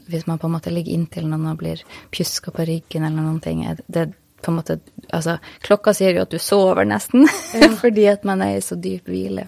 hvis 0.07 0.27
man 0.27 0.37
på 0.39 0.47
en 0.47 0.53
måte 0.55 0.71
ligger 0.71 0.93
inntil 0.93 1.27
noen 1.27 1.47
og 1.51 1.57
blir 1.59 1.81
pjuska 2.11 2.51
på 2.55 2.65
ryggen 2.67 3.03
eller 3.03 3.21
noen 3.21 3.41
ting. 3.41 3.65
Eh, 3.65 3.75
Det 3.87 4.13
på 4.41 4.51
en 4.51 4.57
måte, 4.59 4.79
altså 5.11 5.39
Klokka 5.63 5.93
sier 5.93 6.13
jo 6.15 6.21
at 6.21 6.29
du 6.29 6.37
sover 6.37 6.85
nesten, 6.85 7.25
fordi 7.81 8.07
at 8.11 8.23
man 8.23 8.41
er 8.41 8.57
i 8.57 8.61
så 8.61 8.75
dyp 8.79 9.05
hvile. 9.09 9.47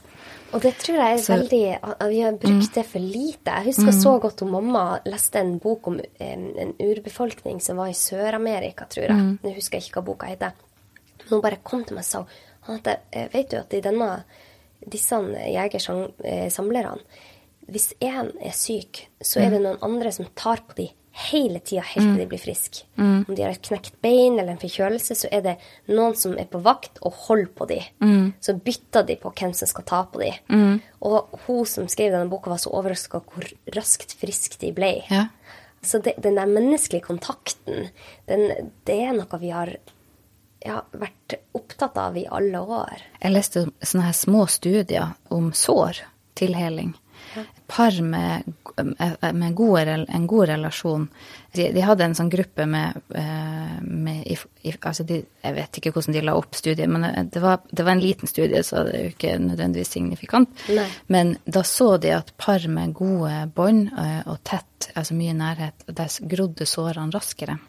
Og 0.55 0.61
det 0.63 0.77
tror 0.79 0.95
jeg 0.95 1.13
er 1.13 1.17
Så- 1.21 1.33
veldig 1.35 2.09
Vi 2.09 2.21
har 2.21 2.31
brukt 2.31 2.73
det 2.73 2.85
for 2.85 2.99
lite. 2.99 3.51
Jeg 3.51 3.65
husker 3.65 3.91
så 3.91 4.19
godt 4.21 4.39
hun 4.39 4.51
mamma 4.51 4.99
leste 5.05 5.35
en 5.39 5.57
bok 5.59 5.87
om 5.87 5.99
en 6.19 6.73
urbefolkning 6.79 7.59
som 7.61 7.77
var 7.77 7.87
i 7.89 7.93
Sør-Amerika, 7.93 8.85
tror 8.89 9.03
jeg. 9.09 9.37
Nå 9.43 9.53
husker 9.55 9.77
jeg 9.77 9.83
ikke 9.89 9.99
hva 10.01 10.05
boka 10.05 10.25
heter. 10.27 10.51
Men 11.19 11.29
hun 11.29 11.41
bare 11.41 11.57
kom 11.63 11.83
til 11.83 11.95
meg 11.95 12.05
og 12.05 12.05
sa 12.05 12.95
eh, 13.11 13.27
Vet 13.33 13.49
du 13.51 13.57
at 13.57 13.73
i 13.73 13.81
denne, 13.81 14.23
disse 14.89 15.15
jegersamlerne 15.53 16.97
Hvis 17.67 17.91
én 18.03 18.31
er 18.39 18.55
syk, 18.55 19.05
så 19.19 19.41
er 19.43 19.51
det 19.51 19.63
noen 19.63 19.81
andre 19.83 20.11
som 20.15 20.29
tar 20.37 20.63
på 20.67 20.77
de 20.77 20.87
hele 21.17 21.59
tida 21.65 21.81
helt 21.81 22.11
til 22.11 22.19
de 22.21 22.27
blir 22.29 22.41
friske. 22.41 22.85
Om 23.01 23.33
de 23.33 23.41
har 23.41 23.55
et 23.55 23.65
knekt 23.65 23.95
bein 24.05 24.37
eller 24.37 24.53
en 24.53 24.61
forkjølelse, 24.61 25.17
så 25.17 25.29
er 25.33 25.43
det 25.45 25.55
noen 25.89 26.13
som 26.15 26.35
er 26.37 26.47
på 26.51 26.61
vakt 26.63 27.01
og 27.01 27.17
holder 27.25 27.49
på 27.57 27.67
de. 27.71 27.79
Så 28.43 28.55
bytter 28.61 29.07
de 29.07 29.17
på 29.19 29.31
hvem 29.33 29.55
som 29.57 29.69
skal 29.69 29.87
ta 29.89 30.03
på 30.11 30.21
de. 30.21 30.31
Og 31.09 31.39
hun 31.47 31.65
som 31.67 31.89
skrev 31.91 32.13
denne 32.13 32.29
boka, 32.31 32.51
var 32.53 32.61
så 32.61 32.73
overraska 32.77 33.23
hvor 33.25 33.49
raskt 33.75 34.13
friske 34.21 34.61
de 34.61 34.71
ble. 34.77 34.93
Ja. 35.09 35.27
Så 35.81 35.99
det, 36.03 36.17
den 36.21 36.37
der 36.37 36.49
menneskelige 36.49 37.05
kontakten, 37.05 37.89
den, 38.29 38.71
det 38.85 38.97
er 39.07 39.17
noe 39.17 39.41
vi 39.41 39.51
har 39.53 39.73
ja, 40.65 40.81
vært 40.91 41.37
opptatt 41.57 41.97
av 42.01 42.17
i 42.17 42.27
alle 42.29 42.61
år. 42.61 43.03
Jeg 43.21 43.33
leste 43.33 43.67
sånne 43.81 44.07
her 44.09 44.17
små 44.17 44.45
studier 44.51 45.13
om 45.33 45.51
sår, 45.55 46.01
tilheling. 46.37 46.93
Par 47.67 47.97
med, 48.01 48.47
med 49.33 49.55
gode, 49.55 49.95
en 50.07 50.27
god 50.27 50.47
relasjon. 50.51 51.07
De, 51.55 51.67
de 51.73 51.83
hadde 51.83 52.05
en 52.05 52.15
sånn 52.17 52.31
gruppe 52.31 52.67
med, 52.69 52.97
eh, 53.17 53.75
med 53.81 54.23
altså 54.77 55.05
de, 55.07 55.21
Jeg 55.43 55.55
vet 55.57 55.79
ikke 55.79 55.93
hvordan 55.95 56.15
de 56.15 56.23
la 56.23 56.35
opp 56.37 56.55
studiet, 56.55 56.89
men 56.91 57.29
det 57.33 57.43
var, 57.43 57.61
det 57.71 57.85
var 57.85 57.95
en 57.95 58.03
liten 58.03 58.29
studie, 58.29 58.63
så 58.63 58.85
det 58.87 58.95
er 58.95 59.05
jo 59.05 59.13
ikke 59.15 59.35
nødvendigvis 59.43 59.93
signifikant. 59.97 60.65
Nei. 60.73 60.87
Men 61.13 61.35
da 61.45 61.63
så 61.67 61.95
de 62.01 62.15
at 62.15 62.33
par 62.37 62.67
med 62.71 62.95
gode 62.97 63.45
bånd 63.55 63.91
eh, 63.93 64.21
og 64.27 64.41
tett, 64.47 64.91
altså 64.93 65.17
mye 65.17 65.37
nærhet, 65.37 65.87
der 65.87 66.19
grodde 66.29 66.67
sårene 66.69 67.15
raskere. 67.15 67.59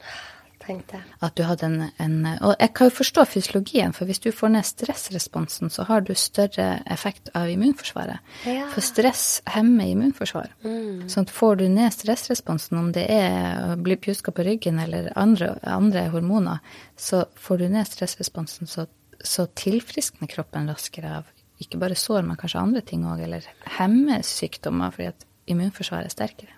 Tenkte 0.69 0.99
jeg. 0.99 1.07
At 1.25 1.37
du 1.39 1.43
hadde 1.47 1.69
en, 1.69 1.79
en 2.03 2.16
Og 2.47 2.53
jeg 2.55 2.73
kan 2.77 2.91
jo 2.91 2.95
forstå 2.99 3.25
fysiologien, 3.33 3.95
for 3.97 4.09
hvis 4.09 4.21
du 4.25 4.31
får 4.35 4.53
ned 4.55 4.66
stressresponsen, 4.69 5.73
så 5.73 5.87
har 5.89 6.05
du 6.07 6.12
større 6.19 6.69
effekt 6.91 7.33
av 7.39 7.51
immunforsvaret. 7.53 8.23
Ja. 8.49 8.69
For 8.75 8.85
stress 8.85 9.41
hemmer 9.55 9.89
immunforsvar. 9.93 10.53
Sånn 10.62 11.27
at 11.27 11.35
får 11.35 11.61
du 11.62 11.66
ned 11.73 11.95
stressresponsen, 11.95 12.79
om 12.81 12.93
det 12.97 13.07
er 13.12 13.73
å 13.73 13.79
bli 13.81 13.99
pjuska 14.01 14.35
på 14.35 14.47
ryggen 14.47 14.81
eller 14.83 15.11
andre, 15.19 15.55
andre 15.66 16.09
hormoner, 16.12 16.62
så 16.97 17.25
får 17.39 17.64
du 17.64 17.69
ned 17.73 17.89
stressresponsen, 17.89 18.71
så, 18.71 18.87
så 19.25 19.49
tilfriskner 19.59 20.31
kroppen 20.31 20.71
raskere 20.71 21.19
av 21.21 21.35
ikke 21.59 21.81
bare 21.83 21.99
sår, 21.99 22.23
men 22.23 22.39
kanskje 22.39 22.62
andre 22.62 22.85
ting 22.87 23.03
òg, 23.09 23.25
eller 23.27 23.47
hemmer 23.79 24.23
sykdommer 24.27 24.93
fordi 24.95 25.11
at 25.11 25.25
immunforsvaret 25.51 26.07
er 26.07 26.14
sterkere. 26.14 26.55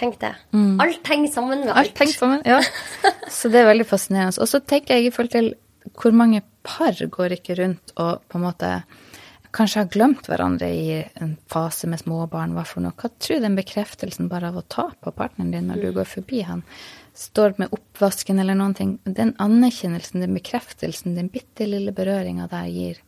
Tenk 0.00 0.16
det. 0.22 0.32
Alt 0.80 1.10
henger 1.12 1.32
sammen 1.34 1.64
med 1.66 1.74
alt. 1.74 1.90
Alt 1.90 1.98
henger 2.00 2.16
sammen, 2.16 2.42
ja. 2.48 2.60
Så 3.38 3.50
det 3.52 3.60
er 3.60 3.68
veldig 3.68 3.86
fascinerende. 3.88 4.40
Og 4.40 4.48
så 4.48 4.62
tenker 4.64 4.96
jeg 4.96 5.10
i 5.10 5.12
forhold 5.14 5.34
til 5.34 5.52
hvor 6.00 6.14
mange 6.16 6.42
par 6.64 6.96
går 6.96 7.36
ikke 7.36 7.56
rundt 7.60 7.92
og 8.00 8.24
på 8.28 8.38
en 8.38 8.44
måte 8.46 8.70
kanskje 9.56 9.82
har 9.82 9.90
glemt 9.90 10.28
hverandre 10.30 10.68
i 10.70 11.00
en 11.20 11.34
fase 11.50 11.88
med 11.90 12.00
småbarn, 12.02 12.54
hva 12.54 12.64
for 12.68 12.84
noe. 12.84 12.94
Hva 12.96 13.10
tror 13.18 13.42
den 13.42 13.58
bekreftelsen 13.58 14.30
bare 14.30 14.50
av 14.52 14.60
å 14.60 14.66
ta 14.68 14.86
på 14.94 15.12
partneren 15.16 15.50
din 15.54 15.70
når 15.70 15.82
du 15.82 15.88
går 15.96 16.08
forbi 16.08 16.44
han, 16.46 16.62
står 17.18 17.56
med 17.58 17.74
oppvasken 17.74 18.38
eller 18.40 18.56
noen 18.56 18.76
ting, 18.78 18.92
den 19.04 19.34
anerkjennelsen, 19.42 20.22
den 20.22 20.36
bekreftelsen, 20.38 21.16
den 21.18 21.32
bitte 21.32 21.66
lille 21.68 21.92
berøringa 21.96 22.46
der 22.52 22.70
gir, 22.70 23.02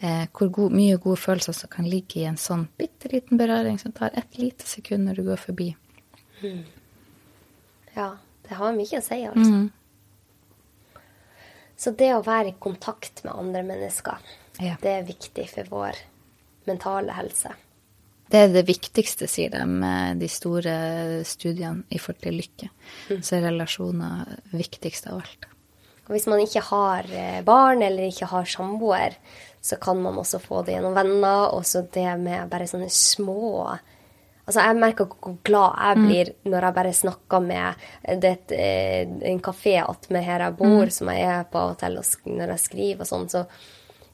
eh, 0.00 0.24
hvor 0.32 0.48
god, 0.56 0.74
mye 0.80 0.96
gode 0.96 1.20
følelser 1.20 1.56
som 1.60 1.70
kan 1.70 1.88
ligge 1.88 2.22
i 2.22 2.26
en 2.30 2.40
sånn 2.40 2.66
bitte 2.80 3.12
liten 3.12 3.40
berøring 3.40 3.78
som 3.82 3.92
tar 3.92 4.16
et 4.16 4.40
lite 4.40 4.66
sekund 4.66 5.06
når 5.06 5.20
du 5.20 5.28
går 5.28 5.44
forbi. 5.44 5.72
Ja, 7.94 8.10
det 8.48 8.58
har 8.58 8.72
mye 8.76 8.98
å 8.98 9.04
si, 9.04 9.18
altså. 9.28 9.52
Mm. 9.52 9.70
Så 11.76 11.90
det 11.98 12.12
å 12.14 12.22
være 12.24 12.52
i 12.52 12.58
kontakt 12.62 13.24
med 13.24 13.34
andre 13.34 13.62
mennesker, 13.66 14.18
Ja. 14.60 14.76
det 14.80 14.90
er 14.90 15.02
viktig 15.08 15.48
for 15.50 15.64
vår 15.70 15.98
mentale 16.66 17.12
helse. 17.16 17.54
Det 18.30 18.38
er 18.38 18.52
det 18.54 18.66
viktigste, 18.66 19.26
sier 19.28 19.50
de 19.50 19.64
med 19.66 20.20
de 20.22 20.28
store 20.28 21.22
studiene 21.28 21.84
i 21.90 21.98
forhold 21.98 22.22
til 22.22 22.38
lykke. 22.40 22.68
Så 23.20 23.36
er 23.36 23.50
relasjoner 23.50 24.38
viktigst 24.52 25.06
av 25.10 25.18
alt. 25.20 25.48
Og 26.06 26.14
hvis 26.16 26.26
man 26.26 26.40
ikke 26.40 26.62
har 26.64 27.04
eh, 27.12 27.42
barn 27.46 27.82
eller 27.82 28.08
ikke 28.08 28.26
har 28.30 28.48
samboer, 28.48 29.18
så 29.60 29.76
kan 29.80 30.00
man 30.02 30.16
også 30.18 30.40
få 30.42 30.62
det 30.64 30.74
gjennom 30.78 30.94
venner. 30.96 31.52
Og 31.54 31.66
så 31.68 31.84
det 31.92 32.08
med 32.18 32.48
bare 32.50 32.66
sånne 32.70 32.88
små 32.90 33.78
Altså, 34.42 34.64
jeg 34.66 34.78
merker 34.82 35.06
hvor 35.06 35.36
glad 35.46 35.76
jeg 35.78 35.98
blir 36.02 36.30
når 36.50 36.66
jeg 36.66 36.76
bare 36.78 36.94
snakker 36.98 37.44
med 37.44 37.84
det, 38.02 38.30
er 38.30 38.32
et, 38.32 38.54
eh, 38.56 39.12
en 39.30 39.42
kafé 39.44 39.76
attmed 39.82 40.26
her 40.26 40.42
jeg 40.48 40.56
bor, 40.58 40.90
som 40.90 41.12
jeg 41.14 41.28
er 41.30 41.44
på 41.50 41.60
av 41.60 41.74
og 41.74 41.78
til 41.78 42.00
når 42.32 42.54
jeg 42.56 42.64
skriver 42.64 43.04
og 43.04 43.10
sånn, 43.12 43.28
så 43.30 43.44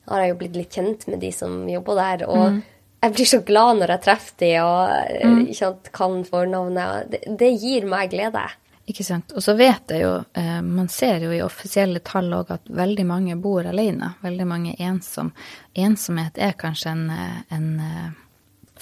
har 0.09 0.25
jeg 0.25 0.35
jo 0.35 0.39
blitt 0.43 0.59
litt 0.59 0.77
kjent 0.77 1.09
med 1.09 1.21
de 1.25 1.33
som 1.33 1.57
jobber 1.69 2.01
der. 2.01 2.27
Og 2.29 2.61
jeg 3.01 3.15
blir 3.15 3.29
så 3.31 3.41
glad 3.47 3.81
når 3.81 3.95
jeg 3.95 4.05
treffer 4.05 4.39
de 4.45 4.55
og 4.65 4.95
eh, 5.17 5.35
ikke 5.47 5.59
sant, 5.63 5.91
kan 5.97 6.23
fornavnet. 6.29 7.13
Det, 7.13 7.23
det 7.41 7.53
gir 7.57 7.89
meg 7.89 8.13
glede. 8.13 8.45
Ikke 8.89 9.05
sant. 9.05 9.35
Og 9.37 9.45
så 9.45 9.53
vet 9.57 9.93
jeg 9.93 10.01
jo, 10.01 10.15
eh, 10.41 10.61
man 10.65 10.89
ser 10.89 11.25
jo 11.27 11.33
i 11.35 11.43
offisielle 11.45 12.01
tall 12.05 12.33
òg 12.33 12.55
at 12.55 12.71
veldig 12.73 13.05
mange 13.07 13.37
bor 13.37 13.67
alene. 13.69 14.15
Veldig 14.25 14.47
mange 14.49 14.73
ensom. 14.81 15.35
Ensomhet 15.77 16.41
er 16.41 16.57
kanskje 16.57 16.95
en, 16.95 17.05
eh, 17.13 17.43
en 17.53 17.69
eh, 17.85 18.09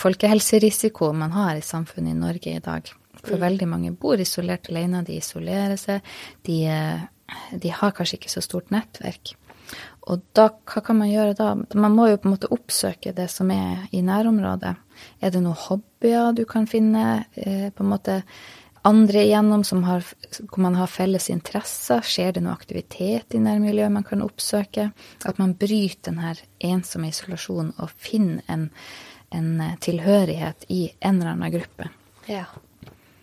folkehelserisiko 0.01 1.13
man 1.17 1.35
har 1.37 1.57
i 1.57 1.65
samfunnet 1.65 2.15
i 2.15 2.19
Norge 2.19 2.55
i 2.57 2.63
dag. 2.63 2.91
For 3.23 3.41
veldig 3.41 3.69
mange 3.69 3.95
bor 3.97 4.21
isolert 4.21 4.71
alene, 4.71 5.03
de 5.07 5.19
isolerer 5.21 5.79
seg. 5.81 6.05
De, 6.47 6.61
eh, 6.71 7.07
de 7.53 7.75
har 7.75 7.95
kanskje 7.97 8.21
ikke 8.21 8.33
så 8.33 8.45
stort 8.45 8.71
nettverk. 8.75 9.35
Og 10.07 10.23
da, 10.37 10.51
hva 10.71 10.83
kan 10.85 11.01
man 11.01 11.11
gjøre 11.11 11.35
da? 11.39 11.49
Man 11.75 11.97
må 11.97 12.07
jo 12.13 12.21
på 12.21 12.29
en 12.29 12.37
måte 12.37 12.53
oppsøke 12.55 13.15
det 13.17 13.27
som 13.33 13.51
er 13.51 13.89
i 13.91 14.05
nærområdet. 14.07 14.77
Er 15.21 15.35
det 15.35 15.43
noen 15.43 15.59
hobbyer 15.59 16.37
du 16.37 16.45
kan 16.47 16.69
finne? 16.71 17.25
Eh, 17.35 17.73
på 17.75 17.83
en 17.83 17.91
måte 17.91 18.21
andre 18.87 19.25
igjennom 19.27 19.65
har, 19.83 20.05
hvor 20.47 20.63
man 20.63 20.77
har 20.79 20.87
felles 20.87 21.27
interesser? 21.33 22.05
Skjer 22.07 22.37
det 22.37 22.45
noe 22.45 22.55
aktivitet 22.55 23.35
i 23.35 23.43
nærmiljøet 23.43 23.91
man 23.93 24.07
kan 24.07 24.23
oppsøke? 24.23 24.93
At 25.27 25.41
man 25.43 25.57
bryter 25.59 26.13
denne 26.13 26.37
ensomme 26.63 27.11
isolasjonen 27.11 27.75
og 27.83 27.91
finner 27.91 28.47
en, 28.53 28.69
en 29.35 29.61
eh, 29.61 29.77
tilhørighet 29.81 30.67
i 30.69 30.81
en 31.01 31.21
eller 31.21 31.35
annen 31.35 31.53
gruppe. 31.57 31.89
Ja. 32.31 32.45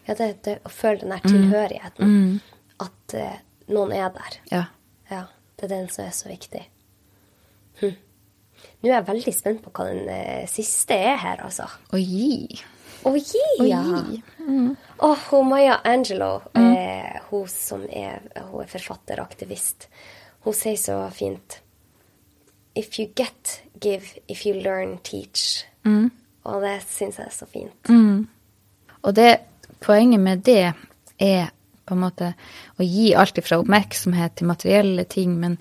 ja 0.05 0.15
det, 0.19 0.29
det 0.45 0.57
å 0.65 0.71
føle 0.71 1.03
den 1.03 1.13
der 1.15 1.23
tilhørigheten. 1.27 2.41
At 2.83 3.15
eh, 3.17 3.39
noen 3.71 3.93
er 3.95 4.09
der. 4.15 4.39
Ja. 4.51 4.63
Ja. 5.11 5.25
Det 5.55 5.69
er 5.69 5.75
den 5.77 5.89
som 5.93 6.05
er 6.07 6.15
så 6.15 6.29
viktig. 6.31 6.63
Hm. 7.79 7.95
Nå 8.83 8.89
er 8.89 8.97
jeg 8.97 9.07
veldig 9.07 9.33
spent 9.35 9.63
på 9.63 9.71
hva 9.75 9.89
den 9.91 10.09
eh, 10.11 10.45
siste 10.51 10.97
er 10.97 11.19
her, 11.21 11.43
altså. 11.45 11.67
Å 11.93 11.99
gi. 11.99 12.47
Å 13.03 13.11
gi, 13.17 13.43
Å 13.59 13.67
ja! 13.67 13.81
gi. 14.07 14.21
Åh, 15.03 15.23
hun 15.29 15.49
Maya 15.49 15.79
Angelo, 15.87 16.37
eh, 16.55 17.19
hun 17.29 17.47
som 17.51 17.83
er, 17.89 18.23
hun 18.51 18.63
er 18.63 19.21
aktivist. 19.23 19.89
hun 20.43 20.53
sier 20.53 20.77
så 20.77 21.09
fint 21.11 21.59
If 22.75 22.99
you 22.99 23.07
get, 23.15 23.61
give. 23.79 24.17
If 24.27 24.45
you 24.45 24.55
learn, 24.55 24.97
teach. 25.03 25.65
Og 26.43 26.61
det 26.63 26.77
syns 26.89 27.19
jeg 27.19 27.29
er 27.29 27.35
så 27.35 27.47
fint. 27.47 27.91
Og 29.03 29.15
det, 29.15 29.29
poenget 29.83 30.19
med 30.19 30.43
det 30.45 30.73
er 31.19 31.51
på 31.85 31.95
en 31.95 32.03
måte 32.03 32.33
å 32.79 32.85
gi 32.87 33.13
alt 33.15 33.37
ifra 33.37 33.59
oppmerksomhet 33.59 34.37
til 34.39 34.47
materielle 34.47 35.03
ting, 35.03 35.35
men 35.39 35.57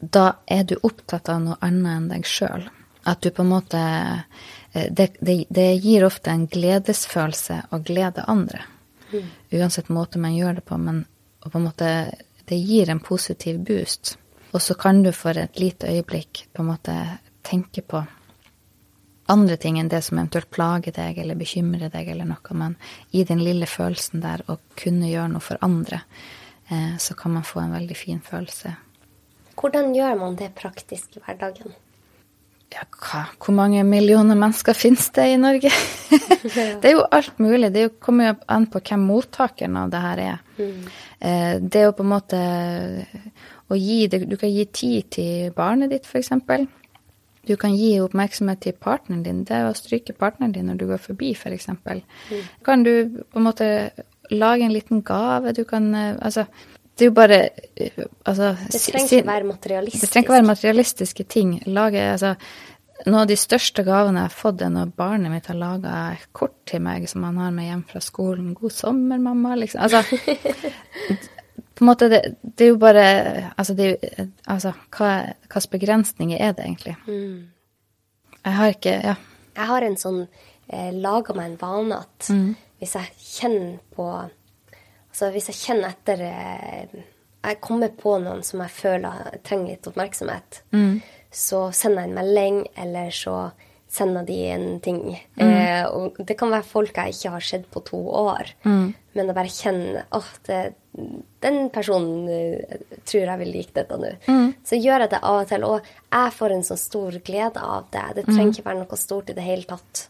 da 0.00 0.42
er 0.46 0.64
du 0.68 0.76
opptatt 0.82 1.30
av 1.32 1.40
noe 1.42 1.56
annet 1.64 1.92
enn 1.96 2.08
deg 2.12 2.28
sjøl. 2.28 2.66
At 3.06 3.22
du 3.22 3.30
på 3.30 3.44
en 3.44 3.52
måte 3.52 3.80
eh, 3.80 4.88
det, 4.90 5.12
det, 5.20 5.44
det 5.48 5.68
gir 5.80 6.04
ofte 6.04 6.32
en 6.32 6.46
gledesfølelse 6.50 7.62
å 7.72 7.80
glede 7.86 8.26
andre. 8.28 8.64
Uansett 9.54 9.88
måte 9.88 10.18
man 10.18 10.34
gjør 10.34 10.58
det 10.58 10.66
på, 10.66 10.76
men 10.76 11.04
på 11.40 11.54
en 11.54 11.68
måte 11.68 11.90
det 12.46 12.58
gir 12.58 12.90
en 12.90 13.00
positiv 13.00 13.60
boost. 13.64 14.16
Og 14.52 14.62
så 14.62 14.74
kan 14.78 15.02
du 15.02 15.12
for 15.12 15.38
et 15.38 15.58
lite 15.60 15.88
øyeblikk 15.90 16.46
på 16.52 16.62
en 16.62 16.70
måte 16.70 16.96
tenke 17.46 17.82
på 17.82 18.02
andre 19.32 19.56
ting 19.60 19.78
enn 19.80 19.90
det 19.90 20.02
som 20.06 20.18
eventuelt 20.18 20.50
plager 20.54 20.94
deg 20.94 21.18
eller 21.22 21.38
bekymrer 21.38 21.90
deg 21.92 22.10
eller 22.12 22.28
noe, 22.28 22.58
men 22.58 22.76
i 23.10 23.24
den 23.26 23.42
lille 23.44 23.68
følelsen 23.70 24.22
der 24.24 24.44
å 24.50 24.58
kunne 24.78 25.10
gjøre 25.10 25.32
noe 25.34 25.44
for 25.44 25.60
andre, 25.66 26.02
eh, 26.70 26.94
så 27.02 27.16
kan 27.18 27.34
man 27.36 27.46
få 27.46 27.64
en 27.64 27.74
veldig 27.74 27.96
fin 27.98 28.22
følelse. 28.22 28.76
Hvordan 29.56 29.94
gjør 29.96 30.16
man 30.20 30.38
det 30.38 30.52
praktisk 30.58 31.16
i 31.16 31.24
hverdagen? 31.24 31.74
Ja, 32.74 32.82
hva? 32.90 33.22
Hvor 33.40 33.54
mange 33.54 33.84
millioner 33.86 34.36
mennesker 34.38 34.74
finnes 34.76 35.06
det 35.14 35.28
i 35.32 35.38
Norge? 35.40 35.70
det 36.82 36.90
er 36.90 36.96
jo 36.96 37.04
alt 37.14 37.38
mulig. 37.42 37.70
Det 37.74 37.84
er 37.86 37.92
kommer 38.02 38.32
jo 38.32 38.38
an 38.52 38.66
på 38.70 38.82
hvem 38.82 39.06
mottakeren 39.08 39.78
av 39.80 39.92
det 39.92 40.02
her 40.02 40.22
er. 40.26 40.42
Mm. 40.56 40.84
det 41.68 41.80
er 41.80 41.82
jo 41.84 41.92
på 41.92 42.00
en 42.00 42.08
måte 42.08 42.38
å 43.68 43.76
gi 43.76 44.06
det 44.08 44.22
Du 44.24 44.38
kan 44.40 44.48
gi 44.48 44.64
tid 44.72 45.10
til 45.12 45.50
barnet 45.56 45.92
ditt, 45.92 46.06
f.eks. 46.08 46.32
Du 47.46 47.54
kan 47.56 47.76
gi 47.78 47.92
oppmerksomhet 48.02 48.60
til 48.64 48.72
partneren 48.72 49.22
din. 49.22 49.44
Det 49.46 49.54
er 49.54 49.68
å 49.68 49.74
stryke 49.76 50.16
partneren 50.18 50.54
din 50.54 50.66
når 50.70 50.80
du 50.80 50.86
går 50.90 51.02
forbi, 51.02 51.32
f.eks. 51.34 51.68
Kan 52.66 52.86
du 52.86 52.92
på 53.30 53.40
en 53.40 53.46
måte 53.46 53.68
lage 54.30 54.66
en 54.66 54.74
liten 54.74 55.02
gave? 55.06 55.52
Du 55.54 55.64
kan 55.64 55.94
eh, 55.94 56.16
Altså, 56.20 56.46
det 56.98 57.04
er 57.04 57.10
jo 57.10 57.16
bare 57.16 57.40
eh, 57.76 58.04
altså, 58.24 58.54
Det 58.72 58.80
trenger 58.80 59.18
ikke 59.20 59.26
være 59.26 59.50
materialistisk. 59.52 60.02
det 60.02 60.10
trenger 60.10 60.26
ikke 60.26 60.38
være 60.38 60.50
materialistiske 60.52 61.24
ting. 61.24 61.52
Lage, 61.66 62.02
altså, 62.12 62.34
noen 63.04 63.20
av 63.20 63.30
de 63.30 63.36
største 63.38 63.84
gavene 63.86 64.24
jeg 64.24 64.30
har 64.30 64.36
fått, 64.40 64.62
er 64.64 64.72
når 64.72 64.92
barnet 64.96 65.30
mitt 65.30 65.46
har 65.50 65.58
laga 65.60 65.94
kort 66.32 66.56
til 66.66 66.82
meg 66.82 67.06
som 67.10 67.26
han 67.28 67.38
har 67.38 67.54
med 67.54 67.68
hjem 67.68 67.84
fra 67.92 68.00
skolen. 68.00 68.54
'God 68.54 68.72
sommer, 68.72 69.18
mamma', 69.22 69.54
liksom. 69.60 69.82
Altså, 69.86 70.02
på 71.76 71.84
en 71.84 71.90
måte, 71.90 72.08
det, 72.08 72.20
det 72.42 72.64
er 72.64 72.70
jo 72.72 72.78
bare 72.80 73.04
Altså, 73.58 73.74
det, 73.76 73.90
altså 74.48 74.72
hva, 74.96 75.10
hvilke 75.44 75.70
begrensninger 75.76 76.40
er 76.40 76.54
det 76.56 76.64
egentlig? 76.64 76.96
Jeg 78.46 78.54
har 78.60 78.72
ikke 78.72 78.94
Ja. 79.04 79.14
Jeg 79.56 79.66
har 79.70 79.82
en 79.86 79.96
sånn 79.96 80.22
eh, 80.68 80.90
laga 80.92 81.34
meg 81.36 81.50
en 81.52 81.58
vane 81.60 81.98
at 82.00 82.30
hvis 82.80 82.94
jeg 82.96 83.12
kjenner 83.16 83.78
på 83.96 84.08
Altså 85.10 85.30
hvis 85.32 85.46
jeg 85.48 85.56
kjenner 85.62 85.94
etter 85.94 86.20
eh, 86.26 86.96
Jeg 87.46 87.60
kommer 87.64 87.88
på 87.88 88.18
noen 88.20 88.42
som 88.44 88.60
jeg 88.60 88.70
føler 88.74 89.38
trenger 89.46 89.70
litt 89.76 89.86
oppmerksomhet, 89.88 90.62
så 91.30 91.70
sender 91.72 92.02
jeg 92.02 92.10
en 92.10 92.14
melding, 92.18 92.56
eller 92.76 93.10
så 93.14 93.36
sender 93.96 94.26
de 94.28 94.36
en 94.52 94.66
ting. 94.84 95.00
Eh, 95.40 95.84
og 95.88 96.18
det 96.28 96.36
kan 96.38 96.52
være 96.52 96.68
folk 96.68 96.96
jeg 97.00 97.14
ikke 97.16 97.32
har 97.36 97.44
sett 97.48 97.68
på 97.72 97.82
to 97.88 98.00
år, 98.20 98.50
men 98.66 98.94
jeg 99.30 99.34
bare 99.38 99.52
kjenner 99.52 100.02
at 100.18 100.40
det, 100.48 100.60
den 101.44 101.70
personen 101.72 102.28
eh, 102.28 102.82
tror 103.08 103.24
jeg 103.30 103.40
vil 103.42 103.54
like 103.56 103.72
dette 103.76 103.96
nå. 104.00 104.12
Så 104.66 104.76
gjør 104.80 105.06
jeg 105.06 105.14
det 105.14 105.22
av 105.22 105.40
og 105.44 105.48
til, 105.52 105.64
og 105.64 105.88
jeg 106.12 106.36
får 106.40 106.56
en 106.58 106.68
så 106.68 106.76
stor 106.80 107.16
glede 107.24 107.62
av 107.64 107.88
det. 107.94 108.04
Det 108.20 108.26
trenger 108.28 108.52
ikke 108.54 108.68
være 108.68 108.82
noe 108.84 109.00
stort 109.00 109.32
i 109.32 109.36
det 109.38 109.44
hele 109.48 109.66
tatt. 109.72 110.06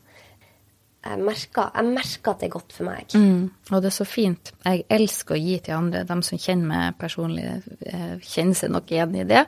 Jeg 1.06 1.20
merker, 1.22 1.68
jeg 1.70 1.86
merker 1.86 2.32
at 2.32 2.40
det 2.40 2.46
er 2.48 2.50
godt 2.56 2.72
for 2.74 2.86
meg. 2.88 3.12
Mm, 3.14 3.44
og 3.70 3.82
det 3.84 3.92
er 3.92 3.94
så 3.94 4.06
fint. 4.10 4.50
Jeg 4.64 4.80
elsker 4.90 5.36
å 5.36 5.38
gi 5.38 5.58
til 5.62 5.76
andre. 5.76 6.00
De 6.08 6.16
som 6.26 6.40
kjenner 6.42 6.66
meg 6.66 6.96
personlig, 6.98 7.44
eh, 7.86 8.16
kjenner 8.26 8.58
seg 8.58 8.72
nok 8.74 8.90
igjen 8.90 9.14
i 9.20 9.26
det. 9.28 9.44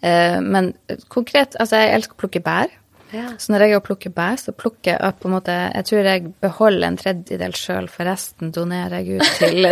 Eh, 0.00 0.38
Men 0.40 0.70
konkret, 1.10 1.56
altså 1.58 1.80
jeg 1.82 1.96
elsker 1.96 2.14
å 2.14 2.20
plukke 2.22 2.44
bær. 2.46 2.70
Ja. 3.12 3.34
Så 3.38 3.52
når 3.52 3.66
jeg 3.66 3.76
er 3.76 3.84
plukker 3.84 4.12
bær, 4.14 4.38
så 4.40 4.54
plukker 4.56 4.96
jeg 4.96 5.16
på 5.20 5.28
en 5.28 5.34
måte 5.34 5.52
Jeg 5.52 5.84
tror 5.88 6.08
jeg 6.08 6.32
beholder 6.40 6.86
en 6.88 6.96
tredjedel 7.00 7.54
sjøl, 7.56 7.90
for 7.92 8.08
resten 8.08 8.52
donerer 8.54 9.02
jeg 9.02 9.20
ut 9.20 9.38
til 9.38 9.68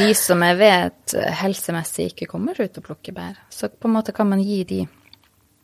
de 0.00 0.08
som 0.16 0.42
jeg 0.46 0.58
vet 0.60 1.16
helsemessig 1.42 2.10
ikke 2.12 2.30
kommer 2.30 2.56
ut 2.56 2.80
og 2.80 2.86
plukker 2.86 3.16
bær. 3.16 3.36
Så 3.52 3.68
på 3.68 3.90
en 3.90 3.96
måte 3.98 4.16
kan 4.16 4.30
man 4.30 4.40
gi 4.40 4.62
de 4.68 4.80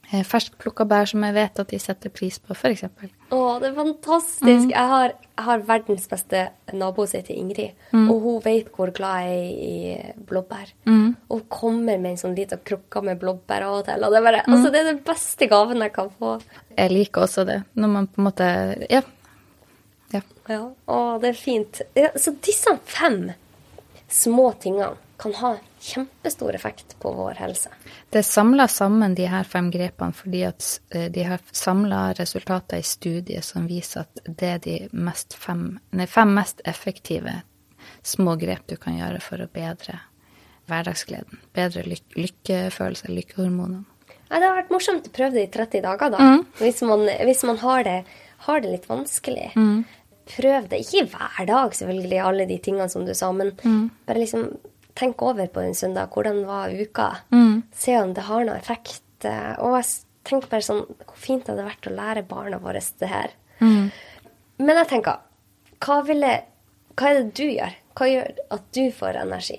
Ferskplukka 0.08 0.86
bær 0.88 1.04
som 1.10 1.20
jeg 1.26 1.34
vet 1.36 1.58
at 1.60 1.68
de 1.68 1.78
setter 1.82 2.08
pris 2.14 2.38
på, 2.40 2.54
f.eks. 2.56 2.84
Å, 3.34 3.40
det 3.60 3.68
er 3.68 3.74
fantastisk. 3.76 4.70
Jeg, 4.70 4.86
har, 4.92 5.12
jeg 5.36 5.44
har 5.44 5.64
verdens 5.68 6.06
beste 6.08 6.46
nabo 6.72 7.04
som 7.04 7.20
heter 7.20 7.36
Ingrid. 7.36 7.74
Og 7.92 8.14
hun 8.24 8.38
vet 8.46 8.70
hvor 8.72 8.88
glad 8.96 9.26
jeg 9.28 9.42
er 9.42 9.58
i 9.68 10.14
blåbær. 10.30 10.72
Og 10.88 11.34
hun 11.34 11.44
kommer 11.52 12.00
med 12.00 12.14
en 12.14 12.20
sånn 12.22 12.36
liten 12.38 12.62
krukke 12.64 13.02
med 13.04 13.20
blåbær 13.20 13.66
av 13.68 13.76
og 13.82 13.84
til. 13.90 14.06
Og 14.08 14.16
det 14.16 14.24
bare, 14.24 14.40
altså, 14.48 14.72
det 14.72 14.80
er 14.80 14.90
den 14.94 15.02
beste 15.04 15.50
gaven 15.52 15.84
jeg 15.84 15.92
kan 15.98 16.08
få. 16.16 16.38
Jeg 16.78 16.94
liker 16.94 17.26
også 17.28 17.44
det. 17.48 17.58
Når 17.76 17.94
man 17.98 18.08
på 18.08 18.22
en 18.22 18.28
måte 18.30 18.48
Ja. 18.88 19.02
ja. 20.16 20.24
Ja. 20.48 20.62
Å, 20.88 20.98
det 21.20 21.34
er 21.34 21.36
fint. 21.36 21.82
Ja, 21.98 22.14
så 22.16 22.32
disse 22.48 22.78
fem 22.88 23.26
små 24.08 24.54
tingene 24.62 24.94
kan 25.20 25.34
ha 25.42 25.56
kjempestor 25.80 26.54
effekt 26.54 26.96
på 27.00 27.12
vår 27.12 27.38
helse. 27.42 27.70
Det 28.10 28.22
er 28.22 28.26
samla 28.26 28.68
sammen 28.68 29.14
de 29.14 29.28
her 29.30 29.44
fem 29.48 29.70
grepene 29.70 30.16
fordi 30.16 30.42
at 30.48 30.66
eh, 30.94 31.08
de 31.12 31.26
har 31.28 31.42
samla 31.52 32.12
resultater 32.18 32.82
i 32.82 32.86
studier 32.86 33.44
som 33.44 33.68
viser 33.70 34.06
at 34.06 34.22
det 34.28 34.50
er 34.54 34.64
de 34.64 34.78
mest 34.92 35.36
fem, 35.38 35.78
nei, 35.90 36.06
fem 36.10 36.34
mest 36.34 36.62
effektive 36.68 37.40
små 38.02 38.36
grep 38.40 38.66
du 38.68 38.76
kan 38.80 38.98
gjøre 38.98 39.20
for 39.24 39.42
å 39.42 39.50
bedre 39.52 40.00
hverdagsgleden. 40.68 41.40
Bedre 41.56 41.84
lyk 41.88 42.16
lykkefølelse, 42.18 43.12
lykkehormonene. 43.12 43.84
Det 44.28 44.44
har 44.44 44.58
vært 44.58 44.72
morsomt 44.72 45.06
å 45.08 45.12
prøve 45.14 45.38
det 45.38 45.46
i 45.46 45.52
30 45.52 45.84
dager, 45.86 46.10
da. 46.12 46.24
Hvis 46.60 46.82
man, 46.84 47.06
hvis 47.24 47.44
man 47.48 47.60
har, 47.62 47.86
det, 47.86 48.18
har 48.44 48.60
det 48.60 48.74
litt 48.74 48.88
vanskelig. 48.90 49.46
Prøv 50.28 50.66
det. 50.68 50.82
Ikke 50.84 51.06
hver 51.08 51.46
dag, 51.48 51.76
selvfølgelig, 51.78 52.18
alle 52.20 52.44
de 52.50 52.58
tingene 52.60 52.90
som 52.92 53.06
du 53.08 53.14
sa, 53.16 53.30
men 53.32 53.54
bare 54.04 54.20
liksom 54.20 54.50
tenk 54.98 55.22
over 55.22 55.46
på 55.54 55.62
en 55.62 55.74
søndag. 55.78 56.10
Hvordan 56.14 56.42
var 56.48 56.74
uka? 56.74 57.08
Se 57.74 57.94
om 58.00 58.12
det 58.16 58.26
har 58.26 58.44
noe 58.48 58.58
effekt. 58.58 59.02
Eh, 59.24 59.54
Og 59.62 59.76
jeg 59.78 59.86
tenker 60.28 60.50
bare 60.50 60.62
sånn 60.66 60.84
Hvor 60.86 61.16
fint 61.18 61.46
det 61.46 61.54
hadde 61.54 61.64
vært 61.66 61.88
å 61.90 61.94
lære 61.94 62.22
barna 62.28 62.58
våre 62.62 62.82
det 63.00 63.08
her. 63.10 63.32
Men 63.60 64.76
jeg 64.82 64.88
tenker, 64.90 65.20
hva, 65.82 66.00
ville, 66.06 66.32
hva 66.98 67.08
er 67.10 67.20
det 67.22 67.32
du 67.38 67.46
gjør? 67.46 67.74
Hva 67.98 68.06
gjør 68.10 68.42
at 68.54 68.66
du 68.74 68.84
får 68.94 69.18
energi? 69.22 69.58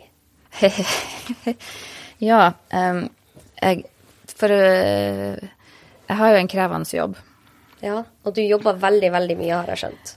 ja, 2.29 2.51
um, 2.73 3.01
jeg 3.61 3.83
For 4.35 4.51
uh, 4.51 5.39
jeg 6.09 6.17
har 6.17 6.31
jo 6.33 6.39
en 6.39 6.49
krevende 6.49 6.95
jobb. 6.97 7.17
Ja, 7.83 7.99
Og 8.25 8.33
du 8.35 8.41
jobber 8.41 8.79
veldig, 8.81 9.11
veldig 9.13 9.35
mye, 9.39 9.53
har 9.55 9.67
jeg 9.71 9.81
skjønt. 9.83 10.13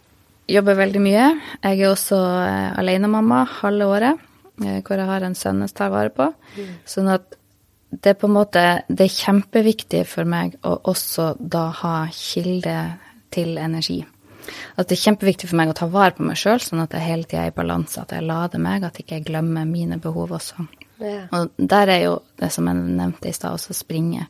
Jobber 0.51 0.79
veldig 0.79 1.03
mye. 1.05 1.27
Jeg 1.63 1.81
er 1.83 1.91
også 1.93 2.19
uh, 2.19 2.79
alenemamma 2.81 3.43
halve 3.61 3.87
året, 3.93 4.23
hvor 4.57 5.01
jeg 5.01 5.09
har 5.09 5.25
en 5.27 5.39
sønn 5.39 5.63
jeg 5.65 5.75
tar 5.77 5.93
vare 5.93 6.13
på. 6.15 6.29
Sånn 6.89 7.11
at 7.13 7.39
det 7.93 8.15
er 8.15 8.17
på 8.17 8.25
en 8.25 8.33
måte 8.39 8.61
Det 8.89 9.05
er 9.05 9.13
kjempeviktig 9.13 10.07
for 10.09 10.25
meg 10.25 10.55
å 10.65 10.79
også 10.89 11.35
da 11.39 11.67
ha 11.83 11.97
kilde 12.17 12.77
til 13.33 13.59
energi. 13.61 14.01
At 14.77 14.89
det 14.89 14.97
er 14.97 15.03
kjempeviktig 15.05 15.49
for 15.51 15.61
meg 15.61 15.71
å 15.73 15.77
ta 15.77 15.87
vare 15.91 16.17
på 16.17 16.25
meg 16.27 16.39
sjøl, 16.41 16.61
sånn 16.61 16.83
at 16.83 16.95
jeg 16.97 17.05
hele 17.07 17.29
tida 17.29 17.45
er 17.45 17.53
i 17.53 17.57
balanse, 17.57 18.03
at 18.03 18.13
jeg 18.15 18.27
lader 18.27 18.63
meg, 18.63 18.85
at 18.85 18.99
jeg 18.99 19.07
ikke 19.07 19.29
glemmer 19.31 19.69
mine 19.69 20.01
behov 20.03 20.35
også. 20.39 20.67
Ja. 21.03 21.27
Og 21.37 21.53
der 21.57 21.93
er 21.93 22.03
jo 22.07 22.17
det 22.41 22.51
som 22.55 22.69
jeg 22.69 22.81
nevnte 22.99 23.31
i 23.31 23.37
stad, 23.37 23.57
også 23.59 23.77
springe. 23.77 24.27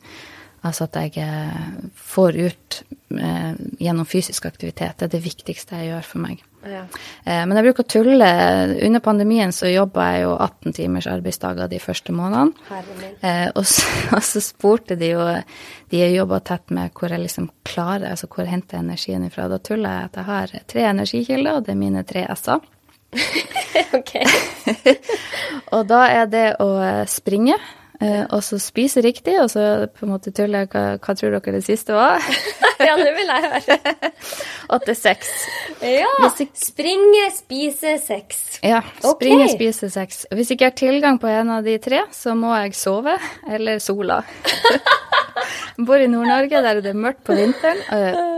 Altså 0.63 0.87
at 0.87 0.95
jeg 0.99 1.19
eh, 1.19 1.83
får 1.99 2.37
ut 2.39 2.79
eh, 3.19 3.53
gjennom 3.83 4.07
fysisk 4.07 4.45
aktivitet. 4.47 4.97
Det 4.99 5.09
er 5.09 5.13
det 5.17 5.23
viktigste 5.25 5.79
jeg 5.81 5.91
gjør 5.91 6.07
for 6.07 6.23
meg. 6.23 6.43
Ja. 6.63 6.85
Eh, 7.25 7.41
men 7.43 7.57
jeg 7.57 7.67
bruker 7.67 7.83
å 7.83 7.91
tulle. 7.91 8.29
Under 8.87 9.03
pandemien 9.03 9.51
så 9.55 9.67
jobba 9.67 10.05
jeg 10.13 10.23
jo 10.23 10.37
18 10.37 10.77
timers 10.77 11.09
arbeidsdager 11.11 11.67
de 11.71 11.81
første 11.83 12.15
månedene. 12.15 12.79
Eh, 13.19 13.49
og, 13.51 13.65
så, 13.67 13.89
og 14.15 14.23
så 14.23 14.43
spurte 14.43 14.95
de 14.99 15.11
jo 15.11 15.25
de 15.91 15.99
jeg 15.99 16.15
jobba 16.15 16.39
tett 16.47 16.71
med, 16.73 16.93
hvor 16.95 17.11
jeg 17.11 17.25
liksom 17.25 17.51
klarer, 17.67 18.13
altså 18.13 18.29
hvor 18.31 18.45
jeg 18.45 18.55
henter 18.55 18.79
energien 18.79 19.27
ifra. 19.27 19.49
Da 19.51 19.59
tuller 19.59 19.97
jeg 19.99 20.09
at 20.09 20.21
jeg 20.21 20.29
har 20.31 20.55
tre 20.71 20.87
energikilder, 20.93 21.59
og 21.59 21.67
det 21.67 21.75
er 21.75 21.83
mine 21.83 22.07
tre 22.07 22.25
s-er. 22.37 22.63
ok. 23.99 24.15
Og 25.75 25.85
da 25.89 26.01
er 26.09 26.29
det 26.29 26.47
å 26.61 26.69
springe, 27.09 27.59
og 28.33 28.41
så 28.43 28.57
spise 28.59 29.01
riktig, 29.05 29.35
og 29.41 29.49
så 29.51 29.63
på 29.93 30.05
en 30.07 30.11
måte 30.13 30.31
tuller 30.35 30.65
jeg 30.65 30.71
hva, 30.73 30.83
hva 30.99 31.15
tror 31.19 31.35
dere 31.37 31.53
det 31.55 31.61
siste 31.65 31.95
var? 31.95 32.19
ja, 32.87 32.95
det 32.99 33.11
vil 33.15 33.29
jeg 33.31 33.51
høre. 33.53 33.77
At 34.73 34.85
det 34.87 34.93
er 34.95 34.99
sex. 34.99 35.31
Ja! 35.79 36.09
Jeg... 36.23 36.31
ikke- 36.47 36.63
Springe, 36.63 37.23
spise, 37.35 37.95
sex. 38.03 38.41
Ja, 38.63 38.81
Springe, 39.03 39.45
okay. 39.47 39.55
spise, 39.55 39.89
sex. 39.93 40.23
Hvis 40.33 40.51
ikke 40.53 40.67
jeg 40.67 40.73
har 40.73 40.79
tilgang 40.83 41.19
på 41.21 41.29
en 41.31 41.51
av 41.57 41.63
de 41.67 41.77
tre, 41.83 42.03
så 42.15 42.35
må 42.35 42.51
jeg 42.63 42.75
sove 42.77 43.15
eller 43.49 43.79
sola. 43.83 44.21
Jeg 44.63 45.85
bor 45.87 46.01
i 46.01 46.07
Nord-Norge, 46.11 46.61
der 46.63 46.79
er 46.79 46.83
det 46.85 46.95
mørkt 46.95 47.23
på 47.27 47.35
vinteren. 47.37 47.81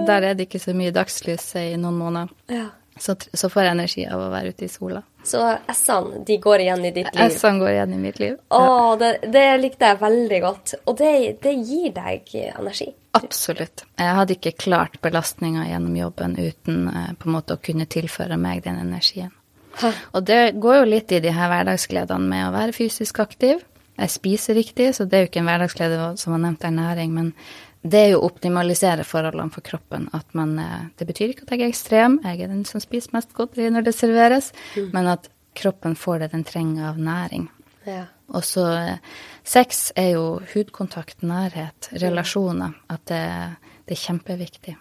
Der 0.08 0.30
er 0.32 0.34
det 0.38 0.48
ikke 0.50 0.62
så 0.64 0.74
mye 0.78 0.94
dagslys 0.96 1.52
i 1.62 1.72
noen 1.80 1.98
måneder. 2.00 2.34
Ja. 2.52 2.68
Så, 2.98 3.18
så 3.36 3.50
får 3.52 3.66
jeg 3.68 3.76
energi 3.76 4.06
av 4.08 4.22
å 4.24 4.32
være 4.32 4.54
ute 4.56 4.66
i 4.68 4.72
sola. 4.72 5.02
Så 5.26 5.42
S-ene, 5.74 6.22
de 6.26 6.38
går 6.42 6.64
igjen 6.66 6.86
i 6.86 6.92
ditt 6.94 7.10
liv. 7.10 7.34
S-ene 7.34 7.62
går 7.64 7.72
igjen 7.72 7.96
i 7.96 8.02
mitt 8.04 8.20
liv. 8.22 8.36
Å, 8.54 8.62
det, 9.02 9.12
det 9.34 9.46
likte 9.62 9.90
jeg 9.90 10.02
veldig 10.04 10.42
godt. 10.44 10.76
Og 10.86 11.00
det, 11.00 11.14
det 11.42 11.56
gir 11.66 11.96
deg 11.96 12.36
energi. 12.52 12.92
Absolutt. 13.16 13.86
Jeg 13.98 14.18
hadde 14.20 14.36
ikke 14.36 14.54
klart 14.66 15.00
belastninga 15.06 15.66
gjennom 15.70 15.96
jobben 15.98 16.36
uten 16.38 16.88
eh, 16.92 17.12
på 17.18 17.30
en 17.30 17.38
måte 17.38 17.56
å 17.56 17.64
kunne 17.64 17.88
tilføre 17.90 18.38
meg 18.38 18.66
den 18.66 18.82
energien. 18.82 19.32
Hæ? 19.80 19.92
Og 20.16 20.26
det 20.28 20.42
går 20.62 20.82
jo 20.82 20.90
litt 20.90 21.14
i 21.16 21.22
de 21.24 21.32
her 21.36 21.52
hverdagsgledene 21.52 22.30
med 22.32 22.48
å 22.48 22.54
være 22.56 22.76
fysisk 22.76 23.24
aktiv. 23.24 23.64
Jeg 23.96 24.12
spiser 24.12 24.58
riktig, 24.60 24.90
så 24.96 25.08
det 25.08 25.18
er 25.18 25.24
jo 25.24 25.30
ikke 25.30 25.42
en 25.42 25.50
hverdagsglede 25.50 26.00
som 26.20 26.36
har 26.36 26.42
nevnt 26.44 26.68
ernæring, 26.68 27.14
men 27.16 27.32
det 27.86 28.00
er 28.02 28.10
jo 28.16 28.22
å 28.24 28.30
optimalisere 28.32 29.06
forholdene 29.06 29.54
for 29.54 29.66
kroppen. 29.66 30.08
At 30.18 30.34
man, 30.38 30.58
eh, 30.60 30.88
det 30.98 31.06
betyr 31.06 31.34
ikke 31.34 31.46
at 31.46 31.54
jeg 31.54 31.62
er 31.62 31.74
ekstrem, 31.74 32.20
jeg 32.24 32.42
er 32.42 32.50
den 32.50 32.66
som 32.66 32.82
spiser 32.82 33.14
mest 33.14 33.36
godteri 33.38 33.70
når 33.70 33.86
det 33.86 33.96
serveres, 33.96 34.52
men 34.94 35.10
at 35.12 35.30
kroppen 35.56 35.96
får 35.96 36.24
det 36.24 36.32
den 36.34 36.44
trenger 36.48 36.90
av 36.90 36.98
næring. 37.00 37.50
Ja. 37.86 38.08
Og 38.34 38.42
så 38.44 38.66
eh, 38.74 38.98
sex 39.46 39.92
er 39.96 40.16
jo 40.16 40.26
hudkontakt, 40.54 41.22
nærhet, 41.22 41.92
relasjoner. 42.02 42.74
At 42.90 43.06
det, 43.12 43.22
det 43.86 43.94
er 43.94 44.02
kjempeviktig 44.02 44.74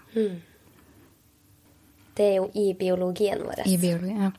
Det 2.17 2.25
er 2.25 2.39
jo 2.39 2.49
i 2.57 2.73
biologien 2.79 3.45
vår. 3.45 3.67
i 3.69 3.77
biologien, 3.77 4.23
Ja. 4.23 4.33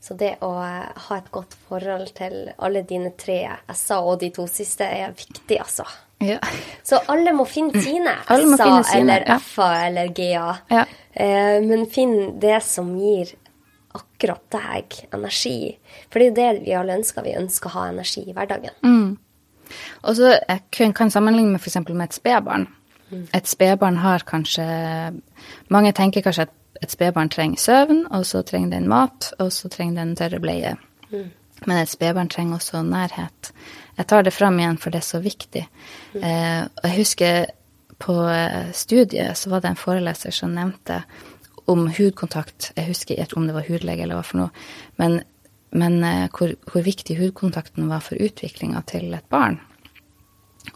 Så 0.00 0.14
det 0.16 0.38
å 0.40 0.54
eh, 0.64 0.86
ha 0.96 1.16
et 1.18 1.32
godt 1.34 1.54
forhold 1.68 2.14
til 2.16 2.52
alle 2.56 2.80
dine 2.88 3.10
tre 3.20 3.42
S-er 3.68 4.06
og 4.06 4.20
de 4.22 4.30
to 4.32 4.46
siste 4.48 4.86
er 4.86 5.12
viktig, 5.12 5.58
altså. 5.60 5.84
Ja. 6.20 6.38
Så 6.84 7.00
alle 7.08 7.32
må 7.32 7.46
finne 7.48 7.80
sine 7.80 8.12
mm. 8.12 8.54
S-er 8.54 8.82
sine, 8.84 8.98
eller 8.98 9.24
ja. 9.26 9.36
F-er 9.40 9.86
eller 9.86 10.10
G-er. 10.16 10.64
Ja. 10.72 10.84
Eh, 11.12 11.60
men 11.64 11.86
finn 11.90 12.16
det 12.42 12.58
som 12.66 12.92
gir 12.98 13.32
akkurat 13.96 14.42
deg 14.52 14.98
energi. 15.16 15.56
For 16.10 16.20
det 16.20 16.26
er 16.26 16.30
jo 16.30 16.36
det 16.36 16.66
vi 16.66 16.76
alle 16.76 16.98
ønsker. 17.00 17.24
Vi 17.26 17.38
ønsker 17.40 17.70
å 17.70 17.78
ha 17.78 17.88
energi 17.90 18.26
i 18.28 18.36
hverdagen. 18.36 18.76
Og 20.02 20.16
så 20.18 20.36
kan 20.74 20.92
jeg 20.92 21.14
sammenligne 21.14 21.54
med 21.54 21.62
f.eks. 21.62 21.80
med 21.88 22.06
et 22.06 22.18
spedbarn. 22.18 22.68
Et 23.34 23.48
spedbarn 23.48 23.96
har 24.04 24.22
kanskje 24.22 24.64
Mange 25.68 25.90
tenker 25.92 26.22
kanskje 26.22 26.46
at 26.46 26.56
et 26.80 26.92
spedbarn 26.92 27.28
trenger 27.28 27.58
søvn, 27.58 28.04
og 28.14 28.22
så 28.26 28.42
trenger 28.46 28.70
den 28.76 28.86
mat, 28.88 29.32
og 29.38 29.50
så 29.52 29.68
trenger 29.68 29.98
den 30.00 30.14
tørre 30.16 30.38
bleie. 30.40 30.76
Men 31.66 31.76
et 31.76 31.90
spedbarn 31.90 32.30
trenger 32.30 32.60
også 32.60 32.82
nærhet. 32.86 33.50
Jeg 34.00 34.08
tar 34.08 34.24
det 34.24 34.32
fram 34.32 34.56
igjen, 34.56 34.78
for 34.80 34.92
det 34.92 35.02
er 35.02 35.08
så 35.10 35.20
viktig. 35.20 35.66
Eh, 36.16 36.60
jeg 36.64 36.94
husker 36.96 37.50
på 38.00 38.16
eh, 38.32 38.70
studiet 38.72 39.36
så 39.36 39.52
var 39.52 39.60
det 39.60 39.74
en 39.74 39.80
foreleser 39.80 40.32
som 40.32 40.54
nevnte 40.56 41.02
om 41.68 41.84
hudkontakt. 41.92 42.70
Jeg 42.78 42.88
husker 42.88 43.20
ikke 43.20 43.36
om 43.36 43.48
det 43.48 43.56
var 43.58 43.68
hudlege 43.68 44.06
eller 44.06 44.16
hva 44.16 44.24
for 44.24 44.40
noe. 44.40 44.64
Men, 44.96 45.18
men 45.76 45.98
eh, 46.00 46.28
hvor, 46.32 46.54
hvor 46.70 46.86
viktig 46.86 47.18
hudkontakten 47.20 47.92
var 47.92 48.00
for 48.06 48.16
utviklinga 48.16 48.80
til 48.88 49.12
et 49.18 49.28
barn. 49.28 49.60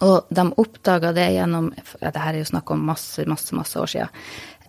Og 0.05 0.29
de 0.29 0.45
oppdaga 0.61 1.13
det 1.17 1.31
gjennom 1.35 1.71
ja, 2.01 2.11
det 2.11 2.21
her 2.21 2.35
er 2.35 2.43
jo 2.43 2.51
snakk 2.53 2.77
om 2.77 2.85
masse, 2.93 3.25
masse, 3.31 3.57
masse 3.57 3.81
år 3.81 3.95
siden. 3.95 4.25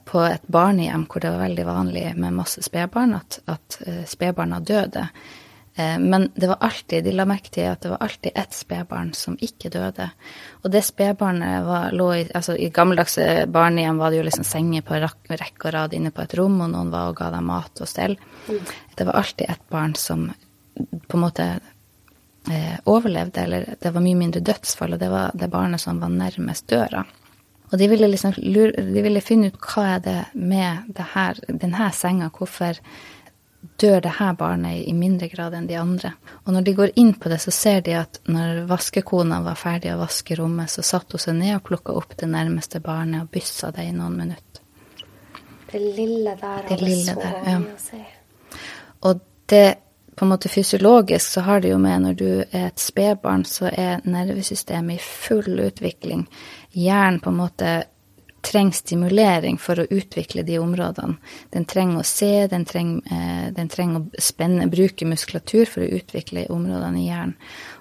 På 0.07 0.21
et 0.27 0.47
barnehjem 0.47 1.07
hvor 1.09 1.23
det 1.23 1.33
var 1.33 1.43
veldig 1.43 1.65
vanlig 1.67 2.05
med 2.15 2.39
masse 2.39 2.63
spedbarn, 2.63 3.15
at, 3.17 3.39
at 3.49 3.77
uh, 3.87 4.03
spedbarna 4.07 4.59
døde. 4.61 5.07
Eh, 5.75 5.99
men 5.99 6.29
det 6.35 6.47
var 6.47 6.57
alltid, 6.59 7.03
de 7.03 7.11
la 7.11 7.25
merke 7.27 7.51
til 7.51 7.67
at 7.67 7.83
det 7.83 7.91
var 7.91 8.03
alltid 8.05 8.31
ett 8.35 8.53
spedbarn 8.55 9.11
som 9.13 9.35
ikke 9.43 9.69
døde. 9.73 10.07
Og 10.63 10.71
det 10.71 10.85
spedbarnet 10.87 11.65
var, 11.67 11.91
lå 11.91 12.07
i 12.15 12.23
altså 12.31 12.55
I 12.55 12.69
gammeldagse 12.73 13.45
barnehjem 13.51 13.99
var 13.99 14.11
det 14.11 14.21
jo 14.21 14.27
liksom 14.29 14.47
senger 14.47 14.85
på 14.87 14.99
rekke 15.01 15.67
og 15.67 15.73
rad 15.75 15.95
inne 15.97 16.13
på 16.15 16.23
et 16.23 16.35
rom, 16.39 16.61
og 16.63 16.71
noen 16.71 16.93
var 16.93 17.11
og 17.11 17.19
ga 17.19 17.29
dem 17.35 17.51
mat 17.51 17.83
og 17.83 17.91
stell. 17.91 18.15
Det 18.95 19.07
var 19.07 19.19
alltid 19.19 19.49
ett 19.49 19.69
barn 19.69 19.95
som 19.99 20.29
på 21.07 21.17
en 21.17 21.23
måte 21.23 21.49
eh, 22.51 22.79
overlevde, 22.85 23.43
eller 23.43 23.75
det 23.81 23.91
var 23.91 24.03
mye 24.03 24.19
mindre 24.19 24.43
dødsfall, 24.47 24.95
og 24.95 25.03
det 25.03 25.11
var 25.11 25.35
det 25.35 25.51
barnet 25.51 25.83
som 25.83 25.99
var 25.99 26.13
nærmest 26.13 26.69
døra. 26.71 27.03
Og 27.73 27.79
de 27.81 27.87
ville 27.91 28.07
liksom 28.07 28.35
lure, 28.37 28.71
de 28.77 29.01
ville 29.03 29.23
finne 29.25 29.49
ut 29.51 29.59
hva 29.59 29.95
er 29.95 30.01
det 30.05 30.19
med 30.37 30.87
det 30.95 31.07
her, 31.15 31.39
denne 31.49 31.89
senga, 31.91 32.29
hvorfor 32.31 32.79
dør 33.81 34.01
det 34.01 34.15
her 34.17 34.33
barnet 34.37 34.83
i 34.87 34.93
mindre 34.93 35.27
grad 35.31 35.55
enn 35.57 35.67
de 35.69 35.77
andre. 35.79 36.13
Og 36.45 36.53
når 36.55 36.65
de 36.65 36.73
går 36.77 36.93
inn 37.01 37.13
på 37.13 37.29
det, 37.31 37.39
så 37.43 37.53
ser 37.53 37.81
de 37.85 37.95
at 37.99 38.19
når 38.31 38.65
vaskekona 38.69 39.41
var 39.45 39.59
ferdig 39.59 39.93
å 39.93 40.01
vaske 40.01 40.37
rommet, 40.39 40.71
så 40.71 40.83
satte 40.85 41.17
hun 41.17 41.25
seg 41.25 41.39
ned 41.39 41.55
og 41.57 41.63
plukka 41.69 41.95
opp 41.95 42.17
det 42.19 42.29
nærmeste 42.31 42.81
barnet 42.83 43.25
og 43.25 43.31
byssa 43.33 43.71
det 43.75 43.87
i 43.89 43.95
noen 43.95 44.19
minutter. 44.19 44.61
Det 45.71 45.81
lille 45.81 46.35
der 46.39 46.67
Det 46.69 46.81
lille 46.81 47.15
der, 47.17 47.39
ja. 47.49 47.57
å 47.59 47.79
si. 47.81 48.03
Og 49.05 49.25
det 49.51 49.65
på 50.15 50.25
en 50.25 50.31
måte 50.31 50.49
fysiologisk 50.49 51.31
så 51.31 51.41
har 51.41 51.61
det 51.61 51.73
jo 51.73 51.79
med 51.81 52.05
når 52.05 52.13
du 52.15 52.29
er 52.45 52.69
et 52.69 52.79
spedbarn, 52.79 53.43
så 53.45 53.67
er 53.67 54.05
nervesystemet 54.07 54.95
i 54.95 55.03
full 55.03 55.59
utvikling. 55.59 56.23
Hjernen 56.71 57.19
på 57.19 57.33
en 57.33 57.41
måte 57.41 57.73
trenger 58.45 58.77
stimulering 58.77 59.57
for 59.57 59.79
å 59.81 59.87
utvikle 59.89 60.43
de 60.45 60.59
områdene. 60.61 61.17
Den 61.49 61.65
trenger 61.65 62.01
å 62.01 62.05
se, 62.05 62.47
den 62.47 62.65
trenger, 62.65 63.01
eh, 63.11 63.51
den 63.55 63.69
trenger 63.69 63.99
å 63.99 64.21
spenne, 64.21 64.67
bruke 64.69 65.07
muskulatur 65.09 65.65
for 65.65 65.81
å 65.81 65.89
utvikle 65.99 66.45
områdene 66.53 67.01
i 67.01 67.07
hjernen. 67.07 67.35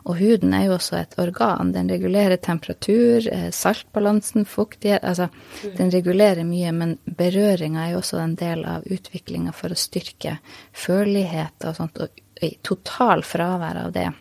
Og 0.05 0.19
huden 0.21 0.55
er 0.55 0.67
jo 0.67 0.77
også 0.79 0.99
et 1.01 1.15
organ. 1.21 1.73
Den 1.73 1.89
regulerer 1.89 2.37
temperatur, 2.37 3.29
eh, 3.31 3.51
saltbalansen, 3.51 4.45
fuktighet 4.45 5.03
Altså, 5.05 5.29
den 5.77 5.91
regulerer 5.91 6.45
mye, 6.45 6.73
men 6.73 6.99
berøringa 7.05 7.87
er 7.87 7.93
jo 7.93 7.99
også 7.99 8.23
en 8.23 8.35
del 8.35 8.65
av 8.65 8.85
utviklinga 8.85 9.53
for 9.53 9.69
å 9.69 9.77
styrke 9.77 10.39
følelighet 10.73 11.65
og 11.65 11.77
sånt. 11.77 12.01
Og 12.01 12.09
i 12.43 12.57
total 12.63 13.23
fravær 13.23 13.85
av 13.85 13.93
det, 13.93 14.13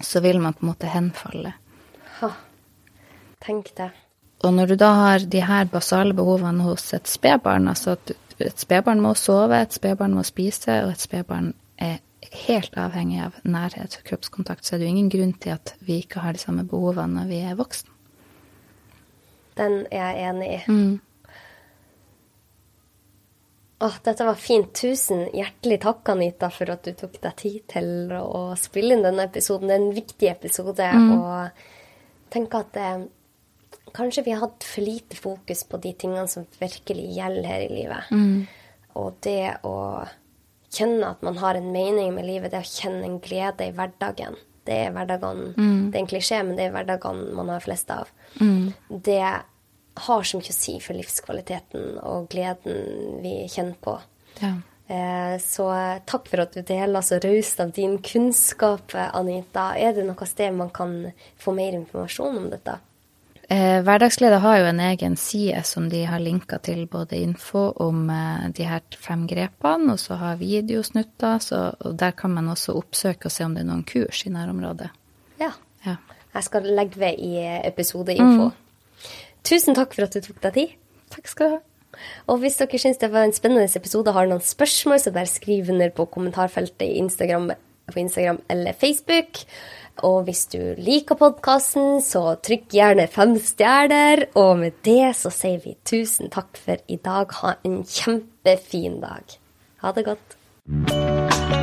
så 0.00 0.20
vil 0.20 0.40
man 0.40 0.54
på 0.54 0.66
en 0.66 0.72
måte 0.72 0.90
henfalle. 0.90 1.54
Ha. 2.20 2.30
Tenk 3.44 3.74
det. 3.76 3.90
Og 4.44 4.52
når 4.52 4.72
du 4.72 4.76
da 4.76 4.90
har 4.98 5.24
de 5.30 5.40
her 5.40 5.68
basale 5.72 6.14
behovene 6.16 6.66
hos 6.66 6.90
et 6.96 7.08
spedbarn, 7.08 7.68
altså 7.70 7.94
at 7.96 8.12
et 8.42 8.60
spedbarn 8.60 9.00
må 9.00 9.14
sove, 9.16 9.56
et 9.56 9.72
spedbarn 9.72 10.16
må 10.16 10.24
spise, 10.26 10.82
og 10.84 10.92
et 10.92 11.00
spedbarn 11.00 11.54
er 11.80 12.02
helt 12.44 12.76
avhengig 12.80 13.22
av 13.24 13.38
nærhet 13.46 13.98
og 13.98 14.06
kroppskontakt, 14.08 14.66
så 14.66 14.74
er 14.74 14.82
det 14.82 14.88
jo 14.88 14.94
ingen 14.94 15.10
grunn 15.12 15.34
til 15.40 15.54
at 15.54 15.74
vi 15.86 16.00
ikke 16.02 16.24
har 16.24 16.36
de 16.36 16.42
samme 16.42 16.66
behovene 16.68 17.20
når 17.20 17.30
vi 17.30 17.40
er 17.46 17.58
voksne. 17.58 17.90
Den 19.54 19.84
er 19.94 20.08
jeg 20.10 20.30
enig 20.30 20.48
i. 20.50 20.60
Mm. 20.66 20.94
Åh, 23.84 23.98
dette 24.06 24.26
var 24.26 24.38
fint. 24.40 24.72
Tusen 24.74 25.28
hjertelig 25.34 25.78
takk, 25.84 26.08
Anita, 26.10 26.48
for 26.50 26.72
at 26.74 26.86
du 26.86 26.94
tok 26.98 27.20
deg 27.22 27.36
tid 27.38 27.60
til 27.70 28.14
å 28.16 28.48
spille 28.58 28.96
inn 28.96 29.04
denne 29.06 29.28
episoden. 29.28 29.70
Det 29.70 29.76
er 29.76 29.82
en 29.82 29.94
viktig 29.94 30.30
episode. 30.30 30.88
Og 31.14 32.32
tenk 32.34 32.56
at 32.58 32.80
eh, 32.80 33.04
kanskje 33.92 34.24
vi 34.24 34.30
har 34.32 34.40
hatt 34.40 34.64
for 34.64 34.80
lite 34.82 35.16
fokus 35.16 35.64
på 35.64 35.76
de 35.80 35.92
tingene 35.92 36.28
som 36.28 36.46
virkelig 36.60 37.04
gjelder 37.16 37.44
her 37.46 37.60
i 37.60 37.68
livet. 37.74 38.10
Og 38.94 39.14
det 39.20 39.56
å 39.64 40.06
kjenne 40.74 41.10
at 41.10 41.22
man 41.22 41.36
har 41.38 41.54
en 41.54 41.72
mening 41.72 42.14
med 42.14 42.26
livet, 42.26 42.50
det 42.50 42.58
å 42.64 42.66
kjenne 42.66 43.04
en 43.04 43.20
glede 43.20 43.68
i 43.68 43.72
hverdagen. 43.72 44.36
Det 44.64 44.72
er 44.86 44.92
hverdagene 44.92 45.52
Det 45.92 45.98
er 45.98 46.00
en 46.00 46.06
klisjé, 46.08 46.42
men 46.42 46.56
det 46.56 46.64
er 46.66 46.70
hverdagen 46.72 47.34
man 47.36 47.48
har 47.52 47.60
flest 47.60 47.90
av. 47.90 48.08
Det 48.88 49.20
har 49.96 50.22
så 50.22 50.38
mye 50.40 50.50
å 50.50 50.56
si 50.56 50.80
for 50.80 50.94
livskvaliteten 50.94 51.98
og 52.02 52.28
gleden 52.32 53.20
vi 53.22 53.44
kjenner 53.46 53.76
på. 53.80 53.98
Ja. 54.40 54.54
Eh, 54.88 55.38
Så 55.38 55.68
takk 56.06 56.26
for 56.28 56.40
at 56.40 56.52
du 56.52 56.62
deler 56.62 57.00
så 57.00 57.20
raust 57.22 57.60
av 57.60 57.70
din 57.72 57.98
kunnskap, 57.98 58.92
Anita. 58.94 59.76
Er 59.78 59.92
det 59.92 60.04
noe 60.06 60.26
sted 60.26 60.52
man 60.54 60.70
kan 60.70 61.12
få 61.38 61.54
mer 61.54 61.72
informasjon 61.72 62.36
om 62.38 62.50
dette? 62.50 62.78
Eh, 63.48 63.82
Hverdagsglede 63.84 64.38
har 64.40 64.58
jo 64.58 64.68
en 64.70 64.80
egen 64.80 65.16
side 65.20 65.60
som 65.68 65.90
de 65.92 66.04
har 66.08 66.22
linka 66.22 66.58
til 66.64 66.86
både 66.88 67.18
info 67.20 67.66
om 67.84 68.06
eh, 68.10 68.46
de 68.56 68.64
her 68.68 68.80
fem 68.96 69.26
grepene, 69.28 69.92
og 69.92 70.00
så 70.00 70.16
har 70.20 70.40
videosnutter, 70.40 71.38
så, 71.44 71.60
og 71.80 71.98
der 72.00 72.16
kan 72.16 72.32
man 72.32 72.48
også 72.48 72.76
oppsøke 72.78 73.28
og 73.28 73.34
se 73.34 73.44
om 73.44 73.56
det 73.56 73.64
er 73.64 73.68
noen 73.68 73.84
kurs 73.88 74.24
i 74.24 74.32
nærområdet. 74.32 74.88
Ja. 75.40 75.52
Ja. 75.84 75.98
Jeg 76.34 76.48
skal 76.48 76.72
legge 76.72 77.00
ved 77.00 77.20
i 77.20 77.36
episodeinfo. 77.68 78.50
Tusen 79.44 79.76
takk 79.76 79.92
for 79.94 80.08
at 80.08 80.16
du 80.16 80.24
tok 80.24 80.40
deg 80.48 80.56
tid. 80.56 80.74
Takk 81.12 81.28
skal 81.30 81.50
du 81.50 81.56
ha. 81.58 81.62
Og 82.32 82.40
hvis 82.42 82.56
dere 82.58 82.80
syns 82.80 82.98
det 82.98 83.12
var 83.12 83.26
en 83.26 83.36
spennende 83.36 83.68
episode 83.68 84.10
og 84.10 84.16
har 84.16 84.30
noen 84.30 84.42
spørsmål, 84.42 84.98
så 85.02 85.12
bare 85.14 85.30
skriv 85.30 85.70
under 85.70 85.92
på 85.94 86.08
kommentarfeltet 86.10 86.86
i 86.88 86.98
Instagram, 87.02 87.52
på 87.92 88.00
Instagram 88.00 88.40
eller 88.50 88.72
Facebook. 88.72 89.44
Og 90.02 90.24
hvis 90.26 90.46
du 90.50 90.58
liker 90.82 91.18
podkasten, 91.18 92.00
så 92.02 92.34
trykk 92.42 92.66
gjerne 92.74 93.06
fem 93.10 93.36
stjerner. 93.38 94.26
Og 94.34 94.56
med 94.64 94.80
det 94.86 95.14
så 95.20 95.30
sier 95.32 95.62
vi 95.62 95.76
tusen 95.86 96.32
takk 96.34 96.58
for 96.58 96.82
i 96.90 96.98
dag. 96.98 97.30
Ha 97.42 97.56
en 97.64 97.82
kjempefin 97.86 98.98
dag. 99.04 99.38
Ha 99.84 99.94
det 99.94 100.08
godt. 100.10 101.62